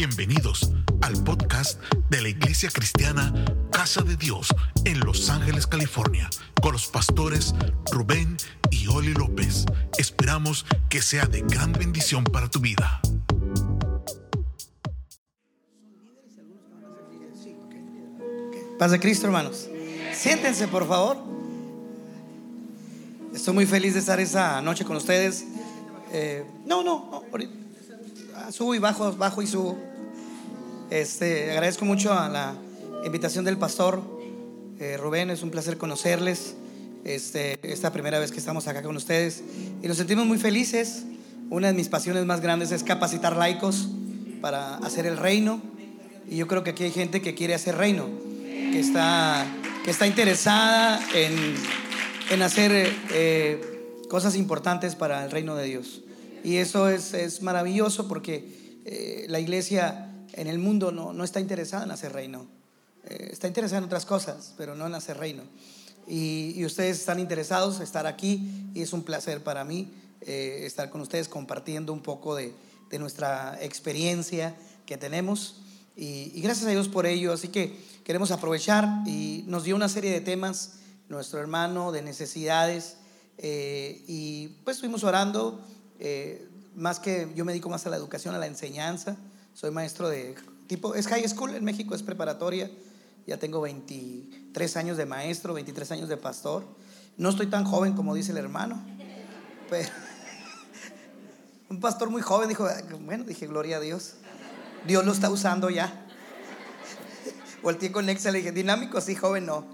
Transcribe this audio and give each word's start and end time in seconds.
Bienvenidos 0.00 0.72
al 1.02 1.12
podcast 1.24 1.78
de 2.08 2.22
la 2.22 2.30
Iglesia 2.30 2.70
Cristiana 2.72 3.34
Casa 3.70 4.00
de 4.00 4.16
Dios 4.16 4.48
en 4.86 4.98
Los 5.00 5.28
Ángeles, 5.28 5.66
California, 5.66 6.30
con 6.62 6.72
los 6.72 6.86
pastores 6.86 7.54
Rubén 7.92 8.38
y 8.70 8.86
Oli 8.86 9.12
López. 9.12 9.66
Esperamos 9.98 10.64
que 10.88 11.02
sea 11.02 11.26
de 11.26 11.42
gran 11.42 11.72
bendición 11.72 12.24
para 12.24 12.48
tu 12.48 12.60
vida. 12.60 13.02
Paz 18.78 18.92
de 18.92 19.00
Cristo, 19.00 19.26
hermanos. 19.26 19.68
Siéntense, 20.14 20.66
por 20.66 20.88
favor. 20.88 21.18
Estoy 23.34 23.52
muy 23.52 23.66
feliz 23.66 23.92
de 23.92 24.00
estar 24.00 24.18
esta 24.18 24.62
noche 24.62 24.82
con 24.86 24.96
ustedes. 24.96 25.44
Eh, 26.10 26.42
no, 26.64 26.82
no, 26.82 27.10
no. 27.10 27.22
Ah, 28.34 28.50
subo 28.50 28.74
y 28.74 28.78
bajo, 28.78 29.12
bajo 29.12 29.42
y 29.42 29.46
subo. 29.46 29.89
Este, 30.90 31.52
agradezco 31.52 31.84
mucho 31.84 32.12
a 32.12 32.28
la 32.28 32.56
invitación 33.04 33.44
del 33.44 33.56
pastor 33.56 34.02
eh, 34.80 34.96
Rubén, 34.96 35.30
es 35.30 35.44
un 35.44 35.50
placer 35.52 35.78
conocerles. 35.78 36.56
Este, 37.04 37.58
esta 37.62 37.92
primera 37.92 38.18
vez 38.18 38.32
que 38.32 38.38
estamos 38.38 38.66
acá 38.66 38.82
con 38.82 38.94
ustedes 38.96 39.42
y 39.82 39.86
nos 39.86 39.96
sentimos 39.96 40.26
muy 40.26 40.36
felices. 40.36 41.04
Una 41.48 41.68
de 41.68 41.74
mis 41.74 41.88
pasiones 41.88 42.26
más 42.26 42.40
grandes 42.40 42.72
es 42.72 42.82
capacitar 42.82 43.36
laicos 43.36 43.88
para 44.40 44.78
hacer 44.78 45.06
el 45.06 45.16
reino. 45.16 45.62
Y 46.28 46.36
yo 46.36 46.48
creo 46.48 46.64
que 46.64 46.70
aquí 46.70 46.82
hay 46.82 46.90
gente 46.90 47.22
que 47.22 47.36
quiere 47.36 47.54
hacer 47.54 47.76
reino, 47.76 48.08
que 48.44 48.80
está, 48.80 49.46
que 49.84 49.92
está 49.92 50.08
interesada 50.08 51.00
en, 51.14 51.54
en 52.30 52.42
hacer 52.42 52.92
eh, 53.12 53.60
cosas 54.08 54.34
importantes 54.34 54.96
para 54.96 55.24
el 55.24 55.30
reino 55.30 55.54
de 55.54 55.66
Dios. 55.66 56.02
Y 56.42 56.56
eso 56.56 56.88
es, 56.88 57.14
es 57.14 57.42
maravilloso 57.42 58.08
porque 58.08 58.80
eh, 58.84 59.26
la 59.28 59.38
iglesia 59.38 60.09
en 60.32 60.46
el 60.46 60.58
mundo 60.58 60.92
no, 60.92 61.12
no, 61.12 61.24
está 61.24 61.40
interesada 61.40 61.84
en 61.84 61.90
hacer 61.90 62.12
reino. 62.12 62.46
Eh, 63.04 63.28
está 63.32 63.48
interesada 63.48 63.78
en 63.78 63.84
otras 63.84 64.06
cosas, 64.06 64.54
pero 64.56 64.74
no 64.74 64.86
en 64.86 64.94
hacer 64.94 65.18
reino. 65.18 65.42
Y, 66.06 66.54
y, 66.56 66.64
ustedes 66.64 66.98
están 66.98 67.20
interesados 67.20 67.76
en 67.76 67.82
estar 67.82 68.06
aquí 68.06 68.70
y 68.74 68.82
es 68.82 68.92
un 68.92 69.02
placer 69.02 69.42
para 69.44 69.64
mí 69.64 69.92
eh, 70.22 70.62
estar 70.64 70.90
con 70.90 71.00
ustedes 71.00 71.28
compartiendo 71.28 71.92
un 71.92 72.00
poco 72.00 72.34
de, 72.34 72.52
de 72.90 72.98
nuestra 72.98 73.58
experiencia 73.62 74.56
que 74.86 74.96
tenemos. 74.96 75.60
Y, 75.96 76.32
y, 76.34 76.40
gracias 76.40 76.66
a 76.66 76.70
Dios 76.70 76.88
por 76.88 77.06
ello. 77.06 77.32
Así 77.32 77.48
que 77.48 77.76
queremos 78.04 78.30
aprovechar 78.30 78.88
y 79.06 79.44
nos 79.46 79.64
dio 79.64 79.76
una 79.76 79.88
serie 79.88 80.10
de 80.10 80.20
temas 80.20 80.74
nuestro 81.08 81.40
hermano 81.40 81.92
de 81.92 82.02
necesidades. 82.02 82.96
y 83.38 84.48
pues 84.64 84.76
estuvimos 84.76 85.04
orando 85.04 85.60
eh, 86.00 86.48
más 86.74 86.98
que 86.98 87.30
yo 87.36 87.44
me 87.44 87.52
dedico 87.52 87.68
más 87.68 87.86
a 87.86 87.90
la 87.90 87.96
educación, 87.96 88.34
a 88.34 88.38
la 88.38 88.46
enseñanza. 88.46 89.16
Soy 89.60 89.70
maestro 89.72 90.08
de 90.08 90.36
tipo, 90.68 90.94
es 90.94 91.06
high 91.06 91.28
school 91.28 91.54
en 91.54 91.62
México, 91.62 91.94
es 91.94 92.02
preparatoria. 92.02 92.70
Ya 93.26 93.36
tengo 93.36 93.60
23 93.60 94.76
años 94.78 94.96
de 94.96 95.04
maestro, 95.04 95.52
23 95.52 95.92
años 95.92 96.08
de 96.08 96.16
pastor. 96.16 96.64
No 97.18 97.28
estoy 97.28 97.46
tan 97.48 97.64
joven 97.64 97.92
como 97.92 98.14
dice 98.14 98.32
el 98.32 98.38
hermano, 98.38 98.82
pero 99.68 99.86
un 101.68 101.78
pastor 101.78 102.08
muy 102.08 102.22
joven 102.22 102.48
dijo, 102.48 102.66
bueno, 103.02 103.24
dije, 103.24 103.46
gloria 103.48 103.76
a 103.76 103.80
Dios. 103.80 104.14
Dios 104.86 105.04
lo 105.04 105.12
está 105.12 105.28
usando 105.28 105.68
ya. 105.68 106.06
Volteé 107.62 107.92
con 107.92 108.08
Excel 108.08 108.36
y 108.36 108.38
dije, 108.38 108.52
dinámico, 108.52 108.98
sí, 109.02 109.14
joven, 109.14 109.44
no. 109.44 109.66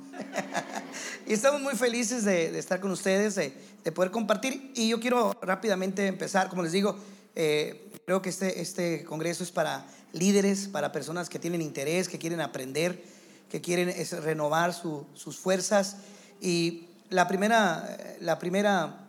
y 1.28 1.32
estamos 1.32 1.60
muy 1.60 1.76
felices 1.76 2.24
de, 2.24 2.58
estar 2.58 2.80
con 2.80 2.90
ustedes, 2.90 3.36
de, 3.36 3.56
de 3.84 3.92
poder 3.92 4.10
compartir. 4.10 4.72
Y 4.74 4.88
yo 4.88 4.98
quiero 4.98 5.38
rápidamente 5.42 6.08
empezar, 6.08 6.48
como 6.48 6.64
les 6.64 6.72
digo, 6.72 6.96
eh, 7.38 7.85
creo 8.06 8.22
que 8.22 8.28
este, 8.28 8.60
este 8.60 9.04
congreso 9.04 9.42
es 9.42 9.50
para 9.50 9.84
líderes, 10.12 10.68
para 10.68 10.92
personas 10.92 11.28
que 11.28 11.40
tienen 11.40 11.60
interés, 11.60 12.08
que 12.08 12.18
quieren 12.18 12.40
aprender, 12.40 13.04
que 13.50 13.60
quieren 13.60 13.92
renovar 14.22 14.72
su, 14.72 15.06
sus 15.14 15.36
fuerzas. 15.36 15.96
Y 16.40 16.86
la 17.10 17.26
primera, 17.26 17.98
la 18.20 18.38
primera, 18.38 19.08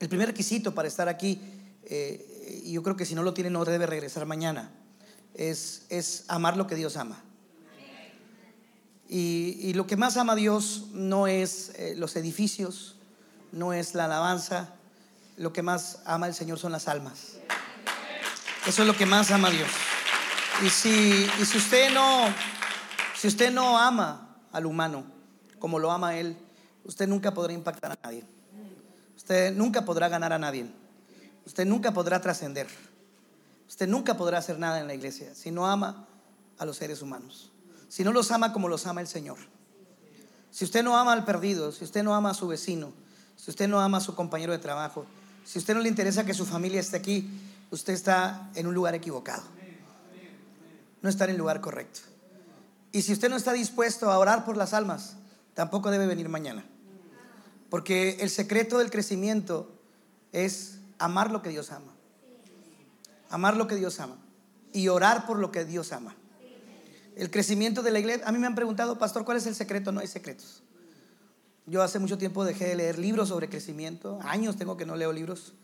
el 0.00 0.08
primer 0.08 0.28
requisito 0.28 0.74
para 0.74 0.88
estar 0.88 1.08
aquí, 1.08 1.40
eh, 1.84 2.64
yo 2.66 2.82
creo 2.82 2.96
que 2.96 3.06
si 3.06 3.14
no 3.14 3.22
lo 3.22 3.32
tiene 3.32 3.48
no 3.48 3.64
debe 3.64 3.86
regresar 3.86 4.26
mañana, 4.26 4.72
es, 5.34 5.86
es 5.88 6.24
amar 6.26 6.56
lo 6.56 6.66
que 6.66 6.74
Dios 6.74 6.96
ama. 6.96 7.22
Y, 9.08 9.56
y, 9.60 9.74
lo 9.74 9.86
que 9.86 9.96
más 9.96 10.16
ama 10.16 10.34
Dios 10.34 10.86
no 10.92 11.28
es 11.28 11.70
eh, 11.76 11.94
los 11.96 12.16
edificios, 12.16 12.96
no 13.52 13.72
es 13.72 13.94
la 13.94 14.06
alabanza. 14.06 14.74
Lo 15.36 15.52
que 15.52 15.62
más 15.62 16.00
ama 16.06 16.26
el 16.26 16.34
Señor 16.34 16.58
son 16.58 16.72
las 16.72 16.88
almas. 16.88 17.35
Eso 18.66 18.82
es 18.82 18.88
lo 18.88 18.96
que 18.96 19.06
más 19.06 19.30
ama 19.30 19.48
Dios. 19.48 19.68
Y 20.60 20.70
si, 20.70 20.90
y 21.40 21.44
si 21.44 21.58
usted 21.58 21.94
no, 21.94 22.24
si 23.14 23.28
usted 23.28 23.52
no 23.52 23.78
ama 23.78 24.36
al 24.50 24.66
humano 24.66 25.04
como 25.60 25.78
lo 25.78 25.92
ama 25.92 26.16
Él, 26.16 26.36
usted 26.84 27.06
nunca 27.06 27.32
podrá 27.32 27.52
impactar 27.52 27.92
a 27.92 27.98
nadie. 28.02 28.24
Usted 29.16 29.54
nunca 29.54 29.84
podrá 29.84 30.08
ganar 30.08 30.32
a 30.32 30.38
nadie. 30.38 30.66
Usted 31.44 31.64
nunca 31.64 31.92
podrá 31.92 32.20
trascender. 32.20 32.66
Usted 33.68 33.86
nunca 33.86 34.16
podrá 34.16 34.38
hacer 34.38 34.58
nada 34.58 34.80
en 34.80 34.88
la 34.88 34.94
iglesia 34.94 35.32
si 35.34 35.52
no 35.52 35.66
ama 35.66 36.08
a 36.58 36.64
los 36.64 36.76
seres 36.76 37.02
humanos. 37.02 37.52
Si 37.88 38.02
no 38.02 38.12
los 38.12 38.32
ama 38.32 38.52
como 38.52 38.68
los 38.68 38.86
ama 38.86 39.00
el 39.00 39.06
Señor. 39.06 39.38
Si 40.50 40.64
usted 40.64 40.82
no 40.82 40.96
ama 40.96 41.12
al 41.12 41.24
perdido, 41.24 41.70
si 41.70 41.84
usted 41.84 42.02
no 42.02 42.16
ama 42.16 42.30
a 42.30 42.34
su 42.34 42.48
vecino, 42.48 42.92
si 43.36 43.50
usted 43.50 43.68
no 43.68 43.80
ama 43.80 43.98
a 43.98 44.00
su 44.00 44.16
compañero 44.16 44.52
de 44.52 44.58
trabajo, 44.58 45.06
si 45.44 45.60
usted 45.60 45.74
no 45.74 45.80
le 45.80 45.88
interesa 45.88 46.26
que 46.26 46.34
su 46.34 46.44
familia 46.44 46.80
esté 46.80 46.96
aquí, 46.96 47.30
usted 47.70 47.92
está 47.92 48.50
en 48.54 48.66
un 48.66 48.74
lugar 48.74 48.94
equivocado. 48.94 49.42
No 51.02 51.08
está 51.08 51.24
en 51.24 51.30
el 51.30 51.36
lugar 51.36 51.60
correcto. 51.60 52.00
Y 52.92 53.02
si 53.02 53.12
usted 53.12 53.28
no 53.28 53.36
está 53.36 53.52
dispuesto 53.52 54.10
a 54.10 54.18
orar 54.18 54.44
por 54.44 54.56
las 54.56 54.72
almas, 54.72 55.16
tampoco 55.54 55.90
debe 55.90 56.06
venir 56.06 56.28
mañana. 56.28 56.64
Porque 57.68 58.18
el 58.20 58.30
secreto 58.30 58.78
del 58.78 58.90
crecimiento 58.90 59.70
es 60.32 60.78
amar 60.98 61.30
lo 61.30 61.42
que 61.42 61.50
Dios 61.50 61.72
ama. 61.72 61.92
Amar 63.28 63.56
lo 63.56 63.66
que 63.66 63.76
Dios 63.76 64.00
ama. 64.00 64.16
Y 64.72 64.88
orar 64.88 65.26
por 65.26 65.38
lo 65.38 65.52
que 65.52 65.64
Dios 65.64 65.92
ama. 65.92 66.14
El 67.16 67.30
crecimiento 67.30 67.82
de 67.82 67.90
la 67.90 67.98
iglesia. 67.98 68.26
A 68.26 68.32
mí 68.32 68.38
me 68.38 68.46
han 68.46 68.54
preguntado, 68.54 68.98
pastor, 68.98 69.24
¿cuál 69.24 69.38
es 69.38 69.46
el 69.46 69.54
secreto? 69.54 69.92
No 69.92 70.00
hay 70.00 70.06
secretos. 70.06 70.62
Yo 71.66 71.82
hace 71.82 71.98
mucho 71.98 72.16
tiempo 72.16 72.44
dejé 72.44 72.66
de 72.68 72.76
leer 72.76 72.98
libros 72.98 73.28
sobre 73.28 73.48
crecimiento. 73.48 74.18
Años 74.22 74.56
tengo 74.56 74.76
que 74.76 74.86
no 74.86 74.94
leo 74.94 75.12
libros, 75.12 75.54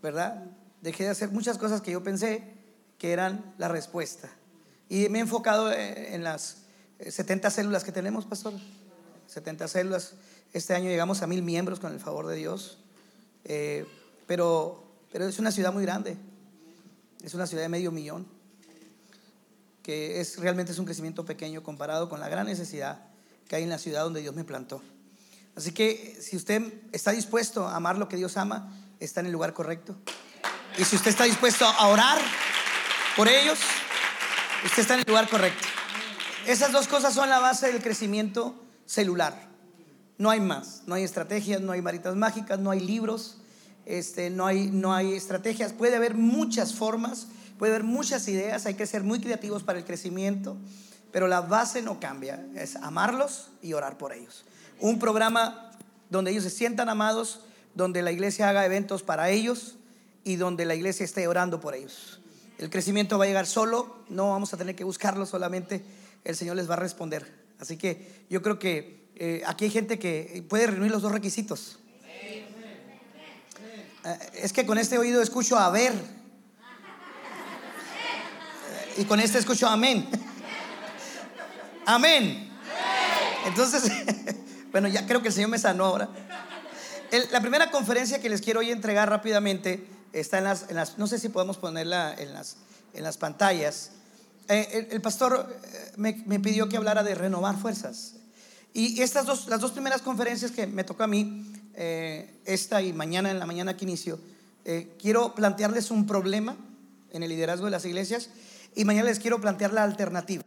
¿verdad? 0.00 0.44
Dejé 0.80 1.04
de 1.04 1.10
hacer 1.10 1.30
muchas 1.30 1.58
cosas 1.58 1.80
que 1.80 1.90
yo 1.92 2.02
pensé 2.02 2.42
que 2.98 3.12
eran 3.12 3.54
la 3.58 3.68
respuesta. 3.68 4.30
Y 4.88 5.08
me 5.08 5.18
he 5.18 5.22
enfocado 5.22 5.72
en 5.72 6.24
las 6.24 6.58
70 6.98 7.50
células 7.50 7.84
que 7.84 7.92
tenemos, 7.92 8.26
pastor. 8.26 8.52
70 9.26 9.68
células. 9.68 10.14
Este 10.52 10.74
año 10.74 10.90
llegamos 10.90 11.22
a 11.22 11.26
mil 11.26 11.42
miembros 11.42 11.80
con 11.80 11.92
el 11.92 12.00
favor 12.00 12.26
de 12.26 12.36
Dios. 12.36 12.78
Eh, 13.44 13.86
pero, 14.26 14.84
pero 15.12 15.26
es 15.26 15.38
una 15.38 15.52
ciudad 15.52 15.72
muy 15.72 15.82
grande. 15.84 16.16
Es 17.22 17.34
una 17.34 17.46
ciudad 17.46 17.62
de 17.62 17.68
medio 17.68 17.92
millón. 17.92 18.26
Que 19.82 20.20
es, 20.20 20.38
realmente 20.38 20.72
es 20.72 20.78
un 20.78 20.84
crecimiento 20.84 21.24
pequeño 21.24 21.62
comparado 21.62 22.08
con 22.08 22.20
la 22.20 22.28
gran 22.28 22.46
necesidad 22.46 23.06
que 23.48 23.56
hay 23.56 23.62
en 23.64 23.70
la 23.70 23.78
ciudad 23.78 24.04
donde 24.04 24.20
Dios 24.20 24.34
me 24.34 24.44
plantó. 24.44 24.82
Así 25.56 25.72
que 25.72 26.16
si 26.20 26.36
usted 26.36 26.72
está 26.92 27.10
dispuesto 27.12 27.66
a 27.66 27.76
amar 27.76 27.98
lo 27.98 28.08
que 28.08 28.16
Dios 28.16 28.36
ama, 28.36 28.72
está 29.00 29.20
en 29.20 29.26
el 29.26 29.32
lugar 29.32 29.54
correcto. 29.54 29.96
Y 30.78 30.84
si 30.84 30.96
usted 30.96 31.10
está 31.10 31.24
dispuesto 31.24 31.66
a 31.66 31.88
orar 31.88 32.18
por 33.16 33.28
ellos, 33.28 33.58
usted 34.64 34.82
está 34.82 34.94
en 34.94 35.00
el 35.00 35.06
lugar 35.06 35.28
correcto. 35.28 35.66
Esas 36.46 36.72
dos 36.72 36.88
cosas 36.88 37.14
son 37.14 37.28
la 37.28 37.38
base 37.38 37.70
del 37.72 37.82
crecimiento 37.82 38.54
celular. 38.86 39.48
No 40.18 40.30
hay 40.30 40.40
más, 40.40 40.82
no 40.86 40.94
hay 40.94 41.04
estrategias, 41.04 41.60
no 41.60 41.72
hay 41.72 41.80
varitas 41.80 42.14
mágicas, 42.16 42.58
no 42.58 42.70
hay 42.70 42.80
libros, 42.80 43.38
este, 43.86 44.30
no, 44.30 44.46
hay, 44.46 44.70
no 44.70 44.94
hay 44.94 45.14
estrategias. 45.14 45.72
Puede 45.72 45.96
haber 45.96 46.14
muchas 46.14 46.74
formas, 46.74 47.28
puede 47.58 47.72
haber 47.72 47.84
muchas 47.84 48.26
ideas, 48.28 48.66
hay 48.66 48.74
que 48.74 48.86
ser 48.86 49.02
muy 49.02 49.20
creativos 49.20 49.62
para 49.62 49.78
el 49.78 49.84
crecimiento, 49.84 50.56
pero 51.12 51.28
la 51.28 51.40
base 51.40 51.82
no 51.82 52.00
cambia, 52.00 52.44
es 52.54 52.76
amarlos 52.76 53.48
y 53.62 53.72
orar 53.72 53.98
por 53.98 54.12
ellos 54.12 54.44
un 54.80 54.98
programa 54.98 55.70
donde 56.08 56.32
ellos 56.32 56.44
se 56.44 56.50
sientan 56.50 56.88
amados, 56.88 57.40
donde 57.74 58.02
la 58.02 58.10
iglesia 58.10 58.48
haga 58.48 58.64
eventos 58.64 59.02
para 59.02 59.30
ellos 59.30 59.76
y 60.24 60.36
donde 60.36 60.64
la 60.64 60.74
iglesia 60.74 61.04
esté 61.04 61.26
orando 61.26 61.60
por 61.60 61.74
ellos. 61.74 62.20
El 62.58 62.70
crecimiento 62.70 63.18
va 63.18 63.24
a 63.24 63.28
llegar 63.28 63.46
solo, 63.46 64.04
no 64.08 64.30
vamos 64.30 64.52
a 64.52 64.56
tener 64.56 64.76
que 64.76 64.84
buscarlo 64.84 65.24
solamente, 65.26 65.82
el 66.24 66.36
Señor 66.36 66.56
les 66.56 66.68
va 66.68 66.74
a 66.74 66.78
responder. 66.78 67.32
Así 67.58 67.76
que 67.76 68.24
yo 68.28 68.42
creo 68.42 68.58
que 68.58 69.08
eh, 69.16 69.42
aquí 69.46 69.64
hay 69.64 69.70
gente 69.70 69.98
que 69.98 70.44
puede 70.48 70.66
reunir 70.66 70.90
los 70.90 71.02
dos 71.02 71.12
requisitos. 71.12 71.78
Eh, 74.04 74.18
es 74.34 74.52
que 74.52 74.64
con 74.66 74.78
este 74.78 74.98
oído 74.98 75.22
escucho 75.22 75.58
a 75.58 75.70
ver 75.70 75.92
y 78.96 79.04
con 79.04 79.20
este 79.20 79.38
escucho 79.38 79.66
amén. 79.68 80.08
Amén. 81.86 82.50
Entonces... 83.46 83.90
Bueno, 84.70 84.88
ya 84.88 85.06
creo 85.06 85.20
que 85.20 85.28
el 85.28 85.34
Señor 85.34 85.50
me 85.50 85.58
sanó 85.58 85.84
ahora. 85.84 86.08
la 87.32 87.40
primera 87.40 87.70
conferencia 87.70 88.20
que 88.20 88.28
les 88.28 88.40
quiero 88.40 88.60
hoy 88.60 88.70
entregar 88.70 89.08
rápidamente 89.10 89.84
está 90.12 90.38
en 90.38 90.44
las, 90.44 90.98
no 90.98 91.06
sé 91.06 91.18
si 91.18 91.28
podemos 91.28 91.56
ponerla 91.56 92.14
en 92.18 92.32
las, 92.32 92.56
en 92.94 93.02
las 93.02 93.16
pantallas. 93.16 93.92
Eh, 94.48 94.88
el, 94.90 95.00
pastor 95.00 95.46
eh, 95.62 95.92
me, 95.96 96.40
pidió 96.40 96.68
que 96.68 96.76
hablara 96.76 97.02
de 97.02 97.14
renovar 97.14 97.58
fuerzas. 97.58 98.14
Y 98.72 99.00
estas 99.02 99.26
dos, 99.26 99.48
las 99.48 99.60
dos 99.60 99.72
primeras 99.72 100.02
conferencias 100.02 100.52
que 100.52 100.66
me 100.66 100.84
tocó 100.84 101.02
a 101.02 101.08
mí, 101.08 101.44
esta 102.44 102.82
y 102.82 102.92
mañana 102.92 103.30
en 103.30 103.40
la 103.40 103.46
mañana 103.46 103.76
que 103.76 103.84
inicio, 103.84 104.20
quiero 105.00 105.34
plantearles 105.34 105.90
un 105.90 106.06
problema 106.06 106.56
en 107.10 107.24
el 107.24 107.30
liderazgo 107.30 107.64
de 107.64 107.72
las 107.72 107.84
iglesias 107.84 108.28
y 108.76 108.84
mañana 108.84 109.08
les 109.08 109.18
quiero 109.18 109.40
plantear 109.40 109.72
la 109.72 109.82
alternativa. 109.82 110.44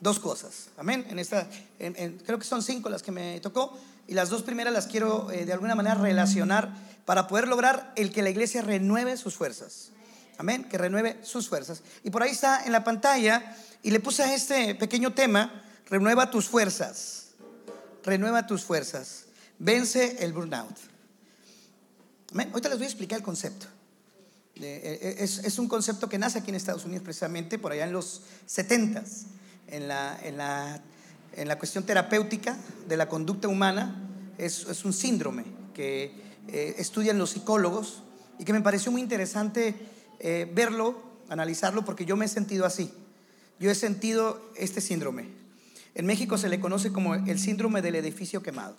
Dos 0.00 0.20
cosas, 0.20 0.68
amén. 0.76 1.06
En 1.08 1.18
esta, 1.18 1.48
creo 1.78 2.38
que 2.38 2.44
son 2.44 2.62
cinco 2.62 2.90
las 2.90 3.02
que 3.02 3.12
me 3.12 3.40
tocó 3.40 3.78
y 4.10 4.14
las 4.14 4.28
dos 4.28 4.42
primeras 4.42 4.72
las 4.72 4.88
quiero 4.88 5.30
eh, 5.30 5.44
de 5.44 5.52
alguna 5.52 5.76
manera 5.76 5.94
relacionar 5.94 6.74
para 7.04 7.28
poder 7.28 7.46
lograr 7.46 7.92
el 7.94 8.10
que 8.10 8.22
la 8.22 8.30
iglesia 8.30 8.60
renueve 8.60 9.16
sus 9.16 9.36
fuerzas. 9.36 9.92
Amén, 10.36 10.64
que 10.64 10.78
renueve 10.78 11.20
sus 11.22 11.48
fuerzas. 11.48 11.84
Y 12.02 12.10
por 12.10 12.24
ahí 12.24 12.32
está 12.32 12.64
en 12.64 12.72
la 12.72 12.82
pantalla 12.82 13.56
y 13.84 13.92
le 13.92 14.00
puse 14.00 14.24
a 14.24 14.34
este 14.34 14.74
pequeño 14.74 15.14
tema, 15.14 15.62
renueva 15.86 16.28
tus 16.28 16.48
fuerzas. 16.48 17.28
Renueva 18.02 18.48
tus 18.48 18.64
fuerzas. 18.64 19.26
Vence 19.60 20.16
el 20.24 20.32
burnout. 20.32 20.76
Amén. 22.32 22.48
Ahorita 22.48 22.68
les 22.68 22.78
voy 22.78 22.86
a 22.86 22.88
explicar 22.88 23.18
el 23.20 23.24
concepto. 23.24 23.66
Eh, 24.56 24.98
eh, 25.00 25.16
es, 25.20 25.58
un 25.60 25.68
concepto 25.68 26.08
que 26.08 26.18
nace 26.18 26.40
aquí 26.40 26.50
en 26.50 26.56
Estados 26.56 26.84
Unidos 26.84 27.04
precisamente 27.04 27.60
por 27.60 27.70
allá 27.70 27.84
en 27.84 27.92
los 27.92 28.22
70s 28.48 29.26
en 29.68 29.86
la, 29.86 30.18
en 30.24 30.36
la, 30.36 30.82
en 31.34 31.48
la 31.48 31.58
cuestión 31.58 31.84
terapéutica 31.84 32.56
de 32.88 32.96
la 32.96 33.08
conducta 33.08 33.48
humana 33.48 34.08
es, 34.38 34.84
un 34.84 34.92
síndrome 34.92 35.44
que 35.74 36.12
eh, 36.48 36.74
estudian 36.78 37.18
los 37.18 37.30
psicólogos 37.30 38.02
y 38.38 38.44
que 38.44 38.52
me 38.52 38.60
pareció 38.60 38.90
muy 38.90 39.00
interesante 39.00 39.74
eh, 40.18 40.50
verlo, 40.52 41.02
analizarlo, 41.28 41.84
porque 41.84 42.04
yo 42.04 42.16
me 42.16 42.24
he 42.24 42.28
sentido 42.28 42.64
así. 42.64 42.90
Yo 43.58 43.70
he 43.70 43.74
sentido 43.74 44.50
este 44.56 44.80
síndrome. 44.80 45.28
En 45.94 46.06
México 46.06 46.38
se 46.38 46.48
le 46.48 46.60
conoce 46.60 46.92
como 46.92 47.14
el 47.14 47.38
síndrome 47.38 47.82
del 47.82 47.96
edificio 47.96 48.42
quemado. 48.42 48.76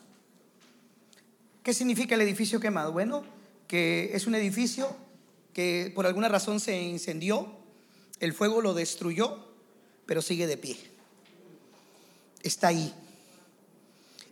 ¿Qué 1.63 1.73
significa 1.73 2.15
el 2.15 2.21
edificio 2.21 2.59
quemado? 2.59 2.91
Bueno, 2.91 3.23
que 3.67 4.11
es 4.13 4.25
un 4.25 4.35
edificio 4.35 4.95
que 5.53 5.91
por 5.93 6.07
alguna 6.07 6.29
razón 6.29 6.59
se 6.59 6.81
incendió, 6.81 7.47
el 8.19 8.33
fuego 8.33 8.61
lo 8.61 8.73
destruyó 8.73 9.51
pero 10.11 10.21
sigue 10.21 10.45
de 10.45 10.57
pie. 10.57 10.75
Está 12.43 12.67
ahí. 12.67 12.93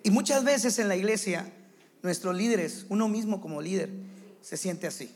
Y 0.04 0.12
muchas 0.12 0.44
veces 0.44 0.80
en 0.80 0.88
la 0.88 0.96
iglesia, 0.96 1.52
nuestros 2.02 2.36
líderes, 2.36 2.86
uno 2.90 3.08
mismo 3.08 3.42
como 3.42 3.62
líder, 3.62 3.90
se 4.42 4.58
siente 4.58 4.88
así. 4.88 5.12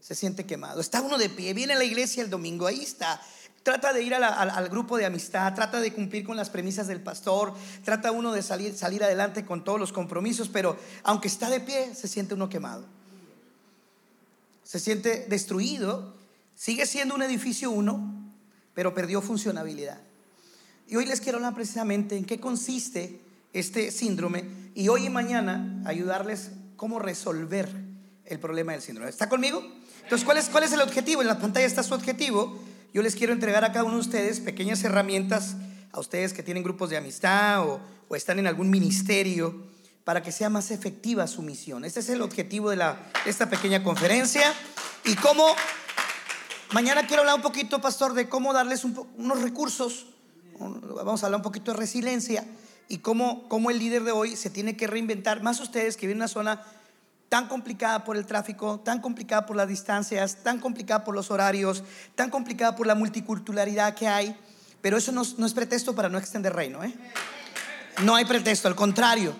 Se 0.00 0.14
siente 0.14 0.46
quemado. 0.46 0.80
Está 0.80 1.00
uno 1.00 1.18
de 1.18 1.28
pie, 1.28 1.54
viene 1.54 1.74
a 1.74 1.78
la 1.78 1.84
iglesia 1.84 2.22
el 2.22 2.30
domingo, 2.30 2.66
ahí 2.66 2.82
está. 2.82 3.20
Trata 3.62 3.92
de 3.92 4.02
ir 4.02 4.14
al 4.14 4.68
grupo 4.68 4.96
de 4.96 5.04
amistad, 5.04 5.52
trata 5.54 5.80
de 5.80 5.92
cumplir 5.92 6.24
con 6.24 6.36
las 6.36 6.48
premisas 6.48 6.86
del 6.86 7.02
pastor, 7.02 7.54
trata 7.84 8.12
uno 8.12 8.32
de 8.32 8.42
salir, 8.42 8.74
salir 8.74 9.04
adelante 9.04 9.44
con 9.44 9.62
todos 9.64 9.78
los 9.78 9.92
compromisos, 9.92 10.48
pero 10.48 10.78
aunque 11.02 11.28
está 11.28 11.50
de 11.50 11.60
pie, 11.60 11.94
se 11.94 12.08
siente 12.08 12.34
uno 12.34 12.48
quemado. 12.48 12.86
Se 14.62 14.78
siente 14.78 15.26
destruido. 15.28 16.14
Sigue 16.54 16.86
siendo 16.86 17.14
un 17.14 17.22
edificio 17.22 17.70
uno, 17.70 18.32
pero 18.74 18.92
perdió 18.92 19.22
funcionabilidad. 19.22 20.00
Y 20.88 20.96
hoy 20.96 21.04
les 21.04 21.20
quiero 21.20 21.36
hablar 21.36 21.54
precisamente 21.54 22.16
en 22.16 22.24
qué 22.24 22.40
consiste 22.40 23.20
este 23.52 23.90
síndrome 23.90 24.44
y 24.74 24.88
hoy 24.88 25.06
y 25.06 25.10
mañana 25.10 25.82
ayudarles 25.84 26.50
cómo 26.76 26.98
resolver 26.98 27.68
el 28.24 28.38
problema 28.38 28.72
del 28.72 28.80
síndrome. 28.80 29.10
¿Está 29.10 29.28
conmigo? 29.28 29.62
Entonces, 30.02 30.24
¿cuál 30.24 30.38
es, 30.38 30.48
cuál 30.48 30.64
es 30.64 30.72
el 30.72 30.80
objetivo? 30.80 31.20
En 31.20 31.28
la 31.28 31.38
pantalla 31.38 31.66
está 31.66 31.82
su 31.82 31.92
objetivo. 31.92 32.58
Yo 32.94 33.02
les 33.02 33.16
quiero 33.16 33.34
entregar 33.34 33.64
a 33.64 33.72
cada 33.72 33.84
uno 33.84 33.96
de 33.96 34.00
ustedes 34.00 34.40
pequeñas 34.40 34.82
herramientas, 34.82 35.56
a 35.92 36.00
ustedes 36.00 36.32
que 36.32 36.42
tienen 36.42 36.62
grupos 36.62 36.88
de 36.88 36.96
amistad 36.96 37.68
o, 37.68 37.80
están 38.16 38.38
en 38.38 38.46
algún 38.46 38.70
ministerio, 38.70 39.66
para 40.04 40.22
que 40.22 40.32
sea 40.32 40.48
más 40.48 40.70
efectiva 40.70 41.26
su 41.26 41.42
misión. 41.42 41.84
Este 41.84 42.00
es 42.00 42.08
el 42.08 42.22
objetivo 42.22 42.70
de, 42.70 42.76
la, 42.76 42.98
esta 43.26 43.50
pequeña 43.50 43.84
conferencia 43.84 44.54
y 45.04 45.14
cómo 45.16 45.54
Mañana 46.72 47.06
quiero 47.06 47.22
hablar 47.22 47.36
un 47.36 47.42
poquito, 47.42 47.80
pastor, 47.80 48.12
de 48.12 48.28
cómo 48.28 48.52
darles 48.52 48.84
unos 48.84 49.40
recursos. 49.40 50.04
Vamos 50.58 51.22
a 51.22 51.26
hablar 51.26 51.38
un 51.38 51.42
poquito 51.42 51.72
de 51.72 51.78
resiliencia 51.78 52.44
y 52.88 52.98
cómo, 52.98 53.48
cómo 53.48 53.70
el 53.70 53.78
líder 53.78 54.04
de 54.04 54.12
hoy 54.12 54.36
se 54.36 54.50
tiene 54.50 54.76
que 54.76 54.86
reinventar. 54.86 55.42
Más 55.42 55.60
ustedes 55.60 55.96
que 55.96 56.06
viven 56.06 56.18
en 56.18 56.22
una 56.22 56.28
zona 56.28 56.62
tan 57.28 57.46
complicada 57.46 58.04
por 58.04 58.16
el 58.16 58.26
tráfico, 58.26 58.80
tan 58.80 59.00
complicada 59.00 59.46
por 59.46 59.56
las 59.56 59.68
distancias, 59.68 60.38
tan 60.42 60.58
complicada 60.58 61.04
por 61.04 61.14
los 61.14 61.30
horarios, 61.30 61.84
tan 62.14 62.30
complicada 62.30 62.74
por 62.74 62.86
la 62.86 62.94
multiculturalidad 62.94 63.94
que 63.94 64.08
hay. 64.08 64.36
Pero 64.80 64.96
eso 64.96 65.12
no, 65.12 65.22
es 65.22 65.52
pretexto 65.52 65.94
para 65.94 66.08
no 66.08 66.18
extender 66.18 66.54
reino. 66.54 66.82
¿eh? 66.82 66.94
No 68.02 68.14
hay 68.14 68.24
pretexto, 68.24 68.68
al 68.68 68.76
contrario, 68.76 69.34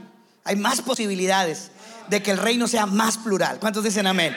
hay 0.44 0.56
más 0.56 0.82
posibilidades 0.82 1.70
de 2.09 2.23
que 2.23 2.31
el 2.31 2.38
reino 2.38 2.67
sea 2.67 2.87
más 2.87 3.19
plural. 3.19 3.59
¿Cuántos 3.61 3.85
dicen 3.85 4.06
amén? 4.06 4.37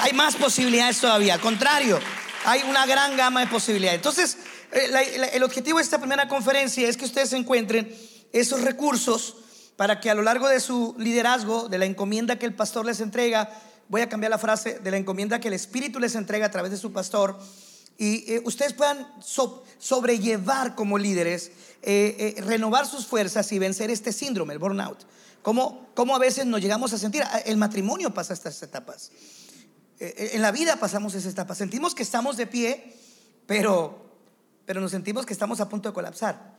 Hay 0.00 0.12
más 0.12 0.36
posibilidades 0.36 1.00
todavía, 1.00 1.34
al 1.34 1.40
contrario. 1.40 1.98
Hay 2.44 2.62
una 2.68 2.86
gran 2.86 3.16
gama 3.16 3.40
de 3.40 3.46
posibilidades. 3.46 3.98
Entonces, 3.98 4.38
eh, 4.72 5.30
el 5.32 5.42
objetivo 5.42 5.78
de 5.78 5.84
esta 5.84 5.98
primera 5.98 6.28
conferencia 6.28 6.88
es 6.88 6.96
que 6.96 7.04
ustedes 7.04 7.32
encuentren 7.32 7.94
esos 8.32 8.62
recursos 8.62 9.36
para 9.76 10.00
que 10.00 10.10
a 10.10 10.14
lo 10.14 10.22
largo 10.22 10.48
de 10.48 10.60
su 10.60 10.94
liderazgo, 10.98 11.68
de 11.68 11.78
la 11.78 11.86
encomienda 11.86 12.38
que 12.38 12.46
el 12.46 12.54
pastor 12.54 12.86
les 12.86 13.00
entrega, 13.00 13.50
voy 13.88 14.02
a 14.02 14.08
cambiar 14.08 14.30
la 14.30 14.38
frase, 14.38 14.78
de 14.78 14.90
la 14.90 14.96
encomienda 14.96 15.40
que 15.40 15.48
el 15.48 15.54
Espíritu 15.54 15.98
les 15.98 16.14
entrega 16.14 16.46
a 16.46 16.50
través 16.50 16.70
de 16.70 16.76
su 16.76 16.92
pastor, 16.92 17.38
y 17.98 18.32
eh, 18.32 18.42
ustedes 18.44 18.72
puedan 18.72 19.06
sobrellevar 19.78 20.74
como 20.74 20.98
líderes, 20.98 21.52
eh, 21.82 22.34
renovar 22.38 22.86
sus 22.86 23.06
fuerzas 23.06 23.52
y 23.52 23.58
vencer 23.58 23.90
este 23.90 24.12
síndrome, 24.12 24.54
el 24.54 24.58
burnout. 24.58 25.06
Como, 25.42 25.88
como 25.94 26.14
a 26.14 26.18
veces 26.18 26.46
nos 26.46 26.60
llegamos 26.60 26.92
a 26.92 26.98
sentir, 26.98 27.22
el 27.46 27.56
matrimonio 27.56 28.12
pasa 28.12 28.34
estas 28.34 28.62
etapas. 28.62 29.10
Eh, 29.98 30.14
eh, 30.16 30.30
en 30.34 30.42
la 30.42 30.50
vida 30.50 30.76
pasamos 30.76 31.14
esa 31.14 31.28
etapa. 31.28 31.54
Sentimos 31.54 31.94
que 31.94 32.02
estamos 32.02 32.36
de 32.36 32.46
pie, 32.46 32.94
pero, 33.46 34.09
pero 34.70 34.80
nos 34.80 34.92
sentimos 34.92 35.26
que 35.26 35.32
estamos 35.32 35.58
a 35.60 35.68
punto 35.68 35.88
de 35.88 35.92
colapsar. 35.92 36.56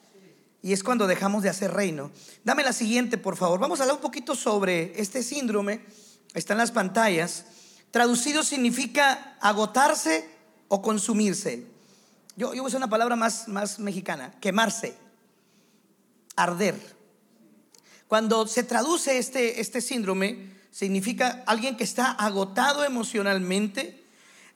Y 0.62 0.74
es 0.74 0.84
cuando 0.84 1.08
dejamos 1.08 1.44
de 1.44 1.50
hacer 1.50 1.72
reino. 1.72 2.12
Dame 2.44 2.62
la 2.62 2.74
siguiente, 2.74 3.18
por 3.18 3.38
favor. 3.38 3.58
Vamos 3.58 3.80
a 3.80 3.84
hablar 3.84 3.96
un 3.96 4.02
poquito 4.02 4.36
sobre 4.36 5.00
este 5.00 5.24
síndrome. 5.24 5.86
Está 6.34 6.52
en 6.52 6.58
las 6.58 6.72
pantallas. 6.72 7.46
Traducido 7.90 8.44
significa 8.44 9.38
agotarse 9.40 10.30
o 10.68 10.82
consumirse. 10.82 11.68
Yo, 12.36 12.54
yo 12.54 12.66
uso 12.66 12.76
una 12.76 12.90
palabra 12.90 13.16
más, 13.16 13.48
más 13.48 13.80
mexicana, 13.80 14.34
quemarse, 14.42 14.94
arder. 16.36 16.76
Cuando 18.10 18.46
se 18.46 18.64
traduce 18.64 19.20
este, 19.20 19.62
este 19.62 19.80
síndrome, 19.80 20.52
significa 20.70 21.46
alguien 21.48 21.78
que 21.78 21.86
está 21.86 22.12
agotado 22.12 22.84
emocionalmente, 22.84 24.04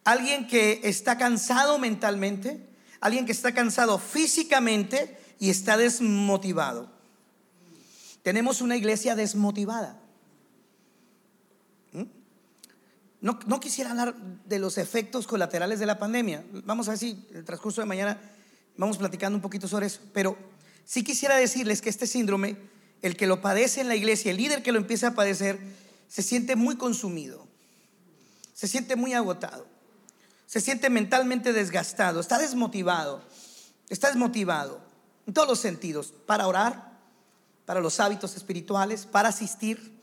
alguien 0.03 0.45
que 0.45 0.81
está 0.83 1.17
cansado 1.17 1.79
mentalmente, 1.79 2.64
alguien 2.99 3.25
que 3.25 3.31
está 3.31 3.53
cansado 3.53 3.97
físicamente 3.99 5.17
y 5.39 5.49
está 5.49 5.77
desmotivado. 5.77 6.89
Tenemos 8.23 8.61
una 8.61 8.75
iglesia 8.75 9.15
desmotivada. 9.15 9.99
¿Mm? 11.91 12.03
No, 13.21 13.39
no, 13.45 13.59
quisiera 13.59 13.91
hablar 13.91 14.15
de 14.15 14.59
los 14.59 14.77
efectos 14.77 15.27
colaterales 15.27 15.79
de 15.79 15.85
la 15.85 15.99
pandemia. 15.99 16.43
Vamos 16.65 16.87
a 16.87 16.91
ver 16.91 16.99
si 16.99 17.27
en 17.29 17.37
el 17.37 17.45
transcurso 17.45 17.81
de 17.81 17.87
mañana 17.87 18.19
vamos 18.77 18.97
platicando 18.97 19.35
un 19.35 19.41
poquito 19.41 19.67
sobre 19.67 19.87
eso. 19.87 20.01
Pero 20.13 20.37
sí 20.85 21.03
quisiera 21.03 21.35
decirles 21.35 21.81
que 21.81 21.89
este 21.89 22.07
síndrome, 22.07 22.57
el 23.01 23.15
que 23.15 23.27
lo 23.27 23.41
padece 23.41 23.81
en 23.81 23.87
la 23.87 23.95
iglesia, 23.95 24.31
el 24.31 24.37
líder 24.37 24.63
que 24.63 24.71
lo 24.71 24.79
empieza 24.79 25.09
a 25.09 25.15
padecer, 25.15 25.59
se 26.07 26.23
siente 26.23 26.55
muy 26.55 26.77
consumido, 26.77 27.45
se 28.53 28.67
siente 28.67 28.95
muy 28.95 29.13
agotado, 29.13 29.67
se 30.55 30.61
siente 30.61 30.89
mentalmente 30.89 31.51
desgastado, 31.51 32.21
está 32.21 32.37
desmotivado, 32.37 33.21
está 33.89 34.07
desmotivado 34.07 34.79
en 35.27 35.33
todos 35.33 35.49
los 35.49 35.59
sentidos, 35.59 36.13
para 36.25 36.47
orar, 36.47 36.93
para 37.65 37.81
los 37.81 37.99
hábitos 37.99 38.37
espirituales, 38.37 39.05
para 39.05 39.27
asistir, 39.27 39.99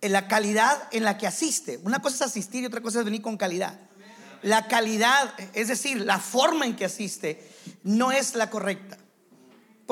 en 0.00 0.12
la 0.12 0.28
calidad 0.28 0.88
en 0.92 1.04
la 1.04 1.18
que 1.18 1.26
asiste. 1.26 1.78
Una 1.84 2.00
cosa 2.00 2.14
es 2.14 2.22
asistir 2.22 2.62
y 2.62 2.66
otra 2.68 2.80
cosa 2.80 3.00
es 3.00 3.04
venir 3.04 3.20
con 3.20 3.36
calidad. 3.36 3.78
La 4.40 4.66
calidad, 4.66 5.34
es 5.52 5.68
decir, 5.68 6.00
la 6.00 6.18
forma 6.18 6.64
en 6.64 6.74
que 6.74 6.86
asiste, 6.86 7.46
no 7.82 8.12
es 8.12 8.34
la 8.34 8.48
correcta. 8.48 8.96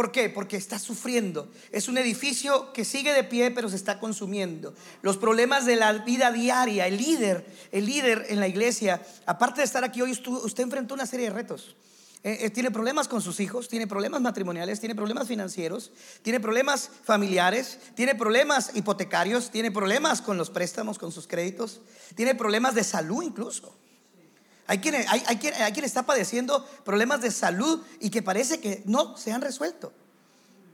¿Por 0.00 0.12
qué? 0.12 0.30
Porque 0.30 0.56
está 0.56 0.78
sufriendo. 0.78 1.50
Es 1.72 1.86
un 1.86 1.98
edificio 1.98 2.72
que 2.72 2.86
sigue 2.86 3.12
de 3.12 3.22
pie, 3.22 3.50
pero 3.50 3.68
se 3.68 3.76
está 3.76 4.00
consumiendo. 4.00 4.72
Los 5.02 5.18
problemas 5.18 5.66
de 5.66 5.76
la 5.76 5.92
vida 5.92 6.32
diaria, 6.32 6.86
el 6.86 6.96
líder, 6.96 7.44
el 7.70 7.84
líder 7.84 8.24
en 8.30 8.40
la 8.40 8.48
iglesia, 8.48 9.02
aparte 9.26 9.60
de 9.60 9.66
estar 9.66 9.84
aquí 9.84 10.00
hoy, 10.00 10.12
usted 10.12 10.62
enfrentó 10.62 10.94
una 10.94 11.04
serie 11.04 11.26
de 11.26 11.34
retos. 11.34 11.76
Eh, 12.24 12.38
eh, 12.40 12.48
tiene 12.48 12.70
problemas 12.70 13.08
con 13.08 13.20
sus 13.20 13.40
hijos, 13.40 13.68
tiene 13.68 13.86
problemas 13.86 14.22
matrimoniales, 14.22 14.80
tiene 14.80 14.94
problemas 14.94 15.28
financieros, 15.28 15.92
tiene 16.22 16.40
problemas 16.40 16.90
familiares, 17.04 17.78
tiene 17.94 18.14
problemas 18.14 18.70
hipotecarios, 18.72 19.50
tiene 19.50 19.70
problemas 19.70 20.22
con 20.22 20.38
los 20.38 20.48
préstamos, 20.48 20.98
con 20.98 21.12
sus 21.12 21.26
créditos, 21.26 21.82
tiene 22.14 22.34
problemas 22.34 22.74
de 22.74 22.84
salud 22.84 23.22
incluso. 23.22 23.76
Hay 24.70 24.78
quien, 24.78 24.94
hay, 24.94 25.20
hay, 25.26 25.36
quien, 25.36 25.84
está 25.84 26.04
padeciendo 26.04 26.64
problemas 26.84 27.20
de 27.22 27.32
salud 27.32 27.82
y 27.98 28.08
que 28.08 28.22
parece 28.22 28.60
que 28.60 28.84
no 28.86 29.16
se 29.16 29.32
han 29.32 29.40
resuelto. 29.40 29.92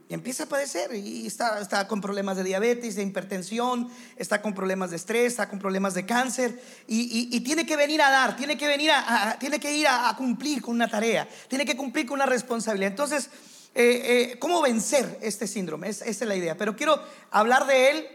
Y 0.07 0.13
empieza 0.13 0.43
a 0.43 0.45
padecer 0.45 0.93
y 0.93 1.25
está, 1.25 1.59
está, 1.59 1.87
con 1.87 1.99
problemas 1.99 2.37
de 2.37 2.43
diabetes, 2.43 2.95
de 2.95 3.01
hipertensión, 3.01 3.89
está 4.15 4.39
con 4.39 4.53
problemas 4.53 4.91
de 4.91 4.97
estrés, 4.97 5.31
está 5.31 5.49
con 5.49 5.57
problemas 5.57 5.95
de 5.95 6.05
cáncer 6.05 6.61
y, 6.87 7.35
y, 7.35 7.39
tiene 7.39 7.65
que 7.65 7.75
venir 7.75 8.03
a 8.03 8.11
dar, 8.11 8.37
tiene 8.37 8.55
que 8.55 8.67
venir 8.67 8.91
a, 8.91 9.35
tiene 9.39 9.59
que 9.59 9.75
ir 9.75 9.87
a, 9.87 10.13
cumplir 10.15 10.61
con 10.61 10.75
una 10.75 10.87
tarea, 10.87 11.27
tiene 11.47 11.65
que 11.65 11.75
cumplir 11.75 12.05
con 12.05 12.17
una 12.17 12.27
responsabilidad. 12.27 12.91
Entonces, 12.91 13.31
eh, 13.73 14.33
eh, 14.33 14.37
¿cómo 14.37 14.61
vencer 14.61 15.17
este 15.23 15.47
síndrome? 15.47 15.89
esa 15.89 16.05
es 16.05 16.21
la 16.21 16.35
idea. 16.35 16.55
Pero 16.55 16.75
quiero 16.75 17.01
hablar 17.31 17.65
de 17.65 17.89
él 17.89 18.07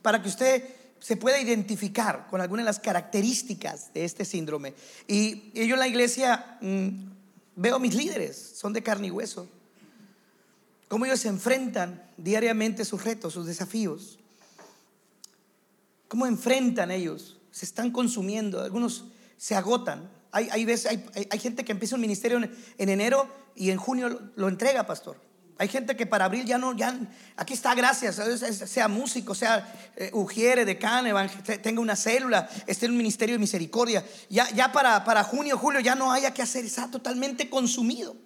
para 0.00 0.22
que 0.22 0.28
usted 0.28 0.62
se 1.04 1.18
pueda 1.18 1.38
identificar 1.38 2.28
con 2.30 2.40
algunas 2.40 2.64
de 2.64 2.70
las 2.70 2.80
características 2.80 3.92
de 3.92 4.06
este 4.06 4.24
síndrome. 4.24 4.72
Y, 5.06 5.52
yo 5.52 5.74
en 5.74 5.80
la 5.80 5.86
iglesia 5.86 6.56
mm, 6.62 6.88
veo 7.56 7.78
mis 7.78 7.94
líderes, 7.94 8.54
son 8.56 8.72
de 8.72 8.82
carne 8.82 9.08
y 9.08 9.10
hueso 9.10 9.46
cómo 10.88 11.06
ellos 11.06 11.18
se 11.18 11.28
enfrentan 11.28 12.08
diariamente 12.16 12.84
sus 12.84 13.02
retos, 13.02 13.32
sus 13.32 13.46
desafíos, 13.46 14.18
cómo 16.06 16.24
enfrentan 16.24 16.90
ellos, 16.90 17.36
se 17.50 17.64
están 17.64 17.90
consumiendo, 17.90 18.62
algunos 18.62 19.06
se 19.36 19.56
agotan. 19.56 20.08
Hay, 20.30 20.48
hay, 20.52 20.64
veces, 20.64 21.00
hay, 21.30 21.38
gente 21.40 21.64
que 21.64 21.72
empieza 21.72 21.96
un 21.96 22.00
ministerio 22.00 22.38
en, 22.38 22.88
enero 22.88 23.28
y 23.56 23.70
en 23.70 23.76
junio 23.76 24.30
lo, 24.36 24.48
entrega, 24.48 24.86
pastor. 24.86 25.16
Hay 25.56 25.68
gente 25.68 25.94
que 25.94 26.04
para 26.04 26.24
abril 26.24 26.44
ya 26.44 26.58
no, 26.58 26.76
ya, 26.76 26.98
aquí 27.36 27.54
está, 27.54 27.74
gracias, 27.74 28.20
sea 28.68 28.88
músico, 28.88 29.34
sea 29.34 29.72
eh, 29.96 30.10
ujiere, 30.12 30.64
decano, 30.64 31.08
tenga 31.62 31.80
una 31.80 31.94
célula, 31.94 32.48
esté 32.66 32.86
en 32.86 32.92
un 32.92 32.98
ministerio 32.98 33.36
de 33.36 33.38
misericordia. 33.38 34.04
Ya, 34.28 34.50
ya 34.50 34.72
para, 34.72 35.04
para 35.04 35.22
junio, 35.22 35.56
julio 35.56 35.78
ya 35.80 35.94
no 35.94 36.12
haya 36.12 36.34
que 36.34 36.42
hacer, 36.42 36.64
está 36.64 36.90
totalmente 36.90 37.48
consumido. 37.48 38.16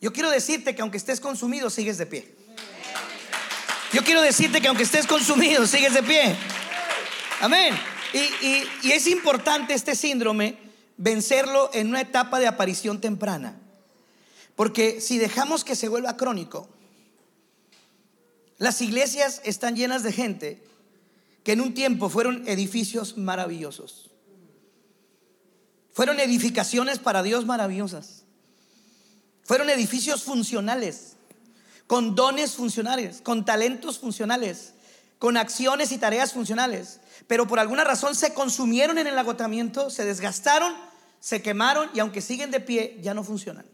Yo 0.00 0.12
quiero 0.12 0.30
decirte 0.30 0.74
que 0.74 0.80
aunque 0.80 0.96
estés 0.96 1.20
consumido, 1.20 1.68
sigues 1.68 1.98
de 1.98 2.06
pie. 2.06 2.34
Yo 3.92 4.02
quiero 4.02 4.22
decirte 4.22 4.60
que 4.60 4.68
aunque 4.68 4.84
estés 4.84 5.06
consumido, 5.06 5.66
sigues 5.66 5.92
de 5.92 6.02
pie. 6.02 6.34
Amén. 7.40 7.74
Y, 8.12 8.90
es 8.90 9.06
importante 9.06 9.74
este 9.74 9.94
síndrome 9.94 10.56
vencerlo 10.96 11.70
en 11.72 11.88
una 11.88 12.00
etapa 12.00 12.38
de 12.38 12.46
aparición 12.46 13.00
temprana. 13.00 13.59
Porque 14.60 15.00
si 15.00 15.16
dejamos 15.16 15.64
que 15.64 15.74
se 15.74 15.88
vuelva 15.88 16.18
crónico, 16.18 16.68
las 18.58 18.82
iglesias 18.82 19.40
están 19.42 19.74
llenas 19.74 20.02
de 20.02 20.12
gente 20.12 20.62
que 21.42 21.52
en 21.52 21.62
un 21.62 21.72
tiempo 21.72 22.10
fueron 22.10 22.46
edificios 22.46 23.16
maravillosos. 23.16 24.10
Fueron 25.94 26.20
edificaciones 26.20 26.98
para 26.98 27.22
Dios 27.22 27.46
maravillosas. 27.46 28.24
Fueron 29.44 29.70
edificios 29.70 30.24
funcionales, 30.24 31.16
con 31.86 32.14
dones 32.14 32.52
funcionales, 32.52 33.22
con 33.22 33.46
talentos 33.46 33.98
funcionales, 33.98 34.74
con 35.18 35.38
acciones 35.38 35.90
y 35.90 35.96
tareas 35.96 36.34
funcionales. 36.34 37.00
Pero 37.26 37.46
por 37.46 37.60
alguna 37.60 37.84
razón 37.84 38.14
se 38.14 38.34
consumieron 38.34 38.98
en 38.98 39.06
el 39.06 39.16
agotamiento, 39.16 39.88
se 39.88 40.04
desgastaron, 40.04 40.74
se 41.18 41.40
quemaron 41.40 41.88
y 41.94 42.00
aunque 42.00 42.20
siguen 42.20 42.50
de 42.50 42.60
pie, 42.60 42.98
ya 43.00 43.14
no 43.14 43.24
funcionan. 43.24 43.64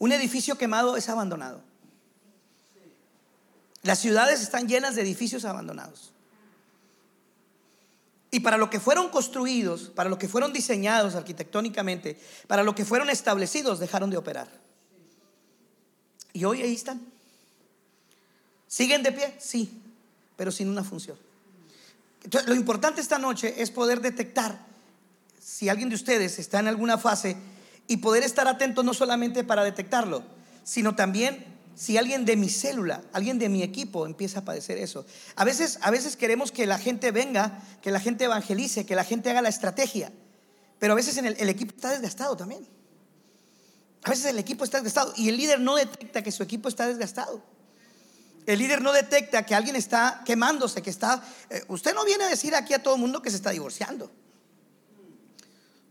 Un 0.00 0.12
edificio 0.12 0.56
quemado 0.56 0.96
es 0.96 1.10
abandonado. 1.10 1.62
Las 3.82 3.98
ciudades 3.98 4.40
están 4.40 4.66
llenas 4.66 4.94
de 4.94 5.02
edificios 5.02 5.44
abandonados. 5.44 6.12
Y 8.30 8.40
para 8.40 8.56
lo 8.56 8.70
que 8.70 8.80
fueron 8.80 9.10
construidos, 9.10 9.90
para 9.94 10.08
lo 10.08 10.16
que 10.18 10.26
fueron 10.26 10.54
diseñados 10.54 11.16
arquitectónicamente, 11.16 12.18
para 12.46 12.62
lo 12.62 12.74
que 12.74 12.86
fueron 12.86 13.10
establecidos, 13.10 13.78
dejaron 13.78 14.08
de 14.08 14.16
operar. 14.16 14.48
Y 16.32 16.44
hoy 16.44 16.62
ahí 16.62 16.74
están. 16.74 17.00
¿Siguen 18.66 19.02
de 19.02 19.12
pie? 19.12 19.36
Sí, 19.38 19.82
pero 20.34 20.50
sin 20.50 20.70
una 20.70 20.82
función. 20.82 21.18
Entonces, 22.24 22.48
lo 22.48 22.54
importante 22.54 23.02
esta 23.02 23.18
noche 23.18 23.60
es 23.60 23.70
poder 23.70 24.00
detectar 24.00 24.64
si 25.38 25.68
alguien 25.68 25.90
de 25.90 25.96
ustedes 25.96 26.38
está 26.38 26.60
en 26.60 26.68
alguna 26.68 26.96
fase 26.96 27.36
y 27.90 27.96
poder 27.96 28.22
estar 28.22 28.46
atento 28.46 28.84
no 28.84 28.94
solamente 28.94 29.42
para 29.42 29.64
detectarlo, 29.64 30.22
sino 30.62 30.94
también 30.94 31.44
si 31.74 31.98
alguien 31.98 32.24
de 32.24 32.36
mi 32.36 32.48
célula, 32.48 33.02
alguien 33.12 33.40
de 33.40 33.48
mi 33.48 33.64
equipo 33.64 34.06
empieza 34.06 34.38
a 34.38 34.44
padecer 34.44 34.78
eso. 34.78 35.04
A 35.34 35.44
veces, 35.44 35.80
a 35.82 35.90
veces 35.90 36.14
queremos 36.14 36.52
que 36.52 36.66
la 36.66 36.78
gente 36.78 37.10
venga, 37.10 37.60
que 37.82 37.90
la 37.90 37.98
gente 37.98 38.26
evangelice, 38.26 38.86
que 38.86 38.94
la 38.94 39.02
gente 39.02 39.28
haga 39.28 39.42
la 39.42 39.48
estrategia, 39.48 40.12
pero 40.78 40.92
a 40.92 40.96
veces 40.96 41.16
el 41.16 41.48
equipo 41.48 41.74
está 41.74 41.90
desgastado 41.90 42.36
también. 42.36 42.64
A 44.04 44.10
veces 44.10 44.26
el 44.26 44.38
equipo 44.38 44.62
está 44.62 44.76
desgastado 44.76 45.12
y 45.16 45.28
el 45.28 45.36
líder 45.36 45.58
no 45.58 45.74
detecta 45.74 46.22
que 46.22 46.30
su 46.30 46.44
equipo 46.44 46.68
está 46.68 46.86
desgastado. 46.86 47.42
El 48.46 48.60
líder 48.60 48.82
no 48.82 48.92
detecta 48.92 49.44
que 49.44 49.56
alguien 49.56 49.74
está 49.74 50.22
quemándose, 50.24 50.80
que 50.80 50.90
está... 50.90 51.24
Eh, 51.50 51.64
usted 51.66 51.92
no 51.92 52.04
viene 52.04 52.22
a 52.22 52.28
decir 52.28 52.54
aquí 52.54 52.72
a 52.72 52.84
todo 52.84 52.94
el 52.94 53.00
mundo 53.00 53.20
que 53.20 53.30
se 53.30 53.36
está 53.36 53.50
divorciando. 53.50 54.12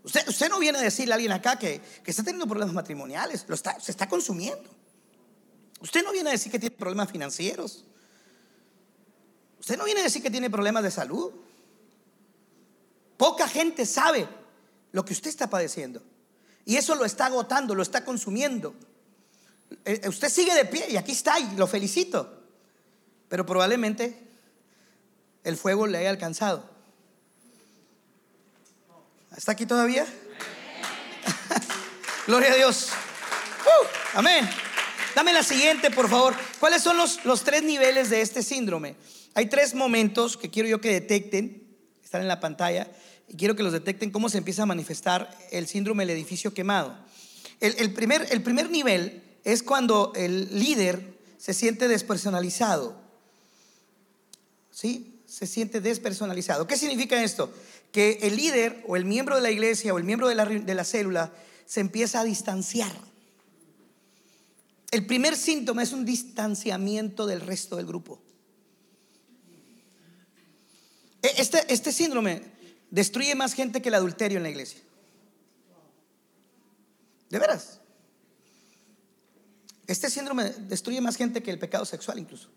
Usted, 0.04 0.50
no 0.50 0.60
viene 0.60 0.78
a 0.78 0.82
decirle 0.82 1.14
a 1.14 1.16
alguien 1.16 1.32
acá 1.32 1.60
que, 1.60 1.82
está 2.06 2.24
teniendo 2.24 2.48
problemas 2.48 2.74
matrimoniales, 2.74 3.46
lo 3.48 3.56
está, 3.56 3.80
se 3.80 3.92
está 3.92 4.08
consumiendo. 4.08 4.70
Usted 5.82 6.04
no 6.04 6.12
viene 6.12 6.30
a 6.30 6.34
decir 6.34 6.52
que 6.52 6.60
tiene 6.60 6.76
problemas 6.76 7.12
financieros. 7.12 7.86
Usted 9.60 9.78
no 9.78 9.86
viene 9.86 10.02
a 10.02 10.04
decir 10.04 10.22
que 10.22 10.32
tiene 10.32 10.50
problemas 10.50 10.84
de 10.84 10.92
salud. 10.92 11.32
Poca 13.18 13.48
gente 13.48 13.86
sabe 13.86 14.28
lo 14.92 15.04
que 15.04 15.14
usted 15.14 15.30
está 15.30 15.50
padeciendo. 15.50 16.02
Y 16.66 16.78
eso 16.78 16.96
lo 16.96 17.06
está 17.06 17.26
agotando, 17.26 17.76
lo 17.76 17.84
está 17.84 18.06
consumiendo. 18.06 18.76
Eh, 19.86 20.02
eh, 20.04 20.10
usted 20.10 20.30
sigue 20.30 20.54
de 20.54 20.66
pie 20.66 20.88
y 20.90 20.98
aquí 20.98 21.12
está 21.12 21.40
y 21.40 21.56
lo 21.56 21.68
felicito. 21.68 22.42
Pero 23.28 23.46
probablemente 23.46 24.28
el 25.44 25.58
fuego 25.58 25.88
le 25.88 25.98
haya 25.98 26.10
alcanzado. 26.10 26.69
¿Está 29.36 29.54
aquí 29.54 29.66
todavía? 29.66 30.06
Gloria 32.28 32.52
a 32.52 32.56
Dios. 32.56 32.90
Uh, 33.66 34.18
amén. 34.18 34.50
Dame 35.16 35.34
la 35.34 35.44
siguiente, 35.44 35.92
por 35.92 36.10
favor. 36.10 36.36
¿Cuáles 36.60 36.82
son 36.82 36.98
los, 36.98 37.24
los 37.26 37.44
tres 37.44 37.64
niveles 37.64 38.10
de 38.10 38.22
este 38.22 38.44
síndrome? 38.44 38.96
Hay 39.36 39.48
tres 39.48 39.74
momentos 39.74 40.38
que 40.38 40.50
quiero 40.50 40.68
yo 40.68 40.82
que 40.82 40.92
detecten. 40.92 41.68
Están 42.04 42.22
en 42.22 42.28
la 42.28 42.40
pantalla 42.40 42.88
y 43.28 43.38
quiero 43.38 43.56
que 43.56 43.64
los 43.64 43.72
detecten 43.72 44.12
cómo 44.12 44.30
se 44.30 44.40
empieza 44.40 44.64
a 44.64 44.66
manifestar 44.66 45.30
el 45.52 45.68
síndrome 45.68 46.06
del 46.06 46.16
edificio 46.16 46.54
quemado. 46.54 46.98
El, 47.60 47.94
primer, 47.94 48.28
el 48.32 48.42
primer 48.42 48.70
nivel 48.70 49.22
es 49.44 49.64
cuando 49.64 50.14
el 50.16 50.58
líder 50.58 51.20
se 51.38 51.54
siente 51.54 51.88
despersonalizado. 51.88 53.00
¿Sí? 54.72 55.22
Se 55.28 55.46
siente 55.46 55.82
despersonalizado. 55.82 56.66
¿Qué 56.66 56.78
significa 56.78 57.22
esto? 57.22 57.52
Que 57.92 58.20
el 58.22 58.36
líder 58.36 58.84
o 58.88 58.96
el 58.96 59.06
miembro 59.06 59.36
de 59.36 59.42
la 59.42 59.52
iglesia 59.52 59.94
o 59.94 59.98
el 59.98 60.04
miembro 60.04 60.28
de 60.28 60.36
la, 60.36 60.46
de 60.46 60.74
la 60.76 60.84
célula 60.84 61.34
se 61.66 61.80
empieza 61.82 62.20
a 62.20 62.24
distanciar. 62.24 62.92
El 64.92 65.06
primer 65.06 65.36
síntoma 65.36 65.84
es 65.84 65.92
un 65.92 66.06
distanciamiento 66.06 67.28
del 67.28 67.42
resto 67.42 67.76
del 67.76 67.86
grupo. 67.86 68.22
E, 71.22 71.34
este, 71.38 71.72
este 71.72 71.92
síndrome 71.92 72.42
destruye 72.90 73.36
más 73.36 73.54
gente 73.54 73.82
que 73.82 73.90
el 73.90 73.96
adulterio 73.96 74.38
en 74.38 74.44
la 74.44 74.50
iglesia. 74.50 74.80
De 77.30 77.38
veras. 77.38 77.80
Este 79.86 80.10
síndrome 80.10 80.46
destruye 80.46 81.02
más 81.02 81.16
gente 81.16 81.44
que 81.44 81.52
el 81.52 81.60
pecado 81.60 81.86
sexual 81.86 82.20
incluso. 82.20 82.50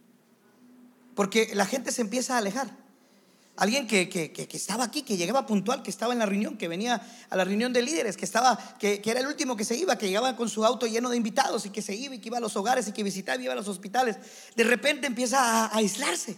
Porque 1.14 1.54
la 1.54 1.66
gente 1.66 1.92
se 1.92 2.02
empieza 2.02 2.34
a 2.34 2.38
alejar. 2.38 2.81
Alguien 3.56 3.86
que, 3.86 4.32
estaba 4.52 4.84
aquí, 4.84 5.02
que 5.02 5.18
llegaba 5.18 5.44
puntual, 5.44 5.82
que 5.82 5.90
estaba 5.90 6.14
en 6.14 6.20
la 6.20 6.26
reunión, 6.26 6.56
que 6.56 6.68
venía 6.68 7.06
a 7.28 7.36
la 7.36 7.44
reunión 7.44 7.72
de 7.72 7.82
líderes, 7.82 8.16
que 8.16 8.24
estaba, 8.24 8.58
que, 8.78 9.02
era 9.04 9.20
el 9.20 9.26
último 9.26 9.56
que 9.56 9.64
se 9.64 9.76
iba, 9.76 9.98
que 9.98 10.08
llegaba 10.08 10.36
con 10.36 10.48
su 10.48 10.64
auto 10.64 10.86
lleno 10.86 11.10
de 11.10 11.18
invitados 11.18 11.66
y 11.66 11.70
que 11.70 11.82
se 11.82 11.94
iba 11.94 12.14
y 12.14 12.18
que 12.18 12.28
iba 12.28 12.38
a 12.38 12.40
los 12.40 12.56
hogares 12.56 12.88
y 12.88 12.92
que 12.92 13.02
visitaba 13.02 13.40
y 13.40 13.44
iba 13.44 13.52
a 13.52 13.56
los 13.56 13.68
hospitales, 13.68 14.16
de 14.56 14.64
repente 14.64 15.06
empieza 15.06 15.66
a 15.66 15.76
aislarse. 15.76 16.36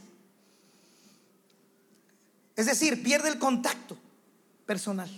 Es 2.56 2.66
decir, 2.66 3.02
pierde 3.02 3.28
el 3.28 3.38
contacto 3.38 3.96
personal. 4.66 5.10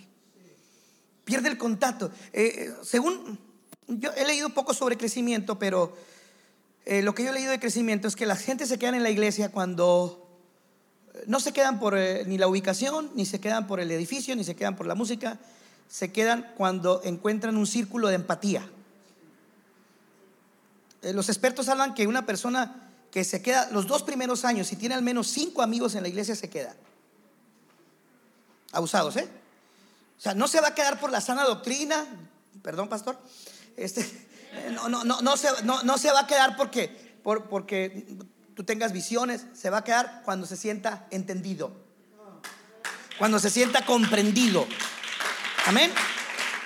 Pierde 1.24 1.48
el 1.48 1.58
contacto. 1.58 2.10
Eh, 2.32 2.54
eh, 2.56 2.74
según, 2.82 3.38
yo 3.88 4.12
he 4.12 4.26
leído 4.26 4.50
poco 4.50 4.74
sobre 4.74 4.98
crecimiento, 4.98 5.58
pero 5.58 5.96
eh, 6.84 7.02
lo 7.02 7.14
que 7.14 7.24
yo 7.24 7.30
he 7.30 7.34
leído 7.34 7.50
de 7.50 7.58
crecimiento 7.58 8.06
es 8.06 8.16
que 8.16 8.26
la 8.26 8.36
gente 8.36 8.66
se 8.66 8.78
quedan 8.78 8.94
en 8.94 9.02
la 9.02 9.10
iglesia 9.10 9.50
cuando 9.50 10.25
no 11.26 11.40
se 11.40 11.52
quedan 11.52 11.78
por 11.78 11.94
ni 11.94 12.38
la 12.38 12.48
ubicación, 12.48 13.10
ni 13.14 13.26
se 13.26 13.40
quedan 13.40 13.66
por 13.66 13.80
el 13.80 13.90
edificio, 13.90 14.36
ni 14.36 14.44
se 14.44 14.54
quedan 14.54 14.76
por 14.76 14.86
la 14.86 14.94
música, 14.94 15.38
se 15.88 16.12
quedan 16.12 16.52
cuando 16.56 17.00
encuentran 17.04 17.56
un 17.56 17.66
círculo 17.66 18.08
de 18.08 18.16
empatía. 18.16 18.68
los 21.02 21.28
expertos 21.28 21.68
hablan 21.68 21.94
que 21.94 22.06
una 22.06 22.26
persona 22.26 22.90
que 23.10 23.24
se 23.24 23.40
queda 23.40 23.70
los 23.70 23.86
dos 23.86 24.02
primeros 24.02 24.44
años, 24.44 24.66
si 24.66 24.76
tiene 24.76 24.94
al 24.94 25.02
menos 25.02 25.28
cinco 25.28 25.62
amigos 25.62 25.94
en 25.94 26.02
la 26.02 26.08
iglesia, 26.08 26.34
se 26.34 26.50
queda 26.50 26.74
abusados, 28.72 29.16
¿eh? 29.16 29.28
O 30.18 30.20
sea, 30.20 30.34
no 30.34 30.48
se 30.48 30.60
va 30.60 30.68
a 30.68 30.74
quedar 30.74 30.98
por 30.98 31.10
la 31.10 31.20
sana 31.20 31.44
doctrina, 31.44 32.06
perdón, 32.62 32.88
pastor. 32.88 33.18
Este, 33.76 34.04
no, 34.72 34.88
no, 34.88 35.04
no, 35.04 35.20
no, 35.20 35.36
se, 35.36 35.48
no, 35.62 35.98
se 35.98 36.10
va 36.10 36.20
a 36.20 36.26
quedar 36.26 36.56
porque, 36.56 37.18
por, 37.22 37.44
porque 37.44 38.06
tú 38.56 38.64
tengas 38.64 38.92
visiones, 38.92 39.44
se 39.52 39.68
va 39.68 39.78
a 39.78 39.84
quedar 39.84 40.22
cuando 40.24 40.46
se 40.46 40.56
sienta 40.56 41.06
entendido, 41.10 41.70
cuando 43.18 43.38
se 43.38 43.50
sienta 43.50 43.84
comprendido. 43.84 44.66
Amén. 45.66 45.92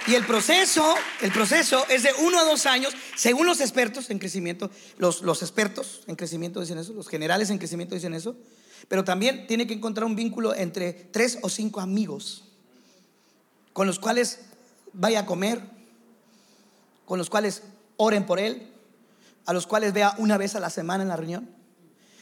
Y 0.06 0.14
el 0.14 0.24
proceso, 0.24 0.94
el 1.20 1.32
proceso 1.32 1.84
es 1.88 2.04
de 2.04 2.12
uno 2.20 2.38
a 2.38 2.44
dos 2.44 2.64
años, 2.64 2.94
según 3.16 3.46
los 3.46 3.60
expertos 3.60 4.08
en 4.08 4.20
crecimiento, 4.20 4.70
los, 4.98 5.22
los 5.22 5.42
expertos 5.42 6.02
en 6.06 6.16
crecimiento 6.16 6.60
dicen 6.60 6.78
eso, 6.78 6.92
los 6.94 7.08
generales 7.08 7.50
en 7.50 7.58
crecimiento 7.58 7.96
dicen 7.96 8.14
eso, 8.14 8.36
pero 8.88 9.04
también 9.04 9.46
tiene 9.48 9.66
que 9.66 9.74
encontrar 9.74 10.04
un 10.04 10.16
vínculo 10.16 10.54
entre 10.54 10.92
tres 10.92 11.38
o 11.42 11.48
cinco 11.48 11.80
amigos 11.80 12.44
con 13.72 13.86
los 13.86 13.98
cuales 13.98 14.40
vaya 14.92 15.20
a 15.20 15.26
comer, 15.26 15.60
con 17.04 17.18
los 17.18 17.28
cuales 17.28 17.64
oren 17.96 18.26
por 18.26 18.38
él, 18.38 18.72
a 19.44 19.52
los 19.52 19.66
cuales 19.66 19.92
vea 19.92 20.14
una 20.18 20.38
vez 20.38 20.54
a 20.54 20.60
la 20.60 20.70
semana 20.70 21.02
en 21.02 21.08
la 21.08 21.16
reunión. 21.16 21.59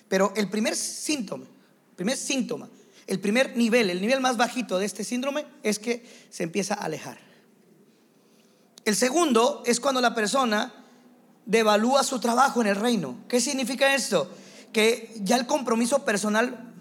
Pero 0.08 0.32
el 0.36 0.48
primer 0.48 0.74
síntoma, 0.74 1.44
el 1.44 1.96
primer 1.96 2.16
síntoma, 2.16 2.68
el 3.06 3.20
primer 3.20 3.56
nivel, 3.56 3.90
el 3.90 4.00
nivel 4.00 4.20
más 4.20 4.36
bajito 4.36 4.78
de 4.78 4.86
este 4.86 5.04
síndrome 5.04 5.46
es 5.62 5.78
que 5.78 6.04
se 6.30 6.42
empieza 6.42 6.74
a 6.74 6.84
alejar. 6.84 7.18
El 8.84 8.96
segundo 8.96 9.62
es 9.66 9.80
cuando 9.80 10.00
la 10.00 10.14
persona 10.14 10.72
devalúa 11.44 12.02
su 12.04 12.20
trabajo 12.20 12.60
en 12.60 12.68
el 12.68 12.76
reino. 12.76 13.24
¿Qué 13.28 13.40
significa 13.40 13.94
esto? 13.94 14.30
Que 14.72 15.14
ya 15.22 15.36
el 15.36 15.46
compromiso 15.46 16.04
personal, 16.04 16.74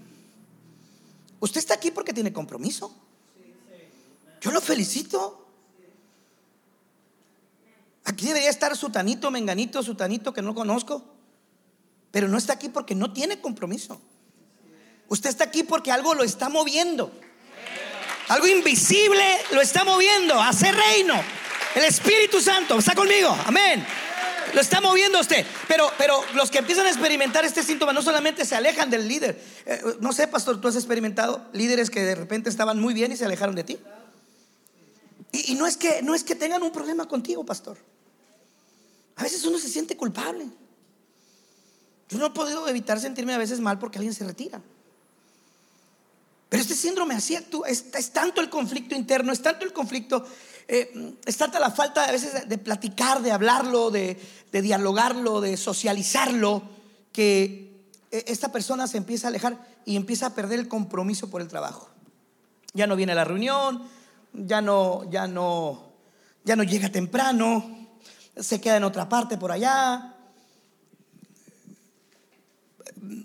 usted 1.39 1.59
está 1.59 1.73
aquí 1.73 1.91
porque 1.91 2.13
tiene 2.13 2.33
compromiso. 2.33 2.93
Yo 4.41 4.51
lo 4.51 4.61
felicito. 4.61 5.45
Aquí 8.03 8.27
debería 8.27 8.49
estar 8.49 8.75
su 8.77 8.89
tanito, 8.89 9.31
menganito, 9.31 9.83
su 9.83 9.95
tanito 9.95 10.33
que 10.33 10.41
no 10.41 10.53
conozco. 10.53 11.16
Pero 12.11 12.27
no 12.27 12.37
está 12.37 12.53
aquí 12.53 12.69
porque 12.69 12.95
no 12.95 13.13
tiene 13.13 13.39
compromiso. 13.39 14.01
Usted 15.09 15.29
está 15.29 15.45
aquí 15.45 15.63
porque 15.63 15.91
algo 15.91 16.13
lo 16.13 16.23
está 16.23 16.49
moviendo. 16.49 17.11
Algo 18.27 18.47
invisible 18.47 19.23
lo 19.51 19.61
está 19.61 19.83
moviendo. 19.83 20.39
Hace 20.39 20.71
reino. 20.71 21.13
El 21.75 21.83
Espíritu 21.85 22.41
Santo. 22.41 22.77
¿Está 22.77 22.93
conmigo? 22.93 23.35
Amén. 23.45 23.85
Lo 24.53 24.61
está 24.61 24.81
moviendo 24.81 25.19
usted. 25.19 25.45
Pero, 25.67 25.91
pero 25.97 26.21
los 26.33 26.51
que 26.51 26.57
empiezan 26.57 26.85
a 26.85 26.89
experimentar 26.89 27.45
este 27.45 27.63
síntoma 27.63 27.93
no 27.93 28.01
solamente 28.01 28.45
se 28.45 28.55
alejan 28.55 28.89
del 28.89 29.07
líder. 29.07 29.41
Eh, 29.65 29.81
no 29.99 30.11
sé, 30.13 30.27
pastor, 30.27 30.59
tú 30.59 30.67
has 30.67 30.75
experimentado 30.75 31.45
líderes 31.53 31.89
que 31.89 32.01
de 32.01 32.15
repente 32.15 32.49
estaban 32.49 32.79
muy 32.79 32.93
bien 32.93 33.11
y 33.11 33.17
se 33.17 33.25
alejaron 33.25 33.55
de 33.55 33.63
ti. 33.63 33.77
Y, 35.31 35.55
no, 35.55 35.67
es 35.67 35.77
que, 35.77 36.01
no 36.01 36.15
es 36.15 36.23
que 36.23 36.35
tengan 36.35 36.63
un 36.63 36.71
problema 36.71 37.07
contigo, 37.07 37.45
pastor. 37.45 37.77
A 39.15 39.23
veces 39.23 39.43
uno 39.45 39.57
se 39.57 39.67
siente 39.69 39.95
culpable. 39.95 40.47
Yo 42.09 42.17
no 42.17 42.27
he 42.27 42.29
podido 42.29 42.67
evitar 42.67 42.99
sentirme 42.99 43.33
a 43.33 43.37
veces 43.37 43.59
mal 43.59 43.79
porque 43.79 43.97
alguien 43.97 44.13
se 44.13 44.25
retira. 44.25 44.61
Pero 46.49 46.61
este 46.61 46.75
síndrome 46.75 47.13
así 47.13 47.35
actúa, 47.35 47.67
es, 47.67 47.91
tanto 48.13 48.39
el 48.39 48.49
conflicto 48.49 48.95
interno, 48.95 49.33
es 49.33 49.41
tanto 49.41 49.65
el 49.65 49.73
conflicto, 49.73 50.25
eh, 50.67 51.15
es 51.25 51.37
tanta 51.37 51.59
la 51.59 51.71
falta 51.71 52.05
a 52.05 52.11
veces 52.11 52.47
de, 52.47 52.57
platicar, 52.57 53.21
de 53.21 53.33
hablarlo, 53.33 53.91
de, 53.91 54.17
de, 54.51 54.61
dialogarlo, 54.61 55.41
de 55.41 55.57
socializarlo, 55.57 56.63
que 57.11 57.83
eh, 58.11 58.23
esta 58.27 58.51
persona 58.51 58.87
se 58.87 58.97
empieza 58.97 59.27
a 59.27 59.29
alejar 59.29 59.57
y 59.83 59.97
empieza 59.97 60.27
a 60.27 60.35
perder 60.35 60.59
el 60.59 60.69
compromiso 60.69 61.29
por 61.29 61.41
el 61.41 61.49
trabajo. 61.49 61.89
Ya 62.73 62.87
no 62.87 62.95
viene 62.95 63.11
a 63.11 63.15
la 63.15 63.25
reunión, 63.25 63.83
ya 64.33 64.61
no, 64.61 65.09
ya 65.09 65.27
no, 65.27 65.91
ya 66.45 66.55
no 66.55 66.63
llega 66.63 66.89
temprano, 66.89 67.89
se 68.37 68.61
queda 68.61 68.77
en 68.77 68.83
otra 68.85 69.09
parte 69.09 69.37
por 69.37 69.51
allá, 69.51 70.16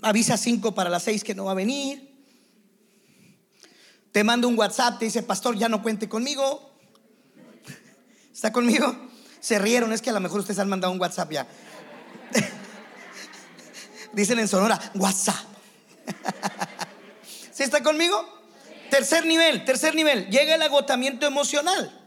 avisa 0.02 0.36
cinco 0.36 0.74
para 0.74 0.90
las 0.90 1.04
seis 1.04 1.24
que 1.24 1.34
no 1.34 1.44
va 1.44 1.52
a 1.52 1.54
venir, 1.54 2.12
te 4.12 4.24
manda 4.24 4.46
un 4.46 4.58
WhatsApp, 4.58 4.98
te 4.98 5.06
dice, 5.06 5.22
pastor, 5.22 5.56
ya 5.56 5.68
no 5.68 5.82
cuente 5.82 6.08
conmigo, 6.08 6.70
¿está 8.32 8.52
conmigo? 8.52 8.94
Se 9.40 9.58
rieron, 9.58 9.92
es 9.92 10.02
que 10.02 10.10
a 10.10 10.12
lo 10.12 10.20
mejor 10.20 10.40
ustedes 10.40 10.58
han 10.58 10.68
mandado 10.68 10.92
un 10.92 11.00
WhatsApp 11.00 11.32
ya. 11.32 11.46
Dicen 14.12 14.38
en 14.38 14.48
Sonora, 14.48 14.78
WhatsApp. 14.94 15.44
¿Sí 17.52 17.62
está 17.62 17.82
conmigo? 17.82 18.22
Tercer 18.90 19.24
nivel, 19.24 19.64
tercer 19.64 19.94
nivel, 19.94 20.28
llega 20.28 20.54
el 20.54 20.62
agotamiento 20.62 21.26
emocional. 21.26 21.98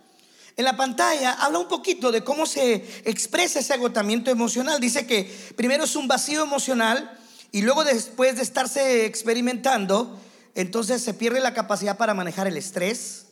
En 0.58 0.64
la 0.64 0.78
pantalla 0.78 1.34
habla 1.34 1.60
un 1.60 1.68
poquito 1.68 2.12
de 2.12 2.24
cómo 2.24 2.46
se 2.46 2.76
expresa 3.04 3.60
ese 3.60 3.74
agotamiento 3.74 4.32
emocional. 4.32 4.80
Dice 4.80 5.06
que 5.06 5.24
primero 5.58 5.84
es 5.84 5.96
un 5.96 6.08
vacío 6.08 6.44
emocional 6.44 7.20
y 7.56 7.62
luego 7.62 7.86
después 7.86 8.36
de 8.36 8.42
estarse 8.42 9.06
experimentando, 9.06 10.20
entonces 10.56 11.02
se 11.02 11.14
pierde 11.14 11.40
la 11.40 11.54
capacidad 11.54 11.96
para 11.96 12.14
manejar 12.14 12.48
el 12.48 12.58
estrés. 12.58 13.28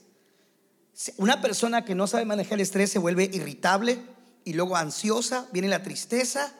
Una 1.17 1.41
persona 1.41 1.83
que 1.83 1.93
no 1.93 2.07
sabe 2.07 2.23
manejar 2.23 2.53
el 2.53 2.61
estrés 2.61 2.89
se 2.89 2.99
vuelve 2.99 3.29
irritable 3.33 4.01
y 4.45 4.53
luego 4.53 4.77
ansiosa, 4.77 5.49
viene 5.51 5.67
la 5.67 5.83
tristeza 5.83 6.53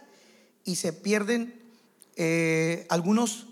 y 0.66 0.76
se 0.76 0.92
pierden 0.92 1.58
eh, 2.18 2.86
algunos 2.90 3.46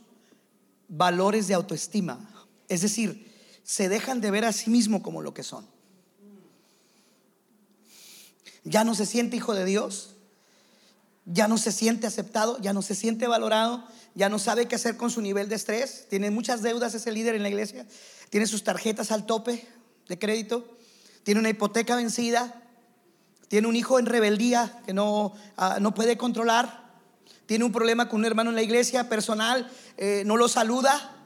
valores 0.90 1.48
de 1.48 1.54
autoestima. 1.54 2.20
Es 2.68 2.82
decir, 2.82 3.34
se 3.64 3.88
dejan 3.88 4.20
de 4.20 4.30
ver 4.30 4.44
a 4.44 4.52
sí 4.52 4.70
mismo 4.70 5.02
como 5.02 5.22
lo 5.22 5.34
que 5.34 5.44
son. 5.44 5.66
Ya 8.66 8.84
no 8.84 8.94
se 8.94 9.06
siente 9.06 9.38
hijo 9.38 9.54
de 9.54 9.64
Dios, 9.64 10.16
ya 11.26 11.48
no 11.48 11.58
se 11.58 11.72
siente 11.72 12.08
aceptado, 12.08 12.60
ya 12.60 12.74
no 12.74 12.82
se 12.82 12.94
siente 12.94 13.26
valorado, 13.28 13.86
ya 14.16 14.30
no 14.30 14.40
sabe 14.40 14.68
qué 14.68 14.76
hacer 14.76 14.98
con 14.98 15.10
su 15.10 15.22
nivel 15.22 15.50
de 15.50 15.56
estrés, 15.56 16.08
tiene 16.10 16.32
muchas 16.32 16.62
deudas 16.62 16.94
ese 16.94 17.12
líder 17.12 17.36
en 17.36 17.44
la 17.44 17.50
iglesia, 17.50 17.86
tiene 18.30 18.48
sus 18.48 18.64
tarjetas 18.64 19.12
al 19.12 19.26
tope 19.26 19.68
de 20.08 20.20
crédito, 20.20 20.78
tiene 21.24 21.40
una 21.40 21.50
hipoteca 21.50 21.96
vencida, 21.96 22.62
tiene 23.48 23.68
un 23.68 23.76
hijo 23.76 24.00
en 24.00 24.06
rebeldía 24.06 24.82
que 24.86 24.94
no, 24.94 25.34
ah, 25.58 25.78
no 25.80 25.94
puede 25.94 26.18
controlar, 26.18 26.82
tiene 27.46 27.66
un 27.66 27.72
problema 27.72 28.08
con 28.08 28.22
un 28.22 28.26
hermano 28.26 28.50
en 28.50 28.56
la 28.56 28.62
iglesia 28.62 29.10
personal, 29.10 29.70
eh, 29.98 30.24
no 30.26 30.38
lo 30.38 30.48
saluda, 30.48 31.18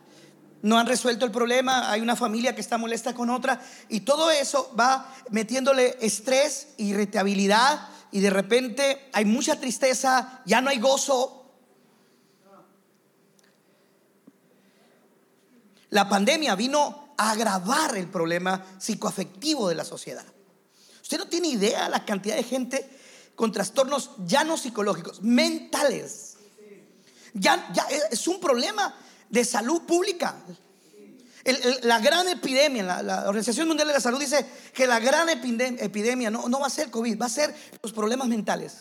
no 0.66 0.80
han 0.80 0.88
resuelto 0.88 1.26
el 1.26 1.32
problema, 1.32 1.92
hay 1.92 2.02
una 2.02 2.16
familia 2.16 2.56
que 2.56 2.62
está 2.62 2.80
molesta 2.80 3.14
con 3.14 3.30
otra. 3.30 3.62
Y 3.88 4.00
todo 4.00 4.32
eso 4.32 4.74
va 4.78 5.14
metiéndole 5.30 5.96
estrés, 6.02 6.70
irritabilidad. 6.78 7.88
Y 8.12 8.22
de 8.22 8.32
repente 8.32 9.08
hay 9.14 9.26
mucha 9.26 9.60
tristeza, 9.60 10.42
ya 10.48 10.62
no 10.62 10.72
hay 10.72 10.80
gozo. 10.80 11.45
La 15.96 16.10
pandemia 16.10 16.56
vino 16.56 17.14
a 17.16 17.32
agravar 17.32 17.96
el 17.96 18.10
problema 18.10 18.62
psicoafectivo 18.78 19.70
de 19.70 19.76
la 19.76 19.86
sociedad. 19.86 20.26
Usted 21.02 21.18
no 21.18 21.30
tiene 21.30 21.48
idea 21.48 21.88
la 21.88 22.04
cantidad 22.04 22.36
de 22.36 22.44
gente 22.44 22.90
con 23.34 23.54
trastornos 23.54 24.12
ya 24.26 24.44
no 24.44 24.58
psicológicos, 24.58 25.22
mentales. 25.22 26.36
Ya, 27.34 27.74
es 28.12 28.28
un 28.28 28.42
problema 28.42 28.94
de 29.30 29.46
salud 29.46 29.84
pública. 29.84 30.36
la 31.84 32.00
gran 32.02 32.28
epidemia, 32.28 33.02
la, 33.02 33.30
Organización 33.30 33.66
Mundial 33.70 33.88
de 33.88 33.94
la 33.94 34.02
Salud 34.02 34.20
dice 34.20 34.46
que 34.74 34.88
la 34.88 35.00
gran 35.00 35.30
epidemia, 35.30 36.30
no, 36.30 36.60
va 36.60 36.68
a 36.68 36.70
ser 36.70 36.92
COVID, 36.92 37.18
va 37.18 37.28
a 37.28 37.30
ser 37.30 37.56
los 37.82 37.94
problemas 37.94 38.28
mentales. 38.28 38.80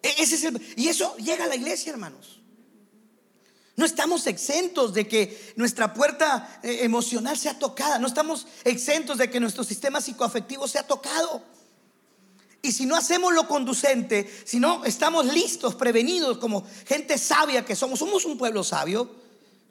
E, 0.00 0.14
y 0.76 0.86
eso 0.86 1.16
llega 1.16 1.42
a 1.42 1.48
la 1.48 1.56
iglesia, 1.56 1.90
hermanos. 1.90 2.37
No 3.78 3.84
estamos 3.84 4.26
exentos 4.26 4.92
de 4.92 5.06
que 5.06 5.54
nuestra 5.54 5.94
puerta 5.94 6.58
eh, 6.64 6.80
emocional 6.82 7.38
sea 7.38 7.60
tocada. 7.60 8.00
No 8.00 8.08
estamos 8.08 8.48
exentos 8.64 9.18
de 9.18 9.30
que 9.30 9.38
nuestro 9.38 9.62
sistema 9.62 10.00
psicoafectivo 10.00 10.66
sea 10.66 10.82
tocado. 10.82 11.44
Y 12.60 12.72
si 12.72 12.86
no 12.86 12.96
hacemos 12.96 13.32
lo 13.32 13.46
conducente, 13.46 14.28
si 14.44 14.58
no 14.58 14.84
estamos 14.84 15.26
listos, 15.26 15.76
prevenidos 15.76 16.38
como 16.38 16.66
gente 16.88 17.18
sabia 17.18 17.64
que 17.64 17.76
somos, 17.76 18.00
somos 18.00 18.24
un 18.24 18.36
pueblo 18.36 18.64
sabio, 18.64 19.14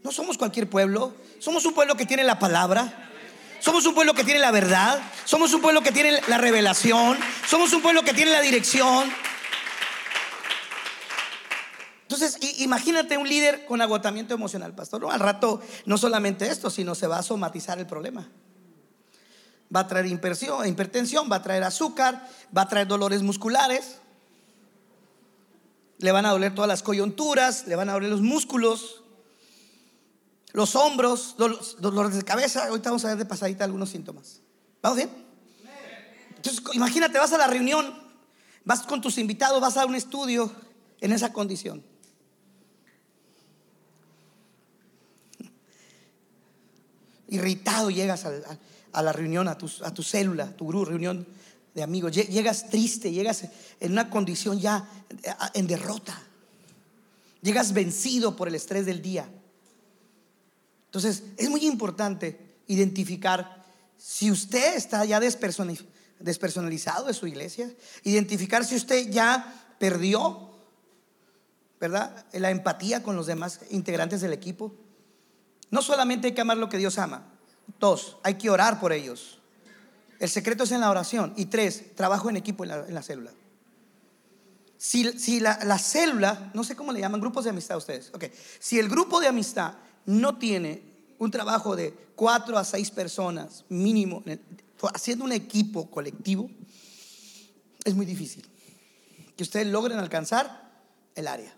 no 0.04 0.14
somos 0.14 0.38
cualquier 0.38 0.70
pueblo, 0.70 1.14
somos 1.40 1.66
un 1.66 1.74
pueblo 1.74 1.98
que 1.98 2.06
tiene 2.06 2.24
la 2.24 2.40
palabra, 2.40 3.12
somos 3.60 3.86
un 3.86 3.94
pueblo 3.94 4.14
que 4.14 4.24
tiene 4.24 4.40
la 4.40 4.52
verdad, 4.52 5.02
somos 5.26 5.54
un 5.54 5.60
pueblo 5.60 5.82
que 5.82 5.92
tiene 5.92 6.22
la 6.30 6.38
revelación, 6.38 7.18
somos 7.46 7.74
un 7.74 7.82
pueblo 7.82 8.04
que 8.04 8.14
tiene 8.14 8.32
la 8.32 8.40
dirección. 8.40 9.12
Entonces, 12.08 12.38
imagínate 12.60 13.18
un 13.18 13.28
líder 13.28 13.66
con 13.66 13.82
agotamiento 13.82 14.34
emocional, 14.34 14.74
pastor. 14.74 15.06
Al 15.12 15.20
rato, 15.20 15.62
no 15.86 15.98
solamente 15.98 16.50
esto, 16.50 16.70
sino 16.70 16.96
se 16.96 17.08
va 17.08 17.20
a 17.20 17.24
somatizar 17.24 17.80
el 17.80 17.86
problema 17.86 18.30
va 19.76 19.82
a 19.82 19.88
traer 19.88 20.06
hipertensión, 20.06 21.30
va 21.32 21.38
a 21.38 21.42
traer 21.42 21.64
azúcar, 21.64 22.28
va 22.56 22.64
a 22.64 22.68
traer 22.68 22.88
dolores 22.88 23.22
musculares, 23.22 23.98
le 26.00 26.12
van 26.12 26.26
a 26.26 26.32
doler 26.32 26.54
todas 26.54 26.68
las 26.68 26.84
coyunturas, 26.84 27.68
le 27.68 27.76
van 27.76 27.90
a 27.90 27.94
doler 27.94 28.10
los 28.10 28.22
músculos. 28.22 29.04
los 30.54 30.76
hombros, 30.76 31.36
dolores 31.38 32.16
de 32.16 32.24
cabeza. 32.24 32.68
Ahorita 32.68 32.90
vamos 32.90 33.06
a 33.06 33.10
ver 33.10 33.18
de 33.18 33.26
pasadita 33.26 33.64
algunos 33.64 33.90
síntomas. 33.90 34.42
¿Vamos 34.82 34.98
bien? 34.98 35.10
Entonces, 36.36 36.64
imagínate, 36.74 37.20
vas 37.20 37.34
a 37.34 37.38
la 37.38 37.48
reunión, 37.48 37.94
vas 38.64 38.82
con 38.82 39.02
tus 39.02 39.20
invitados, 39.20 39.62
vas 39.62 39.78
a 39.78 39.86
un 39.86 39.94
estudio 39.94 40.52
en 41.00 41.12
esa 41.12 41.32
condición. 41.32 41.84
Irritado 47.30 47.90
llegas 47.90 48.26
a, 48.26 49.02
la 49.02 49.14
reunión, 49.14 49.48
a 49.48 49.58
tu, 49.58 49.70
a 49.84 49.94
tu 49.94 50.04
célula, 50.04 50.46
a 50.46 50.56
tu 50.56 50.72
reunión 50.86 51.28
de 51.74 51.84
amigos. 51.84 52.12
Llegas 52.12 52.70
triste, 52.70 53.12
llegas 53.12 53.44
en 53.80 53.92
una 53.92 54.10
condición 54.10 54.60
ya 54.60 54.90
eh, 55.24 55.32
en 55.54 55.68
derrota. 55.68 56.20
Llegas 57.42 57.74
vencido 57.74 58.36
por 58.36 58.48
el 58.48 58.56
estrés 58.56 58.86
del 58.86 59.02
día. 59.02 59.30
Entonces, 60.86 61.24
es 61.38 61.50
muy 61.50 61.66
importante 61.68 62.58
identificar 62.68 63.64
si 63.98 64.32
usted 64.32 64.76
está 64.76 65.06
ya 65.06 65.20
despersonalizado 65.20 67.06
de 67.06 67.14
su 67.14 67.28
iglesia, 67.28 67.72
identificar 68.04 68.66
si 68.66 68.76
usted 68.76 69.10
ya 69.10 69.76
perdió, 69.80 70.50
¿verdad? 71.80 72.26
La 72.34 72.50
empatía 72.52 73.04
con 73.04 73.16
los 73.16 73.28
demás 73.28 73.60
integrantes 73.70 74.22
del 74.22 74.34
equipo. 74.34 74.74
No 75.70 75.82
solamente 75.82 76.28
hay 76.28 76.34
que 76.34 76.42
amar 76.42 76.58
lo 76.58 76.70
que 76.70 76.78
Dios 76.78 76.98
ama. 76.98 77.24
Dos, 77.80 78.18
hay 78.24 78.36
que 78.36 78.50
orar 78.50 78.80
por 78.80 78.94
ellos. 78.94 79.40
El 80.20 80.30
secreto 80.30 80.64
es 80.64 80.72
en 80.72 80.82
la 80.82 80.90
oración. 80.90 81.34
Y 81.36 81.46
tres, 81.46 81.96
trabajo 81.96 82.30
en 82.30 82.38
equipo 82.38 82.64
en 82.64 82.94
la, 82.94 83.02
célula. 83.04 83.32
Si, 84.78 85.40
la, 85.40 85.78
célula, 85.78 86.52
no 86.54 86.64
sé 86.64 86.76
cómo 86.76 86.92
le 86.92 87.00
llaman, 87.00 87.20
grupos 87.20 87.44
de 87.44 87.50
amistad 87.52 87.78
ustedes. 87.78 88.12
Ok, 88.14 88.26
si 88.60 88.80
el 88.80 88.90
grupo 88.90 89.20
de 89.20 89.28
amistad 89.28 89.74
no 90.06 90.38
tiene 90.38 90.82
un 91.20 91.32
trabajo 91.32 91.76
de 91.76 91.94
cuatro 92.16 92.58
a 92.58 92.64
seis 92.64 92.92
personas 92.92 93.66
mínimo, 93.70 94.24
haciendo 94.94 95.26
un 95.26 95.32
equipo 95.32 95.90
colectivo, 95.90 96.50
es 97.84 97.96
muy 97.96 98.06
difícil 98.06 98.48
que 99.36 99.44
ustedes 99.44 99.68
logren 99.68 100.00
alcanzar 100.00 100.72
el 101.16 101.28
área. 101.28 101.57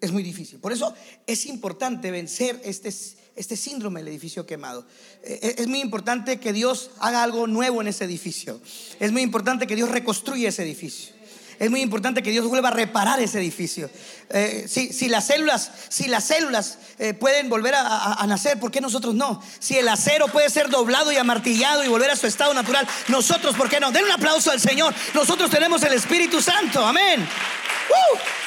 Es 0.00 0.12
muy 0.12 0.22
difícil. 0.22 0.58
Por 0.58 0.72
eso 0.72 0.94
es 1.26 1.46
importante 1.46 2.10
vencer 2.10 2.60
este, 2.64 2.92
este 3.34 3.56
síndrome 3.56 4.00
del 4.00 4.08
edificio 4.08 4.44
quemado. 4.44 4.86
Eh, 5.22 5.56
es 5.58 5.66
muy 5.68 5.80
importante 5.80 6.38
que 6.38 6.52
Dios 6.52 6.90
haga 6.98 7.22
algo 7.22 7.46
nuevo 7.46 7.80
en 7.80 7.88
ese 7.88 8.04
edificio. 8.04 8.60
Es 9.00 9.12
muy 9.12 9.22
importante 9.22 9.66
que 9.66 9.76
Dios 9.76 9.90
reconstruya 9.90 10.50
ese 10.50 10.62
edificio. 10.62 11.16
Es 11.58 11.70
muy 11.70 11.80
importante 11.80 12.22
que 12.22 12.30
Dios 12.30 12.46
vuelva 12.46 12.68
a 12.68 12.72
reparar 12.72 13.18
ese 13.20 13.38
edificio. 13.38 13.88
Eh, 14.28 14.66
si, 14.68 15.08
las 15.08 15.26
células, 15.26 15.70
si 15.88 16.06
las 16.06 16.24
células 16.24 16.78
eh, 16.98 17.14
pueden 17.14 17.48
volver 17.48 17.74
a, 17.74 18.22
nacer, 18.26 18.60
¿por 18.60 18.70
qué 18.70 18.82
nosotros 18.82 19.14
no? 19.14 19.42
Si 19.58 19.78
el 19.78 19.88
acero 19.88 20.28
puede 20.28 20.50
ser 20.50 20.68
doblado 20.68 21.12
y 21.12 21.16
amartillado 21.16 21.82
y 21.82 21.88
volver 21.88 22.10
a 22.10 22.16
su 22.16 22.26
estado 22.26 22.52
natural, 22.52 22.86
nosotros, 23.08 23.56
¿por 23.56 23.70
qué 23.70 23.80
no? 23.80 23.90
Den 23.90 24.04
un 24.04 24.12
aplauso 24.12 24.50
al 24.50 24.60
Señor. 24.60 24.94
Nosotros 25.14 25.50
tenemos 25.50 25.82
el 25.82 25.94
Espíritu 25.94 26.42
Santo. 26.42 26.84
Amén. 26.84 27.22
¡Uh! 27.22 28.45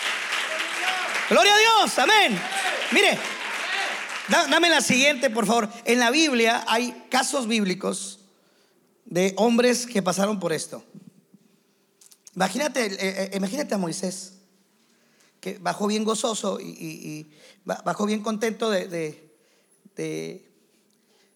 Gloria 1.30 1.54
a 1.54 1.58
Dios. 1.60 2.00
Amén. 2.00 2.42
Mire, 2.92 3.20
dame 4.30 4.68
la 4.68 4.82
siguiente, 4.82 5.30
por 5.30 5.46
favor. 5.46 5.70
En 5.86 6.00
la 6.00 6.10
Biblia 6.10 6.64
hay 6.68 7.06
casos 7.12 7.48
bíblicos 7.48 8.22
de 9.06 9.36
hombres 9.38 9.86
que 9.86 10.02
pasaron 10.02 10.40
por 10.40 10.54
esto. 10.54 10.84
Imagínate, 12.36 12.86
eh, 12.86 12.98
eh, 13.00 13.32
imagínate 13.36 13.76
a 13.76 13.78
Moisés, 13.78 14.40
que 15.40 15.60
bajó 15.60 15.86
bien 15.86 16.04
gozoso 16.04 16.60
y, 16.60 17.32
bajó 17.64 18.08
bien 18.08 18.24
contento 18.24 18.72
de, 18.72 19.30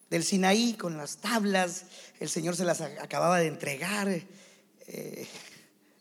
del 0.10 0.23
Sinaí 0.23 0.73
con 0.73 0.97
las 0.97 1.17
tablas. 1.17 1.86
El 2.19 2.29
Señor 2.29 2.56
se 2.56 2.65
las 2.65 2.82
acababa 2.82 3.39
de 3.39 3.45
entregar, 3.45 4.08
eh, 4.08 5.27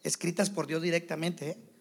escritas 0.03 0.49
por 0.49 0.67
Dios 0.67 0.81
directamente. 0.81 1.72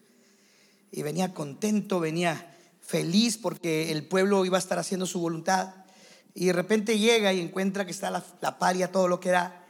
Y 0.92 1.02
venía 1.02 1.34
contento, 1.34 1.98
venía 1.98 2.56
feliz 2.80 3.38
porque 3.38 3.90
el 3.90 4.06
pueblo 4.06 4.44
iba 4.44 4.58
a 4.58 4.60
estar 4.60 4.78
haciendo 4.78 5.06
su 5.06 5.18
voluntad. 5.18 5.74
Y 6.34 6.46
de 6.46 6.52
repente 6.52 6.98
llega 6.98 7.32
y 7.32 7.40
encuentra 7.40 7.84
que 7.84 7.90
está 7.90 8.10
la, 8.10 8.24
la 8.40 8.58
paria, 8.58 8.92
todo 8.92 9.08
lo 9.08 9.18
que 9.18 9.30
da, 9.30 9.66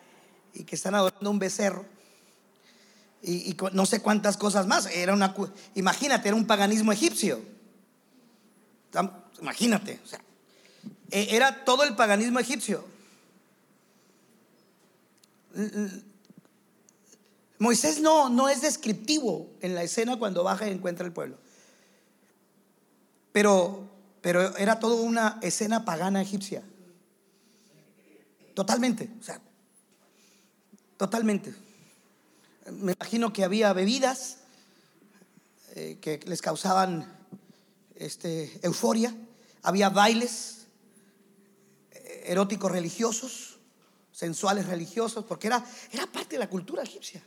y 0.52 0.64
que 0.64 0.74
están 0.74 0.94
adorando 0.94 1.30
un 1.30 1.38
becerro 1.38 1.87
y, 3.22 3.56
no 3.72 3.87
sé 3.87 4.02
cuántas 4.02 4.37
cosas 4.37 4.66
más. 4.66 4.87
Era 4.87 5.14
una, 5.14 5.35
imagínate, 5.74 6.28
era 6.28 6.37
un 6.37 6.46
paganismo 6.46 6.92
egipcio. 6.92 7.40
Imagínate, 9.40 10.00
o 10.04 10.06
sea, 10.06 10.20
e, 11.11 11.35
era 11.35 11.64
todo 11.64 11.85
el 11.85 11.94
paganismo 11.94 12.40
egipcio. 12.40 12.85
Moisés 17.62 18.01
no, 18.01 18.29
no 18.29 18.48
es 18.48 18.61
descriptivo 18.61 19.51
en 19.61 19.75
la 19.75 19.83
escena 19.83 20.18
cuando 20.18 20.44
baja 20.44 20.68
y 20.68 20.72
encuentra 20.72 21.07
el 21.07 21.12
pueblo. 21.12 21.38
Pero, 23.33 23.88
pero 24.20 24.57
era 24.57 24.79
todo 24.79 24.96
una 24.96 25.38
escena 25.42 25.85
pagana 25.85 26.20
egipcia. 26.20 26.62
Totalmente, 28.55 29.11
o 29.18 29.22
sea, 29.22 29.40
totalmente 30.96 31.55
me 32.70 32.92
imagino 32.92 33.33
que 33.33 33.44
había 33.44 33.72
bebidas 33.72 34.38
eh, 35.75 35.98
que 36.01 36.20
les 36.27 36.42
causaban 36.42 37.12
este, 37.96 38.61
euforia, 38.62 39.14
había 39.62 39.88
bailes 39.88 40.66
eh, 41.90 42.25
eróticos 42.27 42.70
religiosos, 42.70 43.59
sensuales 44.12 44.66
religiosos, 44.66 45.25
porque 45.25 45.48
era, 45.48 45.64
era 45.90 46.07
parte 46.07 46.37
de 46.37 46.38
la 46.38 46.48
cultura 46.48 46.83
egipcia. 46.83 47.22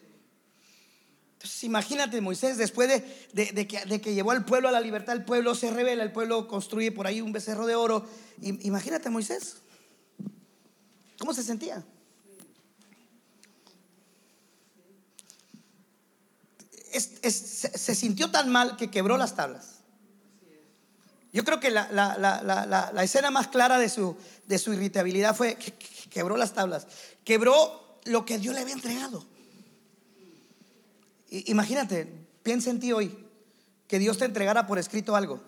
Entonces 1.46 1.64
imagínate 1.64 2.22
Moisés, 2.22 2.58
después 2.58 2.90
de, 2.90 3.68
que, 3.68 3.86
de, 3.86 4.02
que, 4.02 4.14
llevó 4.16 4.32
al 4.32 4.46
pueblo 4.46 4.68
a 4.68 4.72
la 4.72 4.82
libertad, 4.82 5.16
el 5.16 5.24
pueblo 5.24 5.54
se 5.54 5.70
revela, 5.70 6.02
el 6.02 6.12
pueblo 6.12 6.48
construye 6.48 6.92
por 6.92 7.06
ahí 7.06 7.22
un 7.22 7.32
becerro 7.32 7.68
de 7.68 7.76
oro. 7.76 8.10
Imagínate 8.42 9.12
Moisés, 9.12 9.58
¿cómo 11.20 11.36
se 11.36 11.44
sentía? 11.44 11.86
se 16.92 17.94
sintió 17.94 18.32
tan 18.32 18.50
mal 18.50 18.76
que 18.76 18.90
quebró 18.90 19.16
las 19.16 19.36
tablas. 19.36 19.82
Yo 21.32 21.44
creo 21.44 21.60
que 21.60 21.70
la, 21.70 22.92
escena 23.04 23.30
más 23.30 23.50
clara 23.50 23.78
de 23.78 23.90
su, 23.90 24.18
de 24.48 24.58
su 24.58 24.74
irritabilidad 24.74 25.36
fue 25.36 25.56
que, 25.58 25.74
quebró 26.10 26.38
las 26.38 26.54
tablas. 26.54 26.88
Quebró 27.24 28.00
lo 28.06 28.26
que 28.26 28.40
Dios 28.40 28.56
le 28.56 28.62
había 28.62 28.74
entregado. 28.74 29.35
Imagínate, 31.48 32.08
piensa 32.44 32.70
en 32.70 32.80
ti 32.80 32.92
hoy, 32.92 33.16
que 33.88 34.00
Dios 34.00 34.18
te 34.18 34.26
entregara 34.26 34.68
por 34.68 34.80
escrito 34.80 35.16
algo, 35.16 35.42